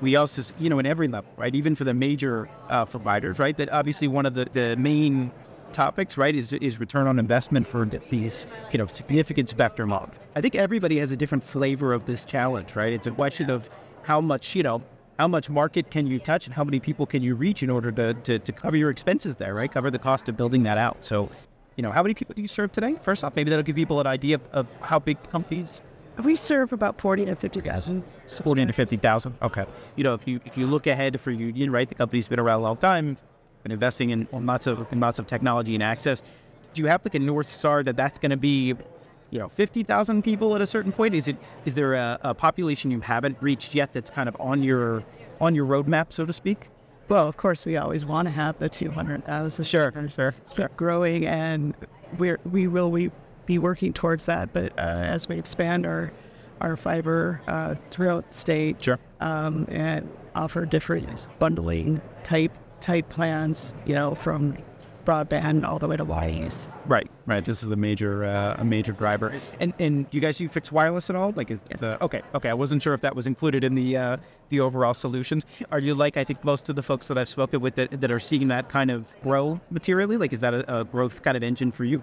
We 0.00 0.16
also, 0.16 0.42
you 0.58 0.68
know, 0.70 0.78
in 0.80 0.86
every 0.86 1.06
level, 1.08 1.30
right? 1.36 1.54
Even 1.54 1.74
for 1.76 1.84
the 1.84 1.94
major 1.94 2.48
uh, 2.68 2.84
providers, 2.86 3.38
right? 3.38 3.56
That 3.56 3.70
obviously 3.72 4.08
one 4.08 4.26
of 4.26 4.34
the, 4.34 4.46
the 4.52 4.76
main 4.76 5.30
topics, 5.72 6.16
right, 6.16 6.34
is 6.34 6.52
is 6.52 6.78
return 6.80 7.06
on 7.06 7.18
investment 7.18 7.66
for 7.66 7.84
these, 7.84 8.46
you 8.72 8.78
know, 8.78 8.86
significant 8.86 9.48
spectrum 9.48 9.92
of. 9.92 10.18
I 10.36 10.40
think 10.40 10.54
everybody 10.54 10.98
has 10.98 11.12
a 11.12 11.16
different 11.16 11.44
flavor 11.44 11.92
of 11.92 12.06
this 12.06 12.24
challenge, 12.24 12.76
right? 12.76 12.92
It's 12.92 13.06
a 13.06 13.10
question 13.10 13.50
of 13.50 13.68
how 14.02 14.20
much, 14.20 14.54
you 14.54 14.62
know, 14.62 14.82
how 15.18 15.28
much 15.28 15.50
market 15.50 15.90
can 15.90 16.06
you 16.06 16.18
touch 16.18 16.46
and 16.46 16.54
how 16.54 16.64
many 16.64 16.80
people 16.80 17.06
can 17.06 17.22
you 17.22 17.34
reach 17.34 17.62
in 17.62 17.70
order 17.70 17.92
to, 17.92 18.14
to, 18.14 18.38
to 18.38 18.52
cover 18.52 18.76
your 18.76 18.90
expenses 18.90 19.36
there, 19.36 19.54
right? 19.54 19.70
Cover 19.70 19.90
the 19.90 19.98
cost 19.98 20.28
of 20.28 20.36
building 20.36 20.62
that 20.64 20.78
out. 20.78 21.04
So, 21.04 21.30
you 21.76 21.82
know, 21.82 21.90
how 21.90 22.02
many 22.02 22.14
people 22.14 22.34
do 22.34 22.42
you 22.42 22.48
serve 22.48 22.72
today? 22.72 22.96
First 23.00 23.22
off, 23.24 23.36
maybe 23.36 23.50
that'll 23.50 23.62
give 23.62 23.76
people 23.76 24.00
an 24.00 24.06
idea 24.06 24.36
of, 24.36 24.48
of 24.52 24.66
how 24.80 24.98
big 24.98 25.22
companies 25.30 25.80
we 26.22 26.36
serve 26.36 26.74
about 26.74 27.00
forty 27.00 27.24
to 27.24 27.34
fifty 27.34 27.60
thousand. 27.60 28.04
forty 28.42 28.66
to 28.66 28.72
fifty 28.72 28.98
thousand. 28.98 29.34
Okay. 29.40 29.64
You 29.96 30.04
know, 30.04 30.12
if 30.12 30.28
you 30.28 30.40
if 30.44 30.58
you 30.58 30.66
look 30.66 30.86
ahead 30.86 31.18
for 31.18 31.30
Union, 31.30 31.72
right, 31.72 31.88
the 31.88 31.94
company's 31.94 32.28
been 32.28 32.38
around 32.38 32.60
a 32.60 32.62
long 32.62 32.76
time, 32.76 33.16
been 33.62 33.72
investing 33.72 34.10
in 34.10 34.28
lots 34.32 34.66
of 34.66 34.86
in 34.92 35.00
lots 35.00 35.18
of 35.18 35.26
technology 35.26 35.74
and 35.74 35.82
access. 35.82 36.22
Do 36.74 36.82
you 36.82 36.88
have 36.88 37.04
like 37.04 37.14
a 37.14 37.18
north 37.18 37.48
star 37.48 37.82
that 37.82 37.96
that's 37.96 38.18
going 38.18 38.30
to 38.30 38.36
be, 38.36 38.74
you 39.30 39.38
know, 39.38 39.48
fifty 39.48 39.82
thousand 39.82 40.22
people 40.22 40.54
at 40.54 40.60
a 40.60 40.66
certain 40.66 40.92
point? 40.92 41.14
Is 41.14 41.28
it 41.28 41.36
is 41.64 41.74
there 41.74 41.94
a, 41.94 42.18
a 42.22 42.34
population 42.34 42.90
you 42.90 43.00
haven't 43.00 43.36
reached 43.40 43.74
yet 43.74 43.92
that's 43.92 44.10
kind 44.10 44.28
of 44.28 44.36
on 44.40 44.62
your 44.62 45.02
on 45.40 45.54
your 45.54 45.66
roadmap, 45.66 46.12
so 46.12 46.24
to 46.24 46.32
speak? 46.32 46.68
Well, 47.08 47.28
of 47.28 47.36
course, 47.36 47.66
we 47.66 47.76
always 47.76 48.06
want 48.06 48.26
to 48.26 48.32
have 48.32 48.58
the 48.58 48.68
two 48.68 48.90
hundred 48.90 49.24
thousand. 49.24 49.64
Sure, 49.64 49.92
sure, 50.08 50.34
keep 50.56 50.76
growing, 50.76 51.26
and 51.26 51.74
we're 52.18 52.40
we 52.50 52.66
will 52.68 52.90
we 52.90 53.10
be 53.44 53.58
working 53.58 53.92
towards 53.92 54.26
that. 54.26 54.52
But 54.52 54.72
uh, 54.78 54.82
as 54.82 55.28
we 55.28 55.38
expand 55.38 55.84
our 55.84 56.10
our 56.60 56.76
fiber 56.76 57.40
uh, 57.48 57.74
throughout 57.90 58.30
the 58.30 58.36
state, 58.36 58.82
Sure. 58.82 58.98
um, 59.20 59.66
and 59.68 60.08
offer 60.34 60.64
different 60.64 61.26
bundling 61.38 62.00
type 62.22 62.56
type 62.82 63.08
plans, 63.08 63.72
you 63.86 63.94
know, 63.94 64.14
from 64.14 64.58
broadband 65.06 65.64
all 65.66 65.78
the 65.80 65.88
way 65.88 65.96
to 65.96 66.04
wireless. 66.04 66.68
Right, 66.86 67.10
right. 67.26 67.44
This 67.44 67.62
is 67.64 67.70
a 67.70 67.76
major 67.76 68.24
uh, 68.24 68.56
a 68.58 68.64
major 68.64 68.92
driver. 68.92 69.32
And 69.58 69.72
and 69.80 70.08
do 70.10 70.16
you 70.18 70.22
guys 70.22 70.36
do 70.38 70.48
fixed 70.48 70.70
wireless 70.70 71.08
at 71.10 71.16
all? 71.16 71.32
Like 71.34 71.50
is 71.50 71.60
Yes. 71.70 71.80
the, 71.80 72.00
okay, 72.04 72.22
okay. 72.34 72.50
I 72.50 72.54
wasn't 72.54 72.82
sure 72.82 72.94
if 72.94 73.00
that 73.00 73.16
was 73.16 73.26
included 73.26 73.64
in 73.64 73.74
the 73.74 73.96
uh, 73.96 74.16
the 74.50 74.60
overall 74.60 74.94
solutions. 74.94 75.44
Are 75.72 75.80
you 75.80 75.94
like 75.94 76.16
I 76.16 76.24
think 76.24 76.44
most 76.44 76.68
of 76.68 76.76
the 76.76 76.82
folks 76.84 77.08
that 77.08 77.16
I've 77.18 77.28
spoken 77.28 77.60
with 77.60 77.74
that, 77.76 78.00
that 78.00 78.10
are 78.12 78.20
seeing 78.20 78.46
that 78.48 78.68
kind 78.68 78.90
of 78.90 79.12
grow 79.22 79.60
materially? 79.70 80.16
Like 80.18 80.32
is 80.32 80.40
that 80.40 80.54
a, 80.54 80.80
a 80.80 80.84
growth 80.84 81.22
kind 81.22 81.36
of 81.36 81.42
engine 81.42 81.72
for 81.72 81.84
you? 81.84 82.00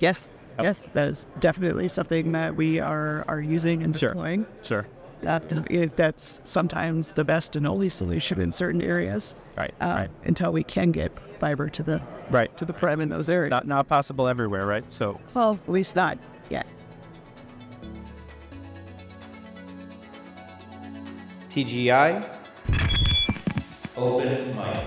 Yes, 0.00 0.44
Yep. 0.58 0.64
yes, 0.64 0.86
that 0.94 1.08
is 1.08 1.26
definitely 1.40 1.88
something 1.88 2.30
that 2.32 2.54
we 2.54 2.78
are 2.78 3.24
are 3.26 3.40
using 3.40 3.82
and 3.82 3.96
Sure. 3.98 4.10
deploying. 4.10 4.46
Sure. 4.62 4.86
That 5.22 5.42
if 5.70 5.96
that's 5.96 6.40
sometimes 6.44 7.12
the 7.12 7.24
best 7.24 7.56
and 7.56 7.66
only 7.66 7.88
solution 7.88 8.40
in 8.40 8.52
certain 8.52 8.80
areas. 8.80 9.34
Right. 9.56 9.74
uh, 9.80 9.94
right. 9.98 10.10
Until 10.24 10.52
we 10.52 10.62
can 10.62 10.92
get 10.92 11.10
fiber 11.40 11.68
to 11.68 11.82
the 11.82 12.00
Right. 12.30 12.54
to 12.56 12.64
the 12.64 12.72
prem 12.72 13.00
in 13.00 13.08
those 13.08 13.28
areas. 13.28 13.50
Not 13.50 13.66
not 13.66 13.88
possible 13.88 14.28
everywhere, 14.28 14.66
right? 14.66 14.84
So 14.92 15.18
well, 15.34 15.58
at 15.66 15.72
least 15.72 15.96
not 15.96 16.18
yet. 16.50 16.66
TGI. 21.48 22.22
Open 23.96 24.56
mic. 24.56 24.84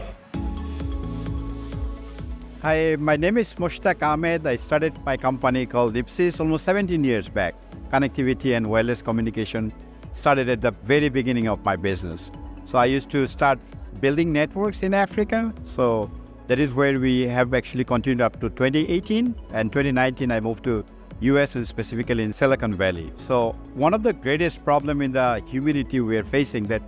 Hi, 2.62 2.96
my 3.00 3.18
name 3.18 3.38
is 3.38 3.56
Mushtaq 3.56 4.04
Ahmed. 4.04 4.46
I 4.46 4.56
started 4.56 4.94
my 5.04 5.18
company 5.18 5.66
called 5.66 5.96
Ipsys 5.96 6.40
almost 6.40 6.64
17 6.66 7.04
years 7.04 7.28
back. 7.28 7.56
Connectivity 7.92 8.56
and 8.56 8.70
wireless 8.70 9.02
communication 9.02 9.74
started 10.14 10.50
at 10.50 10.62
the 10.62 10.72
very 10.84 11.10
beginning 11.10 11.48
of 11.48 11.64
my 11.64 11.76
business. 11.76 12.32
So 12.66 12.78
I 12.78 12.86
used 12.86 13.10
to 13.12 13.28
start 13.28 13.60
building 14.00 14.32
networks 14.32 14.84
in 14.84 14.94
Africa. 14.94 15.54
So 15.64 16.12
that 16.48 16.60
is 16.60 16.74
where 16.74 17.00
we 17.00 17.22
have 17.22 17.54
actually 17.54 17.84
continued 17.84 18.22
up 18.22 18.40
to 18.42 18.50
2018 18.50 19.36
and 19.54 19.72
2019 19.72 20.32
I 20.32 20.40
moved 20.40 20.64
to 20.66 20.86
US 21.22 21.56
and 21.56 21.68
specifically 21.68 22.24
in 22.24 22.34
Silicon 22.34 22.76
Valley. 22.76 23.12
So 23.16 23.52
one 23.74 23.94
of 23.94 24.04
the 24.04 24.14
greatest 24.14 24.66
problem 24.66 25.02
in 25.02 25.12
the 25.12 25.42
humanity 25.46 26.02
we 26.02 26.18
are 26.18 26.24
facing 26.24 26.64
that 26.66 26.82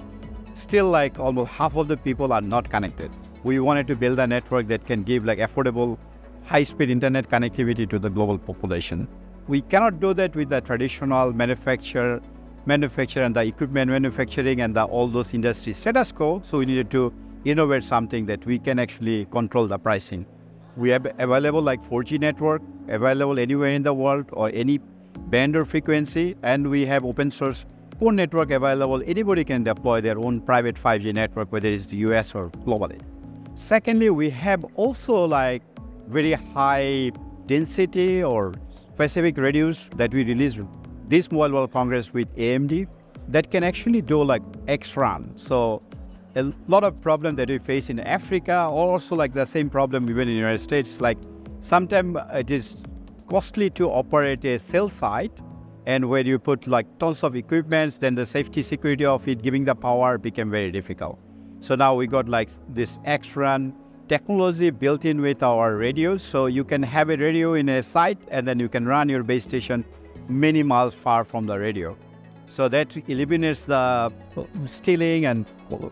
still 0.53 0.89
like 0.89 1.19
almost 1.19 1.51
half 1.51 1.75
of 1.75 1.87
the 1.87 1.97
people 1.97 2.33
are 2.33 2.41
not 2.41 2.69
connected. 2.69 3.11
We 3.43 3.59
wanted 3.59 3.87
to 3.87 3.95
build 3.95 4.19
a 4.19 4.27
network 4.27 4.67
that 4.67 4.85
can 4.85 5.03
give 5.03 5.25
like 5.25 5.39
affordable 5.39 5.97
high-speed 6.45 6.89
internet 6.89 7.29
connectivity 7.29 7.89
to 7.89 7.99
the 7.99 8.09
global 8.09 8.37
population. 8.37 9.07
We 9.47 9.61
cannot 9.61 9.99
do 9.99 10.13
that 10.13 10.35
with 10.35 10.49
the 10.49 10.61
traditional 10.61 11.33
manufacture, 11.33 12.21
manufacture 12.65 13.23
and 13.23 13.35
the 13.35 13.41
equipment 13.41 13.91
manufacturing 13.91 14.61
and 14.61 14.75
the, 14.75 14.83
all 14.83 15.07
those 15.07 15.33
industry 15.33 15.73
status 15.73 16.11
quo. 16.11 16.41
So 16.43 16.59
we 16.59 16.65
needed 16.65 16.89
to 16.91 17.13
innovate 17.45 17.83
something 17.83 18.25
that 18.27 18.45
we 18.45 18.59
can 18.59 18.79
actually 18.79 19.25
control 19.25 19.67
the 19.67 19.77
pricing. 19.77 20.25
We 20.77 20.89
have 20.89 21.05
available 21.19 21.61
like 21.61 21.83
4G 21.83 22.19
network, 22.19 22.61
available 22.87 23.37
anywhere 23.37 23.73
in 23.73 23.83
the 23.83 23.93
world 23.93 24.25
or 24.31 24.49
any 24.53 24.79
band 25.27 25.55
or 25.55 25.65
frequency, 25.65 26.35
and 26.43 26.69
we 26.69 26.85
have 26.85 27.05
open 27.05 27.31
source 27.31 27.65
core 27.99 28.11
network 28.11 28.51
available. 28.51 29.03
Anybody 29.05 29.43
can 29.43 29.63
deploy 29.63 30.01
their 30.01 30.17
own 30.17 30.41
private 30.41 30.75
5G 30.75 31.13
network, 31.13 31.51
whether 31.51 31.67
it's 31.69 31.85
the 31.85 31.97
US 31.97 32.33
or 32.33 32.49
globally. 32.49 32.99
Secondly, 33.55 34.09
we 34.09 34.29
have 34.31 34.65
also 34.75 35.25
like 35.25 35.61
very 36.07 36.33
high 36.33 37.11
density 37.45 38.23
or 38.23 38.53
specific 38.69 39.37
radios 39.37 39.89
that 39.95 40.13
we 40.13 40.23
released 40.23 40.59
this 41.13 41.31
Mobile 41.31 41.53
World 41.53 41.71
Congress 41.71 42.11
with 42.11 42.35
AMD 42.37 42.87
that 43.27 43.51
can 43.51 43.63
actually 43.63 44.01
do 44.01 44.23
like 44.23 44.41
X 44.67 44.97
run. 44.97 45.31
So 45.35 45.83
a 46.35 46.51
lot 46.67 46.83
of 46.83 46.99
problem 47.03 47.35
that 47.35 47.49
we 47.49 47.59
face 47.59 47.91
in 47.91 47.99
Africa, 47.99 48.61
also 48.61 49.15
like 49.15 49.31
the 49.35 49.45
same 49.45 49.69
problem 49.69 50.09
even 50.09 50.21
in 50.21 50.33
the 50.33 50.39
United 50.39 50.57
States. 50.57 50.99
Like 50.99 51.19
sometimes 51.59 52.17
it 52.33 52.49
is 52.49 52.77
costly 53.29 53.69
to 53.71 53.91
operate 53.91 54.43
a 54.43 54.57
cell 54.57 54.89
site, 54.89 55.37
and 55.85 56.09
where 56.09 56.25
you 56.25 56.39
put 56.39 56.65
like 56.65 56.87
tons 56.97 57.23
of 57.23 57.35
equipments, 57.35 57.99
then 57.99 58.15
the 58.15 58.25
safety 58.25 58.63
security 58.63 59.05
of 59.05 59.27
it 59.27 59.43
giving 59.43 59.65
the 59.65 59.75
power 59.75 60.17
became 60.17 60.49
very 60.49 60.71
difficult. 60.71 61.19
So 61.59 61.75
now 61.75 61.93
we 61.93 62.07
got 62.07 62.27
like 62.27 62.49
this 62.69 62.97
X-Run 63.05 63.75
technology 64.07 64.71
built 64.71 65.05
in 65.05 65.21
with 65.21 65.43
our 65.43 65.77
radios. 65.77 66.23
So 66.23 66.47
you 66.47 66.63
can 66.63 66.81
have 66.81 67.11
a 67.11 67.17
radio 67.17 67.53
in 67.53 67.69
a 67.69 67.83
site 67.83 68.17
and 68.29 68.47
then 68.47 68.59
you 68.59 68.67
can 68.67 68.87
run 68.87 69.09
your 69.09 69.21
base 69.21 69.43
station 69.43 69.85
many 70.27 70.63
miles 70.63 70.93
far 70.93 71.23
from 71.23 71.45
the 71.45 71.57
radio. 71.57 71.97
So 72.49 72.67
that 72.69 72.95
eliminates 73.09 73.65
the 73.65 74.11
stealing 74.65 75.25
and 75.25 75.45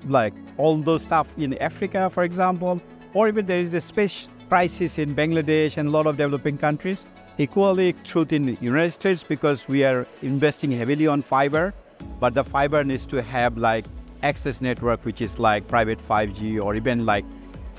like 0.08 0.34
all 0.58 0.78
those 0.78 1.04
stuff 1.04 1.28
in 1.38 1.58
Africa, 1.58 2.10
for 2.10 2.24
example, 2.24 2.82
or 3.14 3.28
even 3.28 3.46
there 3.46 3.60
is 3.60 3.74
a 3.74 3.82
space 3.82 4.28
crisis 4.48 5.00
in 5.00 5.16
Bangladesh 5.16 5.78
and 5.78 5.88
a 5.88 5.92
lot 5.92 6.06
of 6.06 6.18
developing 6.18 6.58
countries. 6.58 7.06
Equally 7.38 7.94
truth 8.04 8.32
in 8.32 8.46
the 8.46 8.58
United 8.62 8.92
States 8.92 9.24
because 9.24 9.68
we 9.68 9.84
are 9.84 10.06
investing 10.22 10.72
heavily 10.72 11.08
on 11.08 11.22
fiber, 11.22 11.74
but 12.20 12.34
the 12.34 12.44
fiber 12.44 12.84
needs 12.84 13.06
to 13.08 13.24
have 13.24 13.58
like 13.58 13.86
access 14.22 14.62
network, 14.62 15.04
which 15.04 15.22
is 15.22 15.40
like 15.40 15.68
private 15.68 15.98
5G 15.98 16.64
or 16.64 16.76
even 16.76 17.06
like 17.06 17.26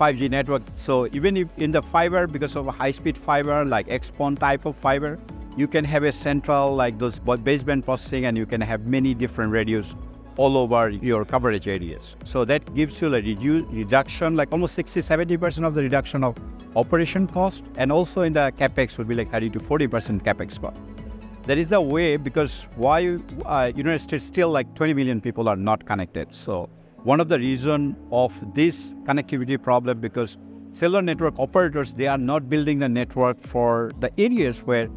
5G 0.01 0.29
network. 0.31 0.63
So 0.75 1.07
even 1.13 1.37
if 1.37 1.49
in 1.59 1.71
the 1.71 1.83
fiber, 1.83 2.27
because 2.27 2.57
of 2.57 2.67
high-speed 2.67 3.17
fiber, 3.17 3.65
like 3.65 3.87
XPON 3.87 4.39
type 4.39 4.65
of 4.65 4.75
fiber, 4.77 5.19
you 5.57 5.69
can 5.69 5.85
have 5.85 6.03
a 6.03 6.13
central 6.13 6.75
like 6.75 6.99
those 6.99 7.21
baseband 7.21 7.85
processing, 7.85 8.27
and 8.27 8.37
you 8.37 8.47
can 8.47 8.61
have 8.61 8.87
many 8.87 9.15
different 9.15 9.53
radios 9.53 9.95
all 10.37 10.57
over 10.57 10.91
your 10.91 11.25
coverage 11.25 11.69
areas. 11.69 12.17
So 12.25 12.45
that 12.47 12.75
gives 12.75 13.01
you 13.03 13.15
a 13.15 13.21
redu- 13.21 13.71
reduction, 13.71 14.35
like 14.35 14.51
almost 14.51 14.75
60, 14.75 15.01
70% 15.01 15.67
of 15.67 15.75
the 15.75 15.83
reduction 15.83 16.25
of 16.25 16.37
operation 16.75 17.27
cost, 17.27 17.65
and 17.77 17.93
also 17.93 18.23
in 18.23 18.33
the 18.33 18.53
capex 18.59 18.97
would 18.99 19.09
be 19.09 19.15
like 19.15 19.31
30 19.31 19.51
to 19.51 19.61
40% 19.61 20.23
capex 20.23 20.61
cost. 20.61 20.81
That 21.45 21.59
is 21.59 21.69
the 21.69 21.81
way 21.81 22.17
because 22.17 22.69
why 22.77 23.19
uh, 23.45 23.73
United 23.75 23.99
States 23.99 24.25
still 24.25 24.51
like 24.51 24.75
20 24.75 24.95
million 24.95 25.21
people 25.21 25.49
are 25.49 25.57
not 25.57 25.85
connected. 25.85 26.35
So 26.35 26.71
one 27.03 27.19
of 27.19 27.29
the 27.29 27.39
reason 27.39 27.97
of 28.13 28.33
this 28.55 28.95
connectivity 29.03 29.61
problem 29.61 29.99
because 29.99 30.39
cellular 30.71 31.03
network 31.03 31.37
operators 31.39 31.95
they 31.95 32.07
are 32.07 32.17
not 32.17 32.49
building 32.49 32.79
the 32.79 32.89
network 32.89 33.43
for 33.43 33.91
the 33.99 34.11
areas 34.21 34.63
where 34.63 34.89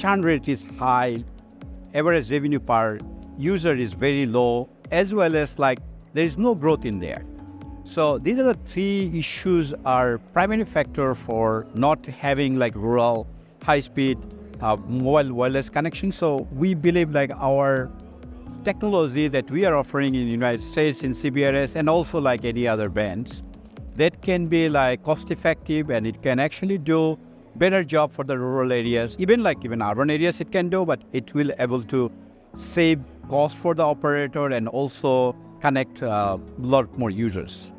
churn 0.00 0.22
rate 0.22 0.48
is 0.48 0.64
high, 0.78 1.22
average 1.92 2.30
revenue 2.30 2.58
per 2.58 2.98
user 3.36 3.74
is 3.74 3.92
very 3.92 4.24
low, 4.24 4.66
as 4.90 5.12
well 5.12 5.36
as 5.36 5.58
like 5.58 5.78
there 6.14 6.24
is 6.24 6.38
no 6.38 6.54
growth 6.54 6.86
in 6.86 6.98
there. 7.00 7.22
So 7.84 8.16
these 8.16 8.38
are 8.38 8.44
the 8.44 8.54
three 8.54 9.12
issues 9.14 9.74
are 9.84 10.16
primary 10.32 10.64
factor 10.64 11.14
for 11.14 11.66
not 11.74 12.06
having 12.06 12.58
like 12.58 12.74
rural 12.76 13.26
high 13.62 13.80
speed 13.80 14.16
uh, 14.62 14.76
mobile 14.76 15.34
wireless 15.34 15.68
connection. 15.68 16.12
So 16.12 16.48
we 16.50 16.72
believe 16.72 17.10
like 17.10 17.32
our 17.36 17.90
technology 18.64 19.28
that 19.28 19.50
we 19.50 19.66
are 19.66 19.76
offering 19.76 20.14
in 20.14 20.24
the 20.24 20.30
United 20.30 20.62
States 20.62 21.04
in 21.04 21.12
CBRS 21.12 21.76
and 21.76 21.90
also 21.90 22.18
like 22.18 22.46
any 22.46 22.66
other 22.66 22.88
bands 22.88 23.42
that 23.96 24.22
can 24.22 24.46
be 24.46 24.70
like 24.70 25.02
cost 25.02 25.30
effective 25.30 25.90
and 25.90 26.06
it 26.06 26.22
can 26.22 26.38
actually 26.38 26.78
do 26.78 27.18
better 27.56 27.82
job 27.82 28.12
for 28.12 28.24
the 28.24 28.38
rural 28.38 28.72
areas 28.72 29.16
even 29.18 29.42
like 29.42 29.64
even 29.64 29.82
urban 29.82 30.10
areas 30.10 30.40
it 30.40 30.50
can 30.52 30.68
do 30.68 30.84
but 30.84 31.02
it 31.12 31.32
will 31.34 31.50
able 31.58 31.82
to 31.82 32.10
save 32.54 33.00
cost 33.28 33.56
for 33.56 33.74
the 33.74 33.82
operator 33.82 34.46
and 34.48 34.68
also 34.68 35.34
connect 35.60 36.02
a 36.02 36.10
uh, 36.10 36.38
lot 36.58 36.98
more 36.98 37.10
users 37.10 37.70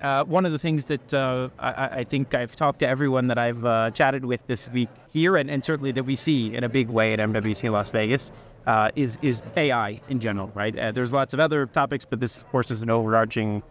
Uh, 0.00 0.24
one 0.24 0.46
of 0.46 0.52
the 0.52 0.58
things 0.58 0.86
that 0.86 1.12
uh, 1.12 1.50
I, 1.58 1.88
I, 1.98 2.04
think 2.04 2.32
I've 2.34 2.56
talked 2.56 2.78
to 2.78 2.88
everyone 2.88 3.26
that 3.26 3.36
I've 3.36 3.62
uh, 3.66 3.90
chatted 3.90 4.24
with 4.24 4.40
this 4.46 4.66
week 4.70 4.88
here, 5.12 5.36
and, 5.36 5.50
and, 5.50 5.62
certainly 5.62 5.92
that 5.92 6.04
we 6.04 6.16
see 6.16 6.54
in 6.54 6.64
a 6.64 6.70
big 6.70 6.88
way 6.88 7.12
at 7.12 7.18
MWC 7.18 7.70
Las 7.70 7.90
Vegas, 7.90 8.32
uh, 8.66 8.90
is 8.96 9.18
is 9.20 9.42
AI 9.58 10.00
in 10.08 10.18
general, 10.18 10.50
right? 10.54 10.78
Uh, 10.78 10.90
there's 10.90 11.12
lots 11.12 11.34
of 11.34 11.40
other 11.40 11.66
topics, 11.66 12.06
but 12.06 12.18
this, 12.18 12.38
of 12.38 12.48
course, 12.48 12.70
is 12.70 12.80
an 12.80 12.88
overarching 12.88 13.62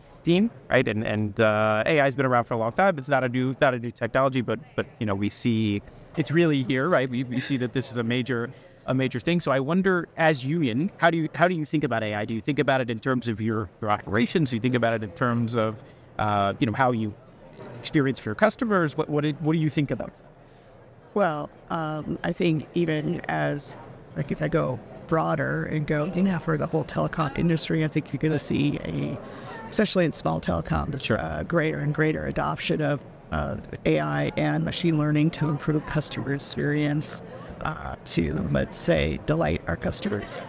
right? 0.69 0.87
And 0.87 1.03
and 1.03 1.39
uh, 1.39 1.83
AI 1.85 2.03
has 2.03 2.15
been 2.15 2.25
around 2.25 2.45
for 2.45 2.53
a 2.53 2.57
long 2.57 2.71
time. 2.71 2.97
It's 2.97 3.09
not 3.09 3.23
a 3.23 3.29
new 3.29 3.53
not 3.61 3.73
a 3.73 3.79
new 3.79 3.91
technology, 3.91 4.41
but 4.41 4.59
but 4.75 4.85
you 4.99 5.05
know 5.05 5.15
we 5.15 5.29
see 5.29 5.81
it's 6.17 6.31
really 6.31 6.63
here, 6.63 6.89
right? 6.89 7.09
We, 7.09 7.23
we 7.23 7.39
see 7.39 7.57
that 7.57 7.73
this 7.73 7.91
is 7.91 7.97
a 7.97 8.03
major 8.03 8.49
a 8.85 8.93
major 8.93 9.19
thing. 9.19 9.39
So 9.39 9.51
I 9.51 9.59
wonder, 9.59 10.07
as 10.17 10.45
Union, 10.45 10.91
how 10.97 11.09
do 11.09 11.17
you 11.17 11.29
how 11.35 11.47
do 11.47 11.55
you 11.55 11.65
think 11.65 11.83
about 11.83 12.03
AI? 12.03 12.25
Do 12.25 12.35
you 12.35 12.41
think 12.41 12.59
about 12.59 12.81
it 12.81 12.89
in 12.89 12.99
terms 12.99 13.27
of 13.27 13.39
your, 13.39 13.69
your 13.81 13.91
operations? 13.91 14.49
Do 14.49 14.55
you 14.55 14.61
think 14.61 14.75
about 14.75 14.93
it 14.93 15.03
in 15.03 15.11
terms 15.11 15.55
of 15.55 15.81
uh, 16.19 16.53
you 16.59 16.67
know, 16.67 16.73
how 16.73 16.91
you 16.91 17.13
experience 17.79 18.19
for 18.19 18.29
your 18.29 18.35
customers? 18.35 18.97
What 18.97 19.09
what, 19.09 19.25
what 19.41 19.53
do 19.53 19.59
you 19.59 19.69
think 19.69 19.91
about? 19.91 20.11
Well, 21.13 21.49
um, 21.69 22.19
I 22.23 22.33
think 22.33 22.67
even 22.75 23.21
as 23.27 23.75
like 24.15 24.31
if 24.31 24.41
I 24.41 24.47
go 24.47 24.79
broader 25.07 25.65
and 25.65 25.87
go 25.87 26.05
you 26.05 26.21
know, 26.21 26.39
for 26.39 26.57
the 26.57 26.67
whole 26.67 26.83
telecom 26.83 27.37
industry, 27.37 27.83
I 27.83 27.87
think 27.87 28.13
you're 28.13 28.19
going 28.19 28.31
to 28.31 28.39
see 28.39 28.77
a, 28.83 29.17
especially 29.69 30.05
in 30.05 30.11
small 30.11 30.41
telecoms, 30.41 31.03
sure. 31.03 31.19
uh, 31.19 31.43
greater 31.43 31.79
and 31.79 31.93
greater 31.93 32.25
adoption 32.25 32.81
of 32.81 33.03
uh, 33.31 33.57
AI 33.85 34.31
and 34.37 34.65
machine 34.65 34.97
learning 34.97 35.29
to 35.31 35.47
improve 35.47 35.85
customer 35.85 36.33
experience, 36.33 37.21
uh, 37.61 37.95
to 38.05 38.33
let's 38.51 38.77
say 38.77 39.19
delight 39.25 39.61
our 39.67 39.75
customers. 39.75 40.41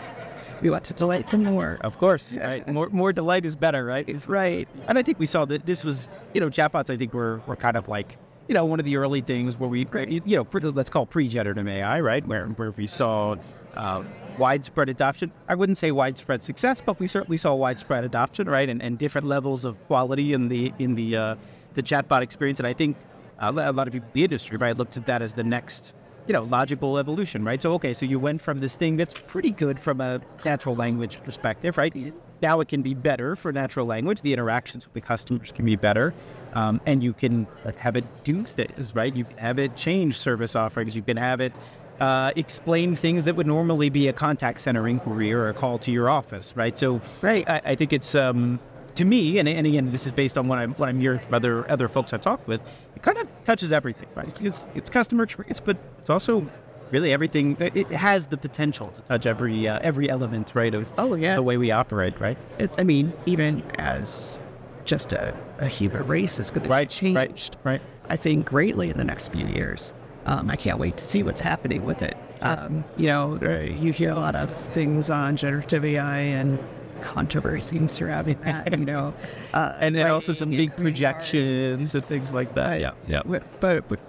We 0.63 0.71
want 0.71 0.85
to 0.85 0.95
delight 0.95 1.29
them 1.31 1.45
more. 1.45 1.79
Of 1.83 1.99
course, 1.99 2.33
right? 2.35 2.67
More, 2.69 2.89
more 2.91 3.13
delight 3.13 3.45
is 3.47 3.57
better, 3.57 3.85
right? 3.85 4.09
It's 4.09 4.29
right. 4.29 4.69
And 4.89 4.99
I 4.99 5.03
think 5.03 5.19
we 5.19 5.27
saw 5.27 5.45
that 5.47 5.67
this 5.67 5.85
was, 5.85 6.09
you 6.35 6.41
know, 6.41 6.49
chatbots. 6.49 6.91
I 6.91 6.97
think 6.97 7.15
were 7.15 7.41
were 7.47 7.57
kind 7.57 7.77
of 7.77 7.89
like, 7.89 8.17
you 8.49 8.55
know, 8.55 8.65
one 8.65 8.79
of 8.79 8.87
the 8.87 8.97
early 8.97 9.21
things 9.21 9.59
where 9.59 9.69
we, 9.69 9.87
you 10.25 10.37
know, 10.37 10.47
let's 10.71 10.91
call 10.91 11.07
pre-generative 11.07 11.67
AI, 11.67 12.01
right? 12.01 12.27
Where 12.27 12.47
where 12.47 12.71
we 12.73 12.87
saw 12.87 13.37
uh, 13.75 14.03
widespread 14.39 14.89
adoption. 14.89 15.33
I 15.49 15.55
wouldn't 15.55 15.79
say 15.79 15.91
widespread 15.91 16.43
success, 16.43 16.81
but 16.81 16.99
we 16.99 17.07
certainly 17.07 17.37
saw 17.37 17.55
widespread 17.55 18.05
adoption, 18.05 18.49
right? 18.49 18.69
And, 18.69 18.83
and 18.83 18.99
different 18.99 19.27
levels 19.27 19.65
of 19.65 19.83
quality 19.87 20.33
in 20.33 20.49
the 20.49 20.73
in 20.79 20.95
the 20.95 21.17
uh, 21.17 21.37
the 21.75 21.83
chatbot 21.83 22.23
experience. 22.23 22.61
And 22.61 22.67
I 22.67 22.73
think 22.73 22.97
uh, 23.39 23.53
a 23.57 23.73
lot 23.73 23.87
of 23.87 23.93
people 23.93 24.09
in 24.09 24.13
the 24.15 24.25
industry, 24.25 24.57
right, 24.57 24.77
looked 24.77 24.97
at 24.97 25.07
that 25.07 25.23
as 25.23 25.35
the 25.35 25.45
next 25.45 25.95
you 26.27 26.33
know, 26.33 26.43
logical 26.45 26.99
evolution, 26.99 27.45
right? 27.45 27.61
So, 27.61 27.73
okay, 27.75 27.93
so 27.93 28.07
you 28.07 28.19
went 28.19 28.41
from 28.41 28.59
this 28.59 28.77
thing 28.77 28.97
that's 28.97 29.15
pretty 29.27 29.51
good 29.51 29.81
from 29.81 30.01
a 30.01 30.21
natural 30.45 30.77
language 30.77 31.21
perspective, 31.23 31.77
right? 31.77 32.15
Now 32.43 32.61
it 32.61 32.69
can 32.69 32.83
be 32.83 32.95
better 32.95 33.37
for 33.37 33.53
natural 33.53 33.87
language. 33.87 34.23
The 34.23 34.33
interactions 34.33 34.87
with 34.87 34.95
the 34.95 35.01
customers 35.01 35.51
can 35.51 35.65
be 35.65 35.77
better. 35.77 36.15
Um, 36.53 36.81
and 36.87 37.03
you 37.03 37.13
can 37.13 37.47
have 37.77 37.97
it 37.97 38.05
do 38.25 38.45
things, 38.45 38.95
right? 38.95 39.15
You 39.15 39.25
can 39.25 39.39
have 39.39 39.59
it 39.59 39.77
change 39.77 40.19
service 40.19 40.55
offerings. 40.55 40.95
You 40.95 41.03
can 41.03 41.17
have 41.17 41.41
it 41.41 41.59
uh, 42.01 42.33
explain 42.37 42.97
things 42.97 43.25
that 43.25 43.37
would 43.37 43.47
normally 43.47 43.91
be 43.91 44.09
a 44.09 44.13
contact 44.13 44.61
center 44.61 44.89
inquiry 44.89 45.33
or 45.33 45.49
a 45.49 45.55
call 45.55 45.79
to 45.79 45.93
your 45.93 46.09
office, 46.09 46.55
right? 46.57 46.79
So, 46.79 47.01
right, 47.21 47.49
I, 47.49 47.61
I 47.65 47.75
think 47.75 47.93
it's 47.93 48.15
um, 48.15 48.59
to 48.95 49.05
me, 49.05 49.39
and, 49.39 49.49
and 49.49 49.67
again, 49.67 49.93
this 49.93 50.07
is 50.07 50.13
based 50.13 50.39
on 50.39 50.49
what 50.49 50.59
I'm 50.59 50.73
what 50.75 50.89
I'm 50.89 51.01
hearing 51.01 51.19
from 51.19 51.35
other 51.35 51.71
other 51.71 51.89
folks 51.89 52.13
I've 52.13 52.21
talked 52.21 52.49
with. 52.49 52.63
It 52.97 53.03
kind 53.03 53.19
of 53.19 53.45
touches 53.45 53.73
everything, 53.73 54.09
right? 54.15 54.41
It's 54.43 54.67
it's 54.75 54.91
customer 54.91 55.25
experience, 55.25 55.61
but 55.61 55.77
it's 55.99 56.11
also 56.11 56.47
really 56.91 57.13
everything. 57.13 57.57
It 57.61 57.87
has 57.89 58.27
the 58.27 58.37
potential 58.37 58.89
to 58.89 59.01
touch 59.03 59.27
every 59.27 59.69
uh, 59.69 59.79
every 59.83 60.11
element, 60.11 60.53
right? 60.55 60.75
Of 60.75 60.93
oh 60.99 61.15
yeah, 61.15 61.37
the 61.37 61.43
way 61.43 61.57
we 61.57 61.71
operate, 61.71 62.19
right? 62.21 62.39
It, 62.59 62.71
I 62.79 62.83
mean, 62.83 63.13
even 63.27 63.63
as 63.79 64.39
just 64.85 65.13
a, 65.13 65.35
a 65.59 65.67
human 65.67 66.07
race 66.07 66.39
is 66.39 66.51
going 66.51 66.69
right, 66.69 66.89
to 66.89 66.97
change, 66.97 67.17
right, 67.17 67.57
right? 67.65 67.83
I 68.09 68.17
think 68.17 68.47
greatly 68.47 68.91
in 68.91 68.97
the 68.97 69.05
next 69.05 69.29
few 69.29 69.47
years. 69.47 69.93
Um, 70.27 70.51
I 70.51 70.57
can't 70.57 70.79
wait 70.79 70.97
to 70.99 71.05
see 71.05 71.23
what's 71.23 71.41
happening 71.41 71.85
with 71.85 72.03
it. 72.03 72.17
Um, 72.43 72.85
you 72.97 73.07
know, 73.07 73.39
you 73.65 73.93
hear 73.93 74.11
a 74.11 74.15
lot 74.15 74.35
of 74.35 74.55
things 74.73 75.11
on 75.11 75.37
generative 75.37 75.85
AI 75.85 76.21
and 76.21 76.59
controversy 77.03 77.87
surrounding 77.89 78.39
that, 78.43 78.71
you 78.79 78.85
know. 78.85 79.15
Uh, 79.55 79.77
and 79.81 79.95
then 79.95 80.11
also 80.11 80.33
some 80.33 80.51
big 80.51 80.75
projections 80.77 81.95
and 81.95 82.05
things 82.05 82.33
like 82.33 82.55
that. 82.55 82.81
yeah, 82.81 82.93
yeah. 83.07 83.23
But, 83.25 83.89
but 83.89 84.01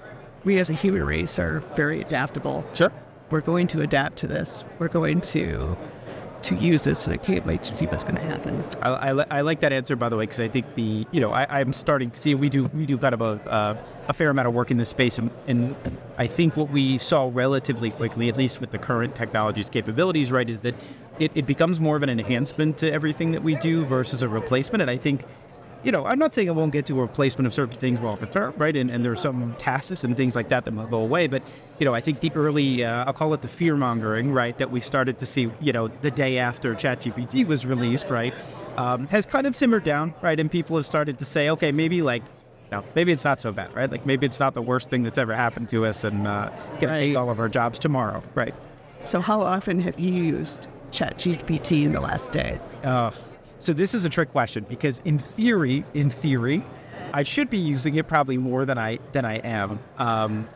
we 0.44 0.60
as 0.60 0.70
a 0.70 0.74
human 0.74 1.04
race 1.04 1.40
are 1.40 1.60
very 1.76 2.02
adaptable. 2.02 2.66
Sure. 2.74 2.92
We're 3.30 3.42
going 3.42 3.68
to 3.68 3.82
adapt 3.82 4.18
to 4.18 4.28
this. 4.28 4.64
We're 4.80 4.90
going 4.90 5.22
to 5.22 5.78
to 6.44 6.56
use 6.56 6.84
this, 6.84 7.06
and 7.06 7.14
I 7.14 7.18
can't 7.18 7.46
wait 7.46 7.64
to 7.64 7.76
see 7.76 7.86
what's 7.86 8.04
going 8.04 8.16
to 8.16 8.22
happen. 8.22 8.64
I, 8.82 9.12
I, 9.12 9.26
I, 9.38 9.42
like 9.42 9.60
that 9.62 9.72
answer, 9.72 9.96
by 9.96 10.10
the 10.10 10.18
way, 10.18 10.24
because 10.24 10.40
I 10.40 10.48
think 10.48 10.76
the 10.76 11.06
you 11.12 11.20
know 11.20 11.32
I, 11.32 11.62
am 11.62 11.74
starting 11.74 12.12
to 12.12 12.20
see 12.20 12.36
we 12.36 12.50
do 12.50 12.66
we 12.74 12.86
do 12.86 12.98
kind 12.98 13.14
of 13.14 13.22
a 13.22 13.50
uh, 13.50 13.78
a 14.08 14.14
fair 14.14 14.30
amount 14.30 14.48
of 14.48 14.54
work 14.54 14.72
in 14.72 14.78
this 14.78 14.90
space, 14.90 15.18
and, 15.18 15.32
and, 15.48 15.76
I 16.18 16.28
think 16.28 16.56
what 16.56 16.70
we 16.70 16.98
saw 17.00 17.32
relatively 17.34 17.90
quickly, 17.90 18.30
at 18.30 18.38
least 18.38 18.62
with 18.62 18.72
the 18.72 18.78
current 18.78 19.16
technology's 19.16 19.70
capabilities, 19.70 20.32
right, 20.32 20.48
is 20.48 20.60
that 20.60 20.76
it, 21.18 21.32
it 21.34 21.46
becomes 21.48 21.80
more 21.80 21.96
of 21.96 22.04
an 22.04 22.10
enhancement 22.10 22.78
to 22.80 22.92
everything 22.92 23.32
that 23.32 23.42
we 23.42 23.56
do 23.56 23.86
versus 23.86 24.22
a 24.22 24.30
replacement, 24.30 24.82
and 24.82 24.92
I 24.92 24.98
think 24.98 25.26
you 25.84 25.92
know, 25.92 26.06
I'm 26.06 26.20
not 26.20 26.34
saying 26.34 26.50
I 26.50 26.52
won't 26.52 26.72
get 26.72 26.86
to 26.88 27.00
a 27.00 27.02
replacement 27.02 27.48
of 27.48 27.54
certain 27.54 27.78
things 27.78 28.02
longer 28.02 28.28
term, 28.28 28.54
right? 28.58 28.76
And, 28.76 28.92
and 28.92 29.04
there's 29.04 29.20
some 29.20 29.56
tasks 29.56 30.04
and 30.04 30.16
things 30.16 30.36
like 30.36 30.50
that 30.50 30.66
that 30.66 30.74
will 30.74 30.86
go 30.88 30.98
away. 30.98 31.28
But, 31.28 31.44
you 31.80 31.86
know, 31.86 31.94
I 31.94 32.02
think 32.02 32.20
the 32.20 32.32
early, 32.36 32.84
uh, 32.84 33.06
I'll 33.06 33.14
call 33.14 33.34
it 33.34 33.42
the 33.42 33.48
fear 33.48 33.76
mongering, 33.76 34.32
right, 34.32 34.58
that 34.58 34.70
we 34.70 34.80
started 34.80 35.18
to 35.20 35.26
see, 35.26 35.52
you 35.60 35.74
know, 35.74 35.88
the 35.88 36.12
day 36.12 36.38
after 36.38 36.76
ChatGPT 36.76 37.46
was 37.46 37.66
released, 37.66 38.10
right, 38.10 38.34
um, 38.78 39.08
has 39.08 39.26
kind 39.26 39.48
of 39.48 39.56
simmered 39.56 39.84
down, 39.84 40.14
right? 40.22 40.40
And 40.40 40.52
people 40.52 40.76
have 40.76 40.86
started 40.86 41.18
to 41.20 41.26
say, 41.26 41.50
okay, 41.50 41.72
maybe 41.72 42.02
like, 42.02 42.24
no, 42.72 42.84
maybe 42.96 43.12
it's 43.12 43.26
not 43.26 43.42
so 43.42 43.52
bad, 43.52 43.74
right? 43.76 43.92
Like 43.92 44.06
maybe 44.06 44.26
it's 44.26 44.40
not 44.40 44.54
the 44.54 44.62
worst 44.62 44.90
thing 44.90 45.04
that's 45.04 45.18
ever 45.18 45.34
happened 45.34 45.68
to 45.70 45.86
us 45.86 46.04
and 46.04 46.26
uh, 46.26 46.50
get 46.80 46.90
right. 46.90 47.00
take 47.00 47.18
all 47.18 47.30
of 47.30 47.40
our 47.40 47.50
jobs 47.50 47.78
tomorrow, 47.80 48.24
right? 48.34 48.54
So, 49.04 49.20
how 49.20 49.42
often 49.42 49.82
have 49.82 50.00
you 50.00 50.14
used 50.14 50.68
ChatGPT 50.92 51.84
in 51.84 51.92
the 51.92 52.00
last 52.00 52.32
day? 52.32 52.60
Uh, 52.84 53.12
so 53.62 53.74
this 53.74 53.94
is 53.94 54.06
a 54.06 54.10
trick 54.10 54.32
question 54.32 54.66
because 54.68 55.00
in 55.06 55.20
theory, 55.20 55.86
in 55.94 56.10
theory, 56.10 56.64
I 57.14 57.24
should 57.24 57.50
be 57.50 57.58
using 57.58 57.96
it 57.96 58.08
probably 58.08 58.38
more 58.38 58.66
than 58.66 58.78
I 58.78 59.00
than 59.12 59.24
I 59.24 59.38
am. 59.38 59.80
Um, 59.98 60.50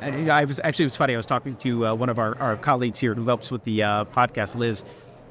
I 0.00 0.44
was 0.44 0.60
actually 0.62 0.84
it 0.84 0.86
was 0.86 0.96
funny. 0.96 1.14
I 1.14 1.16
was 1.16 1.26
talking 1.26 1.56
to 1.56 1.86
uh, 1.86 1.94
one 1.94 2.08
of 2.08 2.18
our, 2.18 2.38
our 2.38 2.56
colleagues 2.56 3.00
here 3.00 3.14
who 3.14 3.24
helps 3.24 3.50
with 3.50 3.64
the 3.64 3.82
uh, 3.82 4.04
podcast, 4.06 4.54
Liz, 4.54 4.84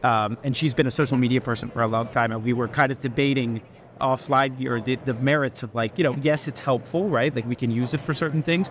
um, 0.03 0.37
and 0.43 0.55
she's 0.55 0.73
been 0.73 0.87
a 0.87 0.91
social 0.91 1.17
media 1.17 1.41
person 1.41 1.69
for 1.69 1.81
a 1.81 1.87
long 1.87 2.07
time, 2.07 2.31
and 2.31 2.43
we 2.43 2.53
were 2.53 2.67
kind 2.67 2.91
of 2.91 2.99
debating 2.99 3.61
offline 4.01 4.59
or 4.65 4.81
the, 4.81 4.95
the 5.05 5.13
merits 5.15 5.63
of 5.63 5.73
like 5.75 5.97
you 5.97 6.03
know 6.03 6.15
yes 6.21 6.47
it's 6.47 6.59
helpful 6.59 7.07
right 7.07 7.35
like 7.35 7.45
we 7.47 7.55
can 7.55 7.69
use 7.71 7.93
it 7.93 8.01
for 8.01 8.13
certain 8.13 8.41
things 8.41 8.69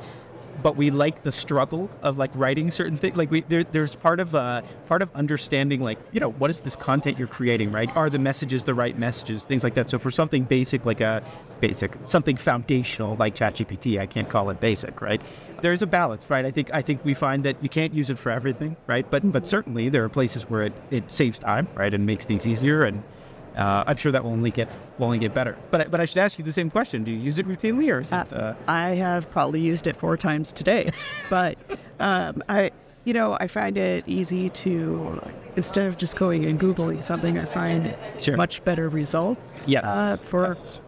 but 0.62 0.76
we 0.76 0.90
like 0.90 1.22
the 1.22 1.32
struggle 1.32 1.90
of 2.02 2.18
like 2.18 2.30
writing 2.34 2.70
certain 2.70 2.96
things. 2.96 3.16
Like 3.16 3.30
we 3.30 3.42
there, 3.42 3.64
there's 3.64 3.94
part 3.94 4.20
of 4.20 4.34
uh, 4.34 4.62
part 4.86 5.02
of 5.02 5.14
understanding 5.14 5.80
like 5.80 5.98
you 6.12 6.20
know 6.20 6.30
what 6.32 6.50
is 6.50 6.60
this 6.60 6.76
content 6.76 7.18
you're 7.18 7.28
creating, 7.28 7.72
right? 7.72 7.94
Are 7.96 8.10
the 8.10 8.18
messages 8.18 8.64
the 8.64 8.74
right 8.74 8.98
messages? 8.98 9.44
Things 9.44 9.64
like 9.64 9.74
that. 9.74 9.90
So 9.90 9.98
for 9.98 10.10
something 10.10 10.44
basic 10.44 10.84
like 10.84 11.00
a 11.00 11.22
basic 11.60 11.96
something 12.04 12.36
foundational 12.36 13.16
like 13.16 13.34
ChatGPT, 13.34 13.98
I 13.98 14.06
can't 14.06 14.28
call 14.28 14.50
it 14.50 14.60
basic, 14.60 15.00
right? 15.00 15.20
There's 15.60 15.82
a 15.82 15.86
balance, 15.86 16.28
right? 16.28 16.44
I 16.44 16.50
think 16.50 16.72
I 16.74 16.82
think 16.82 17.04
we 17.04 17.14
find 17.14 17.44
that 17.44 17.56
you 17.62 17.68
can't 17.68 17.94
use 17.94 18.10
it 18.10 18.18
for 18.18 18.30
everything, 18.30 18.76
right? 18.86 19.08
But 19.08 19.30
but 19.32 19.46
certainly 19.46 19.88
there 19.88 20.04
are 20.04 20.08
places 20.08 20.48
where 20.50 20.62
it, 20.62 20.80
it 20.90 21.12
saves 21.12 21.38
time, 21.38 21.68
right, 21.74 21.92
and 21.92 22.04
makes 22.04 22.26
things 22.26 22.46
easier 22.46 22.84
and 22.84 23.02
uh, 23.56 23.84
I'm 23.86 23.96
sure 23.96 24.12
that 24.12 24.22
will 24.24 24.30
only 24.30 24.50
get 24.50 24.68
will 24.98 25.06
only 25.06 25.18
get 25.18 25.34
better. 25.34 25.56
But 25.70 25.90
but 25.90 26.00
I 26.00 26.04
should 26.04 26.18
ask 26.18 26.38
you 26.38 26.44
the 26.44 26.52
same 26.52 26.70
question: 26.70 27.04
Do 27.04 27.12
you 27.12 27.18
use 27.18 27.38
it 27.38 27.46
routinely, 27.46 27.92
or 27.92 28.00
is 28.00 28.12
it? 28.12 28.32
Uh, 28.32 28.36
uh... 28.36 28.54
I 28.68 28.90
have 28.90 29.30
probably 29.30 29.60
used 29.60 29.86
it 29.86 29.96
four 29.96 30.16
times 30.16 30.52
today, 30.52 30.90
but 31.30 31.58
um, 32.00 32.42
I 32.48 32.70
you 33.04 33.12
know 33.12 33.36
I 33.40 33.46
find 33.46 33.76
it 33.76 34.04
easy 34.06 34.48
to 34.50 35.20
instead 35.56 35.86
of 35.86 35.98
just 35.98 36.16
going 36.16 36.44
and 36.44 36.58
googling 36.58 37.02
something, 37.02 37.38
I 37.38 37.44
find 37.44 37.94
sure. 38.18 38.36
much 38.36 38.64
better 38.64 38.88
results. 38.88 39.64
Yes. 39.68 39.84
Uh, 39.84 40.16
for 40.24 40.48
yes. 40.48 40.80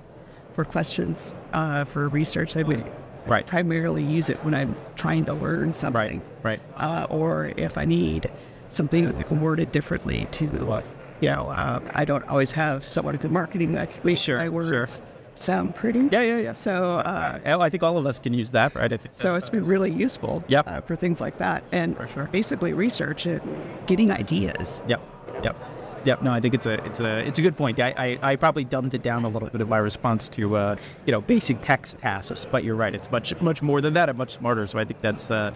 for 0.54 0.64
questions 0.64 1.34
uh, 1.52 1.84
for 1.84 2.08
research, 2.08 2.56
I 2.56 2.62
would 2.62 2.84
right. 3.26 3.46
primarily 3.46 4.02
use 4.02 4.28
it 4.28 4.42
when 4.44 4.54
I'm 4.54 4.74
trying 4.96 5.24
to 5.26 5.34
learn 5.34 5.72
something. 5.72 6.22
Right. 6.42 6.60
Right. 6.60 6.60
Uh, 6.76 7.06
or 7.10 7.52
if 7.56 7.76
I 7.76 7.84
need 7.84 8.30
something 8.70 9.24
worded 9.30 9.70
differently 9.72 10.26
to 10.32 10.82
you 11.24 11.30
know, 11.32 11.48
uh, 11.48 11.80
I 11.94 12.04
don't 12.04 12.26
always 12.28 12.52
have 12.52 12.86
someone 12.86 13.16
in 13.16 13.32
marketing 13.32 13.72
that 13.72 13.90
can 13.90 14.00
make 14.04 14.18
Sure, 14.18 14.36
my 14.38 14.44
sure. 14.44 14.52
words 14.52 15.00
sound 15.36 15.74
pretty. 15.74 16.00
Yeah, 16.12 16.20
yeah, 16.22 16.38
yeah. 16.38 16.52
So, 16.52 16.98
uh, 16.98 17.38
Uh, 17.46 17.58
I 17.58 17.70
think 17.70 17.82
all 17.82 17.96
of 17.96 18.04
us 18.06 18.18
can 18.18 18.34
use 18.34 18.50
that, 18.50 18.74
right? 18.74 18.92
So 19.12 19.34
it's 19.34 19.48
been 19.48 19.66
really 19.66 19.90
useful 19.90 20.44
Yep. 20.48 20.64
uh, 20.68 20.80
for 20.82 20.94
things 20.96 21.20
like 21.20 21.38
that, 21.38 21.64
and 21.72 21.96
For 21.96 22.06
sure. 22.06 22.28
basically 22.30 22.72
research 22.74 23.26
and 23.26 23.40
getting 23.86 24.10
ideas. 24.10 24.82
Yep. 24.86 25.00
Yep. 25.42 25.56
Yep. 26.04 26.22
No, 26.22 26.30
I 26.32 26.40
think 26.40 26.52
it's 26.52 26.66
a 26.66 26.74
it's 26.84 27.00
a 27.00 27.26
it's 27.28 27.38
a 27.38 27.42
good 27.42 27.56
point. 27.56 27.80
I, 27.80 27.94
I, 27.96 28.32
I 28.32 28.36
probably 28.36 28.64
dumbed 28.64 28.92
it 28.92 29.02
down 29.02 29.24
a 29.24 29.28
little 29.28 29.48
bit 29.48 29.60
in 29.62 29.68
my 29.70 29.78
response 29.78 30.28
to 30.36 30.42
uh, 30.56 30.76
you 31.06 31.12
know 31.12 31.22
basic 31.22 31.56
text 31.62 31.96
tasks, 31.98 32.46
but 32.52 32.62
you're 32.62 32.76
right. 32.84 32.94
It's 32.94 33.10
much 33.10 33.28
much 33.40 33.62
more 33.62 33.80
than 33.80 33.94
that 33.94 34.10
and 34.10 34.18
much 34.18 34.32
smarter. 34.32 34.66
So 34.66 34.78
I 34.78 34.84
think 34.84 35.00
that's 35.00 35.30
uh, 35.30 35.52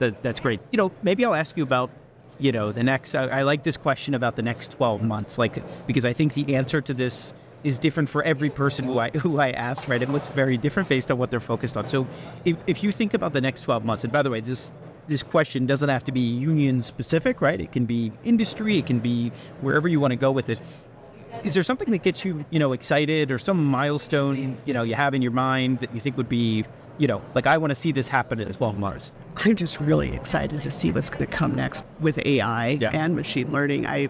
that 0.00 0.20
that's 0.24 0.40
great. 0.40 0.60
You 0.72 0.76
know, 0.78 0.90
maybe 1.04 1.24
I'll 1.24 1.36
ask 1.44 1.56
you 1.56 1.62
about 1.62 1.90
you 2.42 2.52
know 2.52 2.72
the 2.72 2.82
next. 2.82 3.14
I, 3.14 3.28
I 3.28 3.42
like 3.42 3.62
this 3.62 3.76
question 3.76 4.14
about 4.14 4.36
the 4.36 4.42
next 4.42 4.72
12 4.72 5.02
months, 5.02 5.38
like 5.38 5.62
because 5.86 6.04
I 6.04 6.12
think 6.12 6.34
the 6.34 6.56
answer 6.56 6.80
to 6.80 6.92
this 6.92 7.32
is 7.64 7.78
different 7.78 8.08
for 8.08 8.22
every 8.24 8.50
person 8.50 8.84
who 8.84 8.98
I 8.98 9.10
who 9.24 9.38
I 9.38 9.50
ask, 9.50 9.88
right? 9.88 10.02
And 10.02 10.12
what's 10.12 10.30
very 10.30 10.56
different 10.56 10.88
based 10.88 11.10
on 11.10 11.18
what 11.18 11.30
they're 11.30 11.40
focused 11.40 11.76
on. 11.76 11.88
So 11.88 12.06
if 12.44 12.56
if 12.66 12.82
you 12.82 12.92
think 12.92 13.14
about 13.14 13.32
the 13.32 13.40
next 13.40 13.62
12 13.62 13.84
months, 13.84 14.04
and 14.04 14.12
by 14.12 14.22
the 14.22 14.30
way, 14.30 14.40
this 14.40 14.72
this 15.08 15.22
question 15.22 15.66
doesn't 15.66 15.88
have 15.88 16.04
to 16.04 16.12
be 16.12 16.20
union 16.20 16.80
specific, 16.80 17.40
right? 17.40 17.60
It 17.60 17.72
can 17.72 17.86
be 17.86 18.12
industry, 18.24 18.78
it 18.78 18.86
can 18.86 18.98
be 18.98 19.32
wherever 19.60 19.88
you 19.88 20.00
want 20.00 20.12
to 20.12 20.16
go 20.16 20.30
with 20.30 20.48
it. 20.48 20.60
Is 21.44 21.54
there 21.54 21.62
something 21.62 21.90
that 21.90 22.02
gets 22.02 22.24
you, 22.24 22.44
you 22.50 22.58
know, 22.58 22.72
excited 22.72 23.30
or 23.30 23.38
some 23.38 23.64
milestone, 23.64 24.56
you 24.64 24.74
know, 24.74 24.82
you 24.82 24.94
have 24.94 25.14
in 25.14 25.22
your 25.22 25.32
mind 25.32 25.80
that 25.80 25.92
you 25.92 25.98
think 25.98 26.16
would 26.16 26.28
be, 26.28 26.64
you 26.98 27.06
know, 27.08 27.22
like 27.34 27.46
I 27.46 27.56
want 27.58 27.70
to 27.70 27.74
see 27.74 27.92
this 27.92 28.08
happen 28.08 28.40
in 28.40 28.52
12 28.52 28.78
months? 28.78 29.12
I'm 29.36 29.56
just 29.56 29.80
really 29.80 30.14
excited 30.14 30.62
to 30.62 30.70
see 30.70 30.92
what's 30.92 31.10
going 31.10 31.24
to 31.26 31.30
come 31.32 31.54
next 31.54 31.84
with 32.00 32.18
AI 32.26 32.78
Yeah. 32.80 32.90
and 32.92 33.16
machine 33.16 33.50
learning. 33.52 33.86
I, 33.86 34.08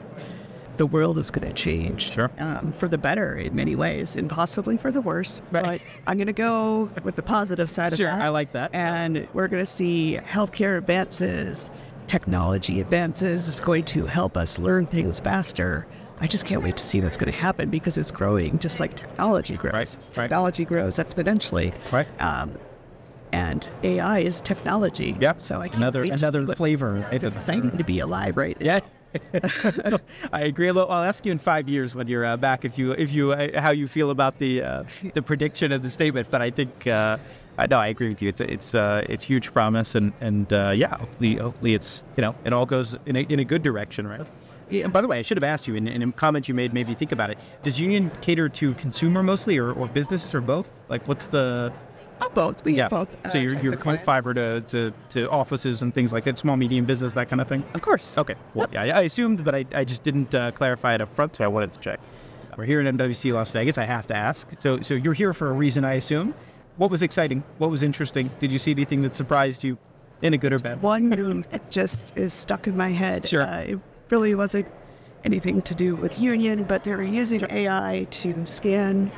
the 0.78 0.87
world 0.87 1.18
is 1.18 1.30
going 1.30 1.47
to 1.47 1.53
change 1.55 2.12
Sure. 2.12 2.30
um, 2.39 2.72
for 2.72 2.89
the 2.89 2.99
better 2.99 3.37
in 3.37 3.55
many 3.55 3.76
ways, 3.76 4.16
and 4.16 4.28
possibly 4.28 4.76
for 4.76 4.91
the 4.91 5.01
worse. 5.01 5.41
Right. 5.51 5.62
But 5.62 5.80
I'm 6.07 6.16
going 6.16 6.26
to 6.26 6.33
go 6.33 6.91
with 7.05 7.14
the 7.14 7.22
positive 7.22 7.70
side 7.70 7.97
Sure, 7.97 8.09
of 8.09 8.16
that. 8.18 8.24
I 8.24 8.30
like 8.30 8.53
that. 8.53 8.70
And 8.74 9.28
we're 9.33 9.49
going 9.49 9.62
to 9.62 9.66
see 9.70 10.18
healthcare 10.26 10.78
advances, 10.78 11.70
technology 12.07 12.80
advances. 12.80 13.49
It's 13.49 13.61
going 13.61 13.85
to 13.87 14.07
help 14.07 14.37
us 14.37 14.59
learn 14.59 14.87
things 14.87 15.20
faster. 15.20 15.87
I 16.20 16.26
just 16.26 16.47
can't 16.47 16.62
wait 16.62 16.76
to 16.76 16.83
see 16.85 17.01
what's 17.01 17.16
going 17.16 17.33
to 17.33 17.39
happen 17.39 17.68
because 17.68 17.97
it's 17.99 18.11
growing 18.11 18.59
just 18.59 18.80
like 18.80 18.95
technology 18.97 19.57
grows. 19.57 19.72
Right, 19.72 19.97
right. 19.97 20.12
Technology 20.12 20.64
grows 20.64 20.97
exponentially. 20.99 21.74
Right. 21.93 22.07
Um, 22.20 22.53
and 23.33 23.66
AI 23.83 24.20
is 24.20 24.41
technology. 24.41 25.16
Yep. 25.20 25.41
So 25.41 25.61
I 25.61 25.68
can't 25.68 25.78
Another- 25.78 26.03
wait 26.03 26.12
to 26.12 26.18
see 26.18 26.24
another 26.26 26.55
flavor. 26.55 27.07
It's 27.11 27.24
exciting 27.24 27.76
to 27.76 27.85
be 27.85 28.01
alive 28.01 28.37
right. 28.37 28.57
Yeah. 28.61 28.80
I 30.33 30.43
agree. 30.43 30.68
I'll 30.70 30.78
I'll 30.80 31.03
ask 31.05 31.26
you 31.26 31.33
in 31.33 31.39
five 31.39 31.68
years 31.68 31.95
when 31.95 32.09
you're 32.09 32.24
uh, 32.24 32.37
back 32.39 32.64
if 32.64 32.78
you 32.78 32.93
if 32.93 33.12
you 33.12 33.33
uh, 33.33 33.61
how 33.61 33.70
you 33.70 33.87
feel 33.87 34.11
about 34.11 34.39
the 34.39 34.62
uh, 34.62 34.85
the 35.14 35.20
prediction 35.20 35.70
of 35.72 35.83
the 35.83 35.91
statement. 35.91 36.30
But 36.30 36.41
I 36.41 36.51
think 36.51 36.87
uh, 36.87 37.18
I 37.59 37.66
know 37.66 37.78
I 37.78 37.89
agree 37.89 38.09
with 38.09 38.22
you. 38.22 38.30
It's 38.30 38.41
it's 38.41 38.74
uh, 38.74 39.05
it's 39.11 39.22
huge 39.24 39.53
promise 39.53 39.95
and 39.97 40.14
and 40.22 40.51
uh, 40.53 40.72
yeah, 40.74 40.97
hopefully 40.97 41.37
hopefully 41.37 41.74
it's 41.74 42.05
you 42.16 42.22
know 42.22 42.35
it 42.45 42.55
all 42.55 42.64
goes 42.64 42.97
in 43.05 43.16
a, 43.16 43.20
in 43.20 43.39
a 43.41 43.45
good 43.45 43.62
direction, 43.62 44.07
right? 44.07 44.26
Yeah, 44.70 44.85
and 44.85 44.93
by 44.95 45.03
the 45.03 45.09
way, 45.09 45.18
I 45.18 45.22
should 45.22 45.37
have 45.37 45.45
asked 45.45 45.68
you 45.68 45.74
in, 45.74 45.87
in 45.89 46.03
a 46.03 46.12
comment 46.12 46.49
you 46.49 46.55
made. 46.55 46.72
Maybe 46.72 46.95
think 46.95 47.12
about 47.12 47.28
it. 47.28 47.37
Does 47.62 47.78
Union 47.78 48.11
cater 48.22 48.49
to 48.49 48.72
consumer 48.74 49.22
mostly 49.22 49.59
or, 49.59 49.72
or 49.72 49.89
businesses 49.89 50.35
or 50.35 50.41
both? 50.41 50.66
Like, 50.89 51.07
what's 51.07 51.26
the 51.26 51.70
Oh, 52.22 52.30
both. 52.34 52.64
We 52.64 52.74
yeah? 52.74 52.88
both. 52.88 53.16
so 53.30 53.38
uh, 53.38 53.42
you're 53.42 53.54
you're 53.54 53.72
point 53.72 53.82
clients. 53.82 54.04
fiber 54.04 54.34
to, 54.34 54.60
to 54.68 54.92
to 55.10 55.30
offices 55.30 55.82
and 55.82 55.92
things 55.92 56.12
like 56.12 56.24
that, 56.24 56.38
small 56.38 56.56
medium 56.56 56.84
business, 56.84 57.14
that 57.14 57.28
kind 57.28 57.40
of 57.40 57.48
thing. 57.48 57.64
Of 57.74 57.82
course. 57.82 58.16
Okay. 58.16 58.34
Well, 58.54 58.68
yeah, 58.72 58.96
I 58.96 59.02
assumed, 59.02 59.44
but 59.44 59.54
I, 59.54 59.64
I 59.74 59.84
just 59.84 60.02
didn't 60.02 60.34
uh, 60.34 60.52
clarify 60.52 60.94
it 60.94 61.00
up 61.00 61.12
front, 61.12 61.36
so 61.36 61.44
I 61.44 61.48
wanted 61.48 61.72
to 61.72 61.80
check. 61.80 62.00
We're 62.56 62.64
here 62.64 62.80
in 62.80 62.96
MWC 62.96 63.32
Las 63.32 63.50
Vegas. 63.50 63.78
I 63.78 63.84
have 63.84 64.06
to 64.08 64.16
ask. 64.16 64.48
So, 64.60 64.80
so 64.82 64.94
you're 64.94 65.14
here 65.14 65.32
for 65.32 65.48
a 65.48 65.52
reason, 65.52 65.84
I 65.84 65.94
assume. 65.94 66.34
What 66.76 66.90
was 66.90 67.02
exciting? 67.02 67.42
What 67.58 67.70
was 67.70 67.82
interesting? 67.82 68.30
Did 68.40 68.52
you 68.52 68.58
see 68.58 68.72
anything 68.72 69.02
that 69.02 69.14
surprised 69.14 69.64
you, 69.64 69.78
in 70.20 70.34
a 70.34 70.38
good 70.38 70.52
or 70.52 70.58
bad? 70.58 70.82
One 70.82 71.10
that 71.50 71.70
just 71.70 72.16
is 72.16 72.32
stuck 72.34 72.66
in 72.66 72.76
my 72.76 72.90
head. 72.90 73.26
Sure. 73.26 73.42
Uh, 73.42 73.60
it 73.60 73.80
really 74.10 74.34
wasn't 74.34 74.66
anything 75.24 75.62
to 75.62 75.74
do 75.74 75.96
with 75.96 76.18
union, 76.18 76.64
but 76.64 76.84
they 76.84 76.92
were 76.92 77.02
using 77.02 77.42
AI 77.50 78.06
to 78.10 78.46
scan 78.46 79.10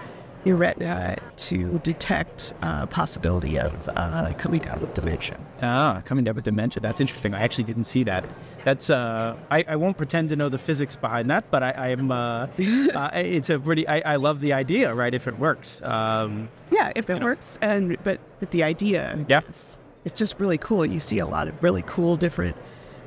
your 0.44 0.56
retina 0.56 1.16
to 1.36 1.78
detect 1.82 2.52
uh, 2.62 2.86
possibility 2.86 3.58
of 3.58 3.88
uh, 3.96 4.32
coming 4.38 4.60
down 4.60 4.80
with 4.80 4.92
dementia. 4.94 5.38
Ah, 5.62 6.02
coming 6.04 6.24
down 6.24 6.34
with 6.34 6.44
dementia. 6.44 6.80
That's 6.80 7.00
interesting. 7.00 7.34
I 7.34 7.40
actually 7.42 7.64
didn't 7.64 7.84
see 7.84 8.04
that. 8.04 8.24
That's 8.64 8.90
uh, 8.90 9.36
I, 9.50 9.64
I 9.68 9.76
won't 9.76 9.96
pretend 9.96 10.28
to 10.30 10.36
know 10.36 10.48
the 10.48 10.58
physics 10.58 10.96
behind 10.96 11.30
that, 11.30 11.50
but 11.50 11.62
I, 11.62 11.70
I 11.70 11.88
am. 11.88 12.10
Uh, 12.10 12.46
it's 12.58 13.50
a 13.50 13.58
pretty. 13.58 13.86
I, 13.88 14.14
I 14.14 14.16
love 14.16 14.40
the 14.40 14.52
idea, 14.52 14.94
right? 14.94 15.14
If 15.14 15.26
it 15.26 15.38
works. 15.38 15.80
Um, 15.82 16.48
Yeah, 16.70 16.92
if 16.94 17.08
it 17.10 17.22
works, 17.22 17.58
and 17.62 17.96
but 18.04 18.20
but 18.40 18.50
the 18.50 18.62
idea, 18.62 19.18
Yeah. 19.28 19.40
is, 19.48 19.78
it's 20.04 20.14
just 20.18 20.38
really 20.40 20.58
cool. 20.58 20.84
You 20.84 21.00
see 21.00 21.18
a 21.20 21.26
lot 21.26 21.48
of 21.48 21.62
really 21.62 21.82
cool 21.86 22.16
different 22.16 22.56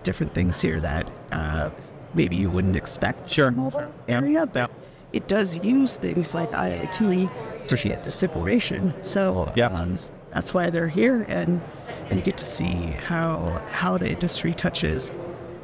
different 0.03 0.33
things 0.33 0.61
here 0.61 0.79
that 0.79 1.11
uh, 1.31 1.69
maybe 2.13 2.35
you 2.35 2.49
wouldn't 2.49 2.75
expect. 2.75 3.29
Sure. 3.29 3.49
in 3.49 3.57
mobile 3.57 3.91
Yeah. 4.07 4.17
area, 4.21 4.45
but 4.45 4.69
Yeah. 4.71 4.75
It 5.14 5.28
does 5.28 5.58
use 5.64 5.97
things 5.97 6.34
like 6.36 6.51
IoT 6.51 7.68
to 7.68 7.76
get 7.78 8.03
decifration. 8.03 8.93
So 9.03 9.51
Yeah. 9.55 9.68
um, 9.68 9.95
that's 10.34 10.53
why 10.53 10.70
they're 10.70 10.88
here, 10.88 11.26
and 11.28 11.62
and 12.10 12.18
you 12.20 12.24
get 12.26 12.38
to 12.38 12.43
see 12.43 12.74
how 13.05 13.62
how 13.72 13.97
the 13.97 14.10
industry 14.10 14.53
touches 14.53 15.12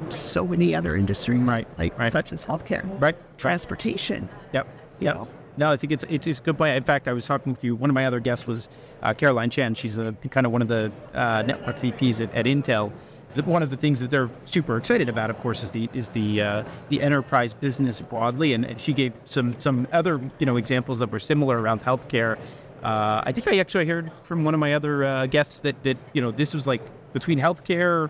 so 0.09 0.45
many 0.45 0.75
other 0.75 0.95
industries, 0.97 1.39
Right, 1.41 1.67
Like 1.77 1.97
right. 1.97 2.11
such 2.11 2.33
as 2.33 2.45
healthcare, 2.45 2.83
right. 3.01 3.15
transportation. 3.37 4.27
Yep. 4.51 4.67
Yep. 4.99 5.27
No, 5.55 5.71
I 5.71 5.77
think 5.77 5.91
it's 5.93 6.03
it's, 6.09 6.25
it's 6.27 6.39
a 6.39 6.41
good 6.41 6.57
point. 6.57 6.75
In 6.75 6.83
fact, 6.83 7.07
I 7.07 7.13
was 7.13 7.25
talking 7.25 7.53
with 7.53 7.63
you. 7.63 7.75
One 7.75 7.89
of 7.89 7.93
my 7.93 8.05
other 8.05 8.19
guests 8.19 8.47
was 8.47 8.67
uh, 9.03 9.13
Caroline 9.13 9.49
Chan. 9.49 9.75
She's 9.75 9.97
a, 9.97 10.11
kind 10.31 10.45
of 10.45 10.51
one 10.51 10.61
of 10.61 10.67
the 10.67 10.91
uh, 11.13 11.43
network 11.45 11.77
VPs 11.77 12.21
at, 12.21 12.33
at 12.33 12.45
Intel. 12.45 12.91
The- 13.33 13.43
One 13.43 13.63
of 13.63 13.69
the 13.69 13.77
things 13.77 13.99
that 13.99 14.09
they're 14.09 14.29
super 14.45 14.77
excited 14.77 15.09
about, 15.09 15.29
of 15.29 15.39
course, 15.39 15.63
is 15.63 15.71
the 15.71 15.89
is 15.93 16.09
the 16.09 16.41
uh, 16.41 16.63
the 16.89 17.01
enterprise 17.01 17.53
business 17.53 18.01
broadly, 18.01 18.53
and, 18.53 18.63
and 18.65 18.79
she 18.79 18.93
gave 18.93 19.13
some 19.25 19.59
some 19.59 19.87
other 19.91 20.19
you 20.39 20.45
know 20.45 20.57
examples 20.57 20.99
that 20.99 21.11
were 21.11 21.19
similar 21.19 21.59
around 21.59 21.81
healthcare. 21.81 22.37
Uh, 22.83 23.21
I 23.25 23.31
think 23.31 23.47
I 23.47 23.57
actually 23.59 23.85
heard 23.87 24.11
from 24.23 24.43
one 24.43 24.53
of 24.53 24.59
my 24.59 24.73
other 24.73 25.03
uh, 25.03 25.25
guests 25.27 25.61
that 25.61 25.81
that 25.83 25.97
you 26.13 26.21
know 26.21 26.31
this 26.31 26.53
was 26.53 26.67
like 26.67 26.81
between 27.13 27.39
healthcare, 27.39 28.09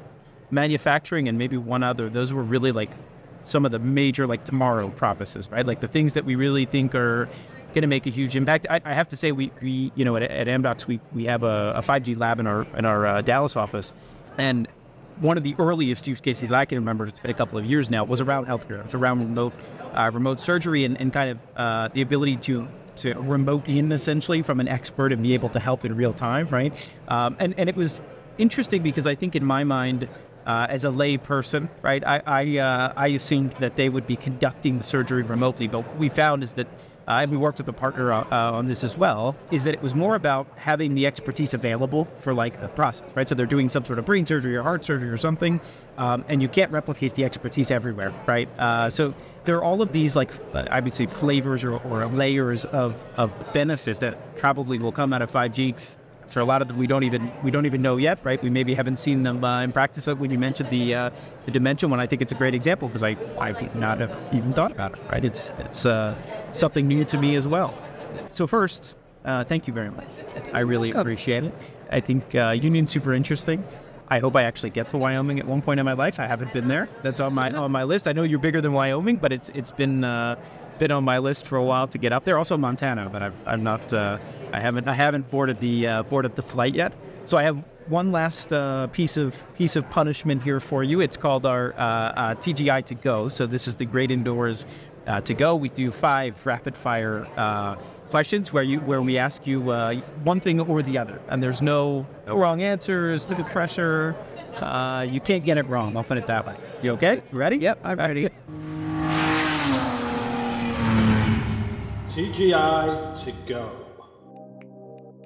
manufacturing, 0.51 1.27
and 1.27 1.37
maybe 1.37 1.57
one 1.57 1.83
other. 1.83 2.09
Those 2.09 2.33
were 2.33 2.43
really 2.43 2.71
like 2.71 2.89
some 3.43 3.65
of 3.65 3.71
the 3.71 3.79
major 3.79 4.25
like 4.27 4.43
tomorrow 4.45 4.89
promises, 4.89 5.49
right? 5.51 5.65
Like 5.65 5.79
the 5.81 5.87
things 5.87 6.13
that 6.13 6.25
we 6.25 6.35
really 6.35 6.65
think 6.65 6.95
are 6.95 7.27
going 7.73 7.81
to 7.81 7.87
make 7.87 8.05
a 8.05 8.09
huge 8.09 8.35
impact. 8.35 8.67
I, 8.69 8.79
I 8.85 8.93
have 8.93 9.09
to 9.09 9.17
say, 9.17 9.31
we, 9.31 9.51
we 9.61 9.91
you 9.95 10.05
know 10.05 10.15
at, 10.15 10.23
at 10.23 10.47
Amdocs 10.47 10.85
we 10.87 10.99
we 11.13 11.25
have 11.25 11.43
a, 11.43 11.73
a 11.75 11.81
5G 11.81 12.17
lab 12.17 12.39
in 12.39 12.47
our 12.47 12.65
in 12.77 12.85
our 12.85 13.05
uh, 13.05 13.21
Dallas 13.21 13.55
office, 13.55 13.93
and 14.37 14.67
one 15.19 15.37
of 15.37 15.43
the 15.43 15.55
earliest 15.59 16.07
use 16.07 16.21
cases 16.21 16.49
that 16.49 16.55
I 16.55 16.65
can 16.65 16.77
remember, 16.77 17.05
it's 17.05 17.19
been 17.19 17.31
a 17.31 17.35
couple 17.35 17.57
of 17.57 17.65
years 17.65 17.89
now, 17.89 18.03
was 18.03 18.21
around 18.21 18.47
healthcare. 18.47 18.79
It 18.79 18.85
was 18.85 18.93
around 18.93 19.19
remote 19.19 19.53
uh, 19.93 20.09
remote 20.13 20.39
surgery 20.39 20.85
and, 20.85 20.99
and 20.99 21.13
kind 21.13 21.31
of 21.31 21.37
uh, 21.55 21.87
the 21.89 22.01
ability 22.01 22.37
to 22.37 22.67
to 22.95 23.13
remote 23.15 23.67
in 23.67 23.91
essentially 23.91 24.41
from 24.41 24.59
an 24.59 24.67
expert 24.67 25.11
and 25.11 25.23
be 25.23 25.33
able 25.33 25.49
to 25.49 25.59
help 25.59 25.83
in 25.85 25.95
real 25.95 26.13
time, 26.13 26.47
right? 26.49 26.73
Um, 27.07 27.35
and 27.39 27.53
and 27.57 27.69
it 27.69 27.75
was 27.75 28.01
interesting 28.37 28.81
because 28.81 29.07
I 29.07 29.15
think 29.15 29.35
in 29.35 29.45
my 29.45 29.63
mind, 29.63 30.07
uh, 30.45 30.67
as 30.69 30.83
a 30.83 30.89
lay 30.89 31.17
person, 31.17 31.69
right, 31.81 32.05
I 32.05 32.21
I, 32.25 32.57
uh, 32.57 32.93
I 32.95 33.07
assumed 33.09 33.53
that 33.59 33.75
they 33.75 33.89
would 33.89 34.07
be 34.07 34.15
conducting 34.15 34.77
the 34.77 34.83
surgery 34.83 35.23
remotely, 35.23 35.67
but 35.67 35.85
what 35.87 35.97
we 35.97 36.09
found 36.09 36.43
is 36.43 36.53
that. 36.53 36.67
And 37.07 37.31
we 37.31 37.37
worked 37.37 37.57
with 37.57 37.67
a 37.67 37.73
partner 37.73 38.11
uh, 38.11 38.25
uh, 38.31 38.51
on 38.53 38.65
this 38.65 38.83
as 38.83 38.97
well. 38.97 39.35
Is 39.51 39.63
that 39.65 39.73
it 39.73 39.81
was 39.81 39.93
more 39.93 40.15
about 40.15 40.47
having 40.55 40.95
the 40.95 41.05
expertise 41.05 41.53
available 41.53 42.07
for 42.19 42.33
like 42.33 42.61
the 42.61 42.69
process, 42.69 43.09
right? 43.15 43.27
So 43.27 43.35
they're 43.35 43.45
doing 43.45 43.69
some 43.69 43.83
sort 43.85 43.99
of 43.99 44.05
brain 44.05 44.25
surgery 44.25 44.55
or 44.55 44.63
heart 44.63 44.85
surgery 44.85 45.09
or 45.09 45.17
something, 45.17 45.59
um, 45.97 46.23
and 46.27 46.41
you 46.41 46.47
can't 46.47 46.71
replicate 46.71 47.13
the 47.13 47.25
expertise 47.25 47.71
everywhere, 47.71 48.13
right? 48.25 48.47
Uh, 48.59 48.89
so 48.89 49.13
there 49.45 49.57
are 49.57 49.63
all 49.63 49.81
of 49.81 49.91
these 49.91 50.15
like 50.15 50.31
I 50.55 50.79
would 50.79 50.93
say 50.93 51.05
flavors 51.05 51.63
or, 51.63 51.77
or 51.77 52.05
layers 52.07 52.65
of 52.65 52.95
of 53.17 53.33
benefits 53.53 53.99
that 53.99 54.37
probably 54.37 54.79
will 54.79 54.91
come 54.91 55.13
out 55.13 55.21
of 55.21 55.31
5G 55.31 55.95
so 56.27 56.43
a 56.43 56.45
lot 56.45 56.61
of 56.61 56.67
them 56.67 56.77
we 56.77 56.87
don't 56.87 57.03
even 57.03 57.31
we 57.43 57.51
don't 57.51 57.65
even 57.65 57.81
know 57.81 57.97
yet, 57.97 58.19
right? 58.23 58.41
We 58.41 58.49
maybe 58.49 58.73
haven't 58.73 58.97
seen 58.97 59.23
them 59.23 59.43
uh, 59.43 59.61
in 59.61 59.71
practice. 59.71 60.05
But 60.05 60.17
when 60.17 60.31
you 60.31 60.39
mentioned 60.39 60.69
the 60.69 60.95
uh, 60.95 61.09
the 61.45 61.51
dementia 61.51 61.89
one, 61.89 61.99
I 61.99 62.07
think 62.07 62.21
it's 62.21 62.31
a 62.31 62.35
great 62.35 62.55
example 62.55 62.87
because 62.87 63.03
I 63.03 63.17
I 63.39 63.51
would 63.51 63.75
not 63.75 63.99
have 63.99 64.21
even 64.33 64.53
thought 64.53 64.71
about 64.71 64.93
it, 64.93 64.99
right? 65.11 65.23
It's 65.23 65.51
it's 65.59 65.85
uh, 65.85 66.15
something 66.53 66.87
new 66.87 67.05
to 67.05 67.17
me 67.17 67.35
as 67.35 67.47
well. 67.47 67.73
So 68.29 68.47
first, 68.47 68.95
uh, 69.25 69.43
thank 69.43 69.67
you 69.67 69.73
very 69.73 69.91
much. 69.91 70.07
I 70.53 70.59
really 70.59 70.91
appreciate 70.91 71.43
it. 71.43 71.53
I 71.91 71.99
think 71.99 72.35
uh, 72.35 72.49
Union's 72.59 72.91
super 72.91 73.13
interesting. 73.13 73.63
I 74.09 74.19
hope 74.19 74.35
I 74.35 74.43
actually 74.43 74.69
get 74.69 74.89
to 74.89 74.97
Wyoming 74.97 75.39
at 75.39 75.47
one 75.47 75.61
point 75.61 75.79
in 75.79 75.85
my 75.85 75.93
life. 75.93 76.19
I 76.19 76.27
haven't 76.27 76.53
been 76.53 76.67
there. 76.67 76.87
That's 77.01 77.19
on 77.19 77.33
my 77.33 77.51
on 77.51 77.71
my 77.71 77.83
list. 77.83 78.07
I 78.07 78.11
know 78.11 78.23
you're 78.23 78.39
bigger 78.39 78.61
than 78.61 78.73
Wyoming, 78.73 79.15
but 79.17 79.31
it's 79.31 79.49
it's 79.49 79.71
been 79.71 80.03
uh, 80.03 80.35
been 80.83 80.91
on 80.91 81.05
my 81.05 81.17
list 81.17 81.47
for 81.47 81.57
a 81.57 81.63
while 81.63 81.87
to 81.87 81.97
get 81.97 82.11
up 82.11 82.25
there. 82.25 82.37
Also 82.37 82.57
Montana, 82.57 83.09
but 83.09 83.23
I've, 83.23 83.47
I'm 83.47 83.63
not. 83.63 83.93
Uh, 83.93 84.17
I 84.51 84.59
haven't 84.59 84.85
I 84.85 84.93
haven't 84.93 85.31
boarded 85.31 85.57
the 85.61 85.87
uh, 85.87 86.03
boarded 86.03 86.35
the 86.35 86.41
flight 86.41 86.75
yet. 86.75 86.93
So 87.23 87.37
I 87.37 87.43
have 87.43 87.63
one 87.87 88.11
last 88.11 88.51
uh, 88.51 88.87
piece 88.87 89.15
of 89.15 89.41
piece 89.55 89.77
of 89.77 89.89
punishment 89.89 90.43
here 90.43 90.59
for 90.59 90.83
you. 90.83 90.99
It's 90.99 91.15
called 91.15 91.45
our 91.45 91.71
uh, 91.73 91.77
uh, 91.77 92.35
TGI 92.35 92.83
to 92.83 92.95
go. 92.95 93.29
So 93.29 93.45
this 93.45 93.65
is 93.65 93.77
the 93.77 93.85
Great 93.85 94.11
Indoors 94.11 94.65
uh, 95.07 95.21
to 95.21 95.33
go. 95.33 95.55
We 95.55 95.69
do 95.69 95.89
five 95.89 96.45
rapid 96.45 96.75
fire 96.75 97.27
uh, 97.37 97.75
questions 98.11 98.51
where 98.51 98.63
you 98.63 98.81
where 98.81 99.01
we 99.01 99.17
ask 99.17 99.47
you 99.47 99.71
uh, 99.71 99.95
one 100.25 100.41
thing 100.41 100.59
or 100.59 100.81
the 100.81 100.97
other, 100.97 101.21
and 101.29 101.41
there's 101.41 101.61
no, 101.61 102.05
no 102.27 102.37
wrong 102.37 102.61
answers, 102.61 103.29
no 103.29 103.41
pressure. 103.45 104.17
you 105.09 105.21
can't 105.21 105.45
get 105.45 105.57
it 105.57 105.65
wrong. 105.67 105.95
I'll 105.95 106.03
put 106.03 106.17
it 106.17 106.27
that 106.27 106.45
way. 106.45 106.57
You 106.81 106.91
okay? 106.91 107.21
You 107.31 107.37
ready? 107.37 107.55
Yep, 107.55 107.79
I'm 107.85 107.97
ready. 107.97 108.27
TGI 112.13 113.23
to 113.23 113.31
go. 113.47 113.71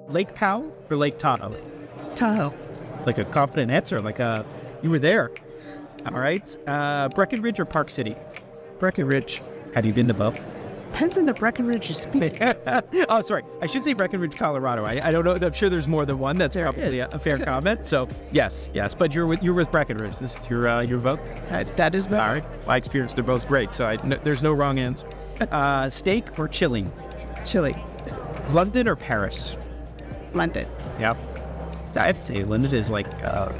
Lake 0.08 0.34
Powell 0.34 0.74
or 0.88 0.96
Lake 0.96 1.18
Tahoe? 1.18 1.54
Tahoe. 2.14 2.54
Like 3.04 3.18
a 3.18 3.26
confident 3.26 3.70
answer, 3.70 4.00
like 4.00 4.20
a 4.20 4.46
you 4.82 4.88
were 4.88 4.98
there. 4.98 5.30
All 6.06 6.18
right. 6.18 6.56
Uh, 6.66 7.10
Breckenridge 7.10 7.60
or 7.60 7.66
Park 7.66 7.90
City? 7.90 8.16
Breckenridge. 8.78 9.42
Have 9.74 9.84
you 9.84 9.92
been 9.92 10.08
to 10.08 10.14
both? 10.14 10.40
Depends 10.92 11.18
on 11.18 11.26
the 11.26 11.34
Breckenridge 11.34 11.88
you 11.88 11.94
speak. 11.94 12.38
oh, 13.08 13.20
sorry. 13.20 13.44
I 13.60 13.66
should 13.66 13.84
say 13.84 13.92
Breckenridge, 13.92 14.36
Colorado. 14.36 14.84
I, 14.84 15.08
I 15.08 15.12
don't 15.12 15.24
know. 15.24 15.34
I'm 15.34 15.52
sure 15.52 15.68
there's 15.68 15.86
more 15.86 16.04
than 16.04 16.18
one. 16.18 16.36
That's 16.36 16.54
There 16.54 16.64
probably 16.64 16.98
a, 17.00 17.08
a 17.10 17.18
fair 17.18 17.38
comment. 17.38 17.84
So 17.84 18.08
yes, 18.32 18.70
yes. 18.74 18.94
But 18.94 19.14
you're 19.14 19.26
with 19.26 19.42
you're 19.42 19.54
with 19.54 19.70
Breckenridge. 19.70 20.18
This 20.18 20.34
is 20.34 20.50
your 20.50 20.68
uh, 20.68 20.80
your 20.80 20.98
vote. 20.98 21.20
Uh, 21.50 21.64
that 21.76 21.94
is 21.94 22.06
All 22.06 22.12
right. 22.12 22.66
My 22.66 22.76
experience, 22.76 23.14
they're 23.14 23.22
both 23.22 23.46
great. 23.46 23.74
So 23.74 23.84
I, 23.86 23.96
no, 24.04 24.16
there's 24.16 24.42
no 24.42 24.52
wrong 24.52 24.78
answer. 24.78 25.08
Uh, 25.52 25.88
steak 25.88 26.36
or 26.36 26.48
chili? 26.48 26.84
Chili. 27.44 27.72
London 28.50 28.88
or 28.88 28.96
Paris? 28.96 29.56
London. 30.34 30.66
Yeah. 30.98 31.14
I 31.96 32.06
have 32.06 32.16
to 32.16 32.22
say, 32.22 32.42
London 32.42 32.74
is 32.74 32.90
like, 32.90 33.06
uh, 33.22 33.52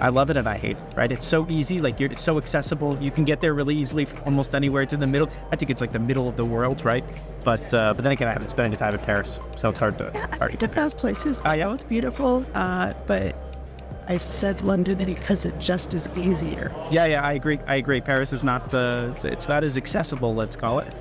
I 0.00 0.08
love 0.08 0.30
it 0.30 0.36
and 0.36 0.48
I 0.48 0.56
hate 0.56 0.76
it, 0.76 0.96
right? 0.96 1.10
It's 1.10 1.26
so 1.26 1.46
easy, 1.48 1.80
like 1.80 1.98
you're 1.98 2.10
it's 2.10 2.22
so 2.22 2.38
accessible. 2.38 2.96
You 3.00 3.10
can 3.10 3.24
get 3.24 3.40
there 3.40 3.54
really 3.54 3.74
easily 3.74 4.04
from 4.04 4.20
almost 4.24 4.54
anywhere. 4.54 4.82
It's 4.82 4.92
in 4.92 5.00
the 5.00 5.06
middle. 5.06 5.28
I 5.52 5.56
think 5.56 5.70
it's 5.70 5.80
like 5.80 5.92
the 5.92 5.98
middle 5.98 6.28
of 6.28 6.36
the 6.36 6.44
world, 6.44 6.84
right? 6.84 7.04
But 7.44 7.72
uh, 7.74 7.94
but 7.94 8.02
then 8.02 8.12
again, 8.12 8.28
I 8.28 8.32
haven't 8.32 8.50
spent 8.50 8.66
any 8.66 8.76
time 8.76 8.94
in 8.94 9.00
Paris, 9.00 9.38
so 9.56 9.70
it's 9.70 9.78
hard 9.78 9.98
to. 9.98 10.10
hard 10.38 10.52
to 10.52 10.58
The 10.58 10.68
best 10.68 10.96
places. 10.96 11.40
Ah, 11.44 11.54
yeah. 11.54 11.72
it's 11.74 11.84
beautiful, 11.84 12.44
uh, 12.54 12.92
but 13.06 13.34
I 14.08 14.16
said 14.16 14.62
London 14.62 15.04
because 15.04 15.44
it 15.44 15.58
just 15.58 15.92
is 15.94 16.08
easier. 16.16 16.72
Yeah, 16.90 17.06
yeah, 17.06 17.22
I 17.22 17.34
agree. 17.34 17.58
I 17.66 17.76
agree. 17.76 18.00
Paris 18.00 18.32
is 18.32 18.42
not 18.42 18.72
uh, 18.72 19.14
it's 19.24 19.48
not 19.48 19.64
as 19.64 19.76
accessible. 19.76 20.34
Let's 20.34 20.56
call 20.56 20.78
it. 20.78 20.94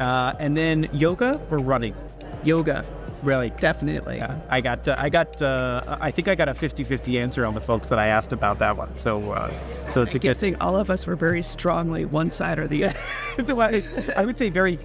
Uh, 0.00 0.32
and 0.38 0.56
then 0.56 0.88
yoga 0.92 1.40
or 1.50 1.58
running? 1.58 1.94
Yoga, 2.42 2.86
Really? 3.22 3.50
definitely. 3.50 4.16
Yeah, 4.16 4.40
I 4.48 4.60
got, 4.60 4.86
uh, 4.88 4.94
I 4.98 5.08
got, 5.08 5.40
uh, 5.42 5.98
I 6.00 6.10
think 6.10 6.28
I 6.28 6.34
got 6.34 6.48
a 6.48 6.52
50-50 6.52 7.20
answer 7.20 7.44
on 7.44 7.54
the 7.54 7.60
folks 7.60 7.88
that 7.88 7.98
I 7.98 8.08
asked 8.08 8.32
about 8.32 8.58
that 8.60 8.76
one. 8.76 8.94
So, 8.94 9.32
uh, 9.32 9.52
so 9.88 10.02
it's 10.02 10.14
a 10.14 10.18
good. 10.18 10.30
Guessing 10.30 10.56
all 10.56 10.76
of 10.76 10.90
us 10.90 11.06
were 11.06 11.16
very 11.16 11.42
strongly 11.42 12.04
one 12.04 12.30
side 12.30 12.58
or 12.58 12.66
the 12.66 12.84
other. 12.84 12.98
I 14.16 14.24
would 14.24 14.38
say 14.38 14.48
very 14.48 14.78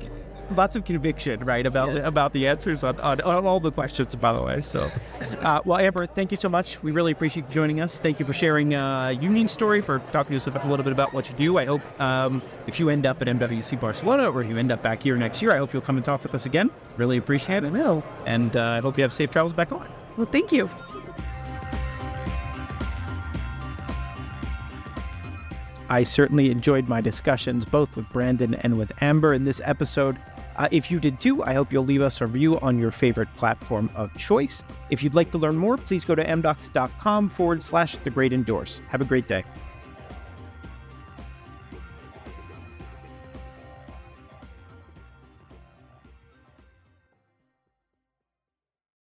lots 0.51 0.75
of 0.75 0.85
conviction, 0.85 1.43
right, 1.43 1.65
about 1.65 1.93
Yes. 1.93 2.05
about 2.05 2.33
the 2.33 2.47
answers 2.47 2.83
on, 2.83 2.99
on, 2.99 3.21
on 3.21 3.45
all 3.45 3.59
the 3.59 3.71
questions, 3.71 4.13
by 4.15 4.33
the 4.33 4.41
way. 4.41 4.61
So, 4.61 4.91
uh, 5.41 5.61
well, 5.65 5.77
Amber, 5.79 6.05
thank 6.05 6.31
you 6.31 6.37
so 6.37 6.49
much. 6.49 6.81
We 6.83 6.91
really 6.91 7.11
appreciate 7.11 7.47
you 7.47 7.53
joining 7.53 7.81
us. 7.81 7.99
Thank 7.99 8.19
you 8.19 8.25
for 8.25 8.33
sharing 8.33 8.75
uh, 8.75 9.09
Union 9.19 9.47
story, 9.47 9.81
for 9.81 9.99
talking 10.11 10.31
to 10.31 10.35
us 10.37 10.47
a 10.47 10.67
little 10.67 10.83
bit 10.83 10.93
about 10.93 11.13
what 11.13 11.29
you 11.29 11.35
do. 11.35 11.57
I 11.57 11.65
hope 11.65 11.81
um, 12.01 12.41
if 12.67 12.79
you 12.79 12.89
end 12.89 13.05
up 13.05 13.21
at 13.21 13.27
MWC 13.27 13.79
Barcelona 13.79 14.29
or 14.29 14.41
if 14.43 14.49
you 14.49 14.57
end 14.57 14.71
up 14.71 14.81
back 14.83 15.01
here 15.03 15.15
next 15.17 15.41
year, 15.41 15.51
I 15.51 15.57
hope 15.57 15.73
you'll 15.73 15.81
come 15.81 15.95
and 15.97 16.05
talk 16.05 16.23
with 16.23 16.35
us 16.35 16.45
again. 16.45 16.69
Really 16.97 17.17
appreciate 17.17 17.63
it. 17.63 17.67
I 17.67 17.69
will. 17.71 18.03
and 18.25 18.55
uh, 18.55 18.63
I 18.63 18.79
hope 18.81 18.97
you 18.97 19.01
have 19.03 19.13
safe 19.13 19.31
travels 19.31 19.53
back 19.53 19.69
home. 19.69 19.85
Well, 20.17 20.27
thank 20.27 20.51
you. 20.51 20.69
I 25.87 26.01
certainly 26.03 26.49
enjoyed 26.49 26.87
my 26.87 26.99
discussions 26.99 27.63
both 27.63 27.95
with 27.95 28.09
Brandon 28.09 28.55
and 28.55 28.77
with 28.77 28.91
Amber 29.01 29.33
in 29.33 29.45
this 29.45 29.61
episode. 29.63 30.17
Uh, 30.57 30.67
if 30.71 30.89
you 30.89 30.99
did 30.99 31.19
too, 31.19 31.43
I 31.43 31.53
hope 31.53 31.71
you'll 31.71 31.83
leave 31.83 32.01
us 32.01 32.21
a 32.21 32.27
review 32.27 32.59
on 32.59 32.77
your 32.77 32.91
favorite 32.91 33.33
platform 33.35 33.89
of 33.95 34.15
choice. 34.17 34.63
If 34.89 35.03
you'd 35.03 35.15
like 35.15 35.31
to 35.31 35.37
learn 35.37 35.55
more, 35.55 35.77
please 35.77 36.05
go 36.05 36.15
to 36.15 36.23
amdocs.com 36.23 37.29
forward 37.29 37.61
slash 37.61 37.95
the 37.97 38.09
great 38.09 38.33
indoors. 38.33 38.81
Have 38.89 39.01
a 39.01 39.05
great 39.05 39.27
day. 39.27 39.43